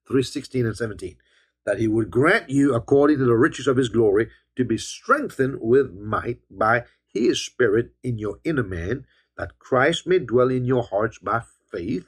3.16 0.09 0.65
and 0.65 0.77
17. 0.77 1.17
That 1.65 1.79
he 1.79 1.87
would 1.87 2.09
grant 2.09 2.49
you, 2.49 2.73
according 2.73 3.17
to 3.19 3.25
the 3.25 3.35
riches 3.35 3.67
of 3.67 3.77
his 3.77 3.89
glory, 3.89 4.29
to 4.55 4.63
be 4.63 4.77
strengthened 4.77 5.57
with 5.59 5.93
might 5.93 6.39
by 6.49 6.85
his 7.13 7.43
Spirit 7.43 7.91
in 8.03 8.17
your 8.17 8.39
inner 8.43 8.63
man, 8.63 9.05
that 9.37 9.59
Christ 9.59 10.07
may 10.07 10.19
dwell 10.19 10.49
in 10.49 10.65
your 10.65 10.83
hearts 10.83 11.19
by 11.19 11.41
faith, 11.71 12.07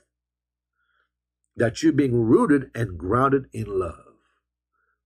that 1.56 1.84
you 1.84 1.92
being 1.92 2.24
rooted 2.24 2.72
and 2.74 2.98
grounded 2.98 3.46
in 3.54 3.66
love. 3.80 4.16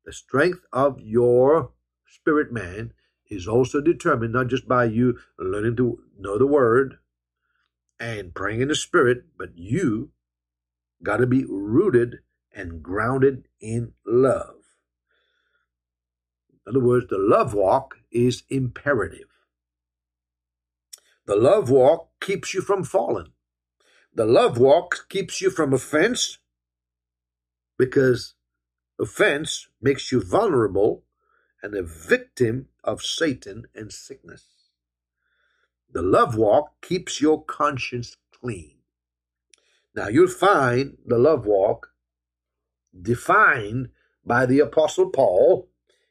The 0.05 0.13
strength 0.13 0.65
of 0.71 0.99
your 0.99 1.71
spirit 2.05 2.51
man 2.51 2.93
is 3.29 3.47
also 3.47 3.81
determined 3.81 4.33
not 4.33 4.47
just 4.47 4.67
by 4.67 4.85
you 4.85 5.17
learning 5.39 5.75
to 5.77 5.99
know 6.17 6.37
the 6.37 6.47
word 6.47 6.99
and 7.99 8.35
praying 8.35 8.61
in 8.61 8.67
the 8.67 8.75
spirit, 8.75 9.25
but 9.37 9.57
you 9.57 10.11
got 11.01 11.17
to 11.17 11.27
be 11.27 11.45
rooted 11.45 12.19
and 12.53 12.83
grounded 12.83 13.47
in 13.59 13.93
love. 14.05 14.55
In 16.51 16.59
other 16.69 16.79
words, 16.79 17.07
the 17.09 17.17
love 17.17 17.53
walk 17.53 17.95
is 18.11 18.43
imperative. 18.49 19.32
The 21.25 21.35
love 21.35 21.69
walk 21.69 22.09
keeps 22.19 22.53
you 22.53 22.61
from 22.61 22.83
falling. 22.83 23.31
The 24.13 24.25
love 24.25 24.57
walk 24.57 25.07
keeps 25.09 25.41
you 25.41 25.49
from 25.49 25.73
offense 25.73 26.37
because 27.77 28.35
offense 28.99 29.67
makes 29.81 30.11
you 30.11 30.21
vulnerable 30.21 31.03
and 31.61 31.73
a 31.75 31.83
victim 31.83 32.67
of 32.83 33.01
Satan 33.01 33.65
and 33.73 33.91
sickness. 33.91 34.45
The 35.91 36.01
love 36.01 36.35
walk 36.35 36.81
keeps 36.81 37.21
your 37.21 37.43
conscience 37.43 38.17
clean. 38.31 38.75
Now 39.95 40.09
you'll 40.09 40.27
find 40.27 40.97
the 41.05 41.17
love 41.17 41.45
walk 41.45 41.91
defined 42.99 43.89
by 44.25 44.45
the 44.45 44.59
apostle 44.59 45.09
Paul 45.09 45.69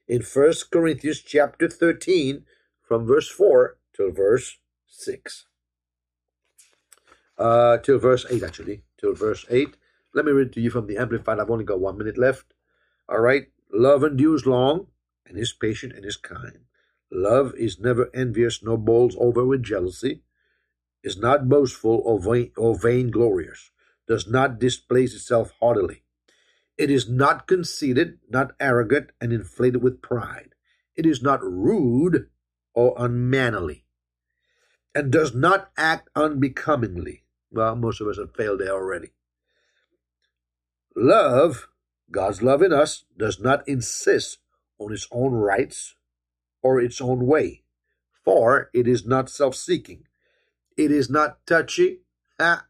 in 0.09 0.23
1 0.23 0.53
Corinthians 0.71 1.21
chapter 1.21 1.69
13 1.69 2.45
from 2.83 3.07
verse 3.07 3.29
4 3.29 3.77
to 3.95 4.11
verse 4.11 4.59
6. 4.93 5.47
Uh, 7.39 7.79
till 7.79 7.99
verse 7.99 8.27
8 8.31 8.43
actually, 8.43 8.83
till 8.99 9.15
verse 9.15 9.47
8. 9.51 9.77
Let 10.15 10.25
me 10.27 10.33
read 10.33 10.53
to 10.53 10.61
you 10.61 10.71
from 10.71 10.87
the 10.87 10.99
Amplified. 10.99 11.41
I've 11.41 11.51
only 11.51 11.65
got 11.65 11.81
one 11.81 11.99
minute 11.99 12.19
left. 12.19 12.53
All 13.09 13.21
right. 13.21 13.47
Love 13.73 14.05
endures 14.05 14.47
long 14.47 14.89
and 15.27 15.39
is 15.39 15.53
patient 15.53 15.95
and 15.95 16.05
is 16.05 16.17
kind. 16.17 16.61
Love 17.11 17.55
is 17.57 17.81
never 17.81 18.11
envious 18.15 18.63
nor 18.63 18.79
bowls 18.79 19.17
over 19.19 19.45
with 19.45 19.63
jealousy, 19.63 20.23
is 21.03 21.17
not 21.17 21.49
boastful 21.49 22.03
or, 22.05 22.19
vain, 22.19 22.53
or 22.57 22.79
vainglorious, 22.79 23.71
does 24.07 24.29
not 24.29 24.59
displace 24.59 25.15
itself 25.15 25.53
haughtily. 25.61 26.03
It 26.79 26.91
is 26.91 27.09
not 27.09 27.47
conceited, 27.47 28.19
not 28.31 28.53
arrogant, 28.59 29.11
and 29.21 29.33
inflated 29.33 29.83
with 29.83 30.03
pride. 30.03 30.55
It 30.97 31.07
is 31.07 31.23
not 31.23 31.43
rude 31.43 32.29
or 32.75 32.95
unmannerly, 32.99 33.85
and 34.95 35.11
does 35.11 35.35
not 35.35 35.71
act 35.77 36.09
unbecomingly. 36.15 37.23
Well, 37.51 37.77
most 37.77 38.01
of 38.01 38.09
us 38.09 38.19
have 38.19 38.35
failed 38.35 38.61
there 38.61 38.73
already. 38.73 39.11
Love, 40.95 41.69
God's 42.11 42.43
love 42.43 42.63
in 42.63 42.73
us, 42.73 43.05
does 43.17 43.41
not 43.41 43.67
insist 43.67 44.39
on 44.79 44.93
its 44.93 45.09
own 45.11 45.33
rights 45.33 45.95
or 46.63 46.81
its 46.81 47.01
own 47.01 47.27
way, 47.27 47.63
for 48.25 48.71
it 48.75 48.87
is 48.87 49.07
not 49.07 49.31
self 49.31 49.55
seeking. 49.55 50.07
It 50.77 50.91
is 50.91 51.11
not 51.11 51.47
touchy. 51.47 52.01
Ha. 52.39 52.67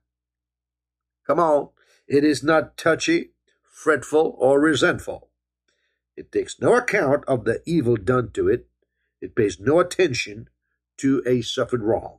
Come 1.27 1.39
on. 1.39 1.69
It 2.09 2.25
is 2.25 2.43
not 2.43 2.77
touchy, 2.77 3.31
fretful, 3.63 4.37
or 4.39 4.61
resentful. 4.61 5.29
It 6.17 6.31
takes 6.31 6.61
no 6.61 6.75
account 6.75 7.25
of 7.27 7.45
the 7.45 7.63
evil 7.65 7.97
done 7.97 8.31
to 8.33 8.49
it. 8.49 8.69
It 9.21 9.35
pays 9.35 9.59
no 9.61 9.79
attention 9.81 10.49
to 10.99 11.23
a 11.27 11.43
suffered 11.43 11.83
wrong. 11.83 12.19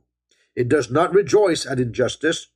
It 0.54 0.68
does 0.68 0.90
not 0.90 1.14
rejoice 1.14 1.66
at 1.66 1.80
injustice 1.80 2.48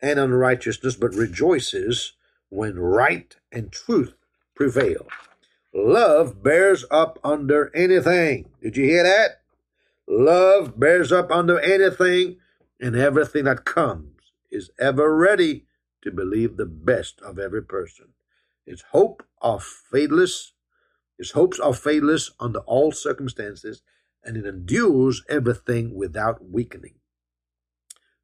and 0.00 0.18
unrighteousness, 0.18 0.96
but 0.96 1.14
rejoices 1.14 2.12
when 2.48 2.78
right 2.78 3.34
and 3.50 3.72
truth 3.72 4.14
prevail. 4.54 5.06
Love 5.72 6.42
bears 6.42 6.84
up 6.90 7.18
under 7.22 7.74
anything. 7.74 8.50
Did 8.62 8.76
you 8.76 8.84
hear 8.84 9.02
that? 9.02 9.42
Love 10.08 10.78
bears 10.78 11.12
up 11.12 11.30
under 11.30 11.58
anything, 11.60 12.36
and 12.80 12.94
everything 12.94 13.44
that 13.44 13.64
comes 13.64 14.32
is 14.50 14.70
ever 14.78 15.14
ready 15.14 15.66
to 16.02 16.10
believe 16.10 16.56
the 16.56 16.66
best 16.66 17.20
of 17.22 17.38
every 17.38 17.62
person. 17.62 18.06
Its 18.66 18.82
hope 18.92 19.24
are 19.42 19.60
faithless. 19.60 20.52
Its 21.18 21.32
hopes 21.32 21.58
are 21.58 21.74
faithless 21.74 22.30
under 22.38 22.60
all 22.60 22.92
circumstances, 22.92 23.82
and 24.26 24.36
it 24.36 24.44
endures 24.44 25.22
everything 25.28 25.94
without 25.94 26.44
weakening. 26.44 26.96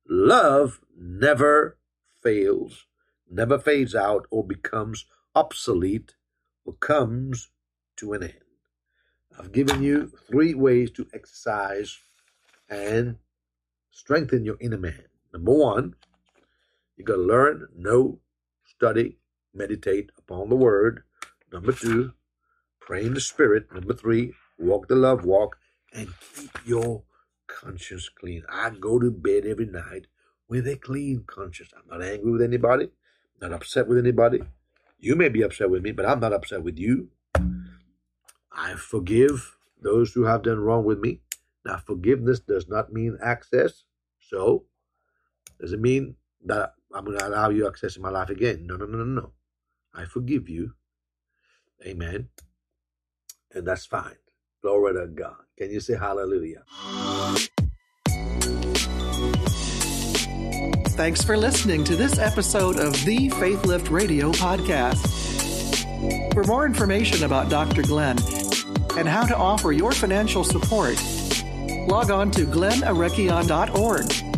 Love 0.06 0.80
never 0.94 1.78
fails 2.22 2.86
never 3.32 3.58
fades 3.58 3.94
out 3.94 4.26
or 4.30 4.46
becomes 4.46 5.06
obsolete 5.34 6.14
or 6.64 6.74
comes 6.74 7.50
to 7.96 8.12
an 8.12 8.22
end. 8.22 8.34
I've 9.38 9.52
given 9.52 9.82
you 9.82 10.12
three 10.28 10.54
ways 10.54 10.90
to 10.92 11.08
exercise 11.14 11.98
and 12.68 13.16
strengthen 13.90 14.44
your 14.44 14.58
inner 14.60 14.78
man. 14.78 15.04
Number 15.32 15.52
one, 15.52 15.94
you 16.96 17.04
got 17.04 17.14
to 17.14 17.22
learn, 17.22 17.68
know, 17.74 18.20
study, 18.66 19.16
meditate 19.54 20.10
upon 20.18 20.50
the 20.50 20.56
word. 20.56 21.02
Number 21.50 21.72
two, 21.72 22.12
pray 22.80 23.06
in 23.06 23.14
the 23.14 23.20
spirit. 23.20 23.72
Number 23.72 23.94
three, 23.94 24.34
walk 24.58 24.88
the 24.88 24.94
love 24.94 25.24
walk 25.24 25.56
and 25.92 26.08
keep 26.34 26.66
your 26.66 27.02
conscience 27.46 28.08
clean. 28.08 28.44
I 28.50 28.70
go 28.70 28.98
to 28.98 29.10
bed 29.10 29.46
every 29.46 29.66
night 29.66 30.06
with 30.48 30.66
a 30.68 30.76
clean 30.76 31.24
conscience. 31.26 31.70
I'm 31.76 31.98
not 31.98 32.06
angry 32.06 32.32
with 32.32 32.42
anybody 32.42 32.90
not 33.42 33.52
upset 33.52 33.88
with 33.88 33.98
anybody. 33.98 34.40
You 34.98 35.16
may 35.16 35.28
be 35.28 35.42
upset 35.42 35.68
with 35.68 35.82
me, 35.82 35.92
but 35.92 36.06
I'm 36.06 36.20
not 36.20 36.32
upset 36.32 36.62
with 36.62 36.78
you. 36.78 37.08
I 38.52 38.74
forgive 38.74 39.56
those 39.80 40.12
who 40.12 40.24
have 40.24 40.42
done 40.42 40.60
wrong 40.60 40.84
with 40.84 41.00
me. 41.00 41.20
Now, 41.66 41.78
forgiveness 41.78 42.38
does 42.40 42.68
not 42.68 42.92
mean 42.92 43.18
access. 43.22 43.84
So, 44.20 44.64
does 45.60 45.72
it 45.72 45.80
mean 45.80 46.14
that 46.46 46.74
I'm 46.94 47.04
going 47.04 47.18
to 47.18 47.26
allow 47.26 47.50
you 47.50 47.66
access 47.66 47.96
in 47.96 48.02
my 48.02 48.10
life 48.10 48.30
again? 48.30 48.66
No, 48.66 48.76
no, 48.76 48.86
no, 48.86 48.98
no, 48.98 49.04
no. 49.04 49.32
I 49.94 50.04
forgive 50.04 50.48
you. 50.48 50.74
Amen. 51.84 52.28
And 53.52 53.66
that's 53.66 53.86
fine. 53.86 54.16
Glory 54.62 54.94
to 54.94 55.06
God. 55.08 55.42
Can 55.58 55.70
you 55.70 55.80
say 55.80 55.96
hallelujah? 55.96 56.62
Thanks 60.92 61.22
for 61.22 61.36
listening 61.36 61.84
to 61.84 61.96
this 61.96 62.18
episode 62.18 62.78
of 62.78 62.92
the 63.04 63.28
Faith 63.30 63.64
Lift 63.64 63.90
Radio 63.90 64.30
podcast. 64.32 65.02
For 66.34 66.44
more 66.44 66.66
information 66.66 67.24
about 67.24 67.48
Dr. 67.48 67.82
Glenn 67.82 68.18
and 68.96 69.08
how 69.08 69.24
to 69.26 69.36
offer 69.36 69.72
your 69.72 69.92
financial 69.92 70.44
support, 70.44 70.96
log 71.88 72.10
on 72.10 72.30
to 72.32 72.46
glennarekion.org 72.46 74.31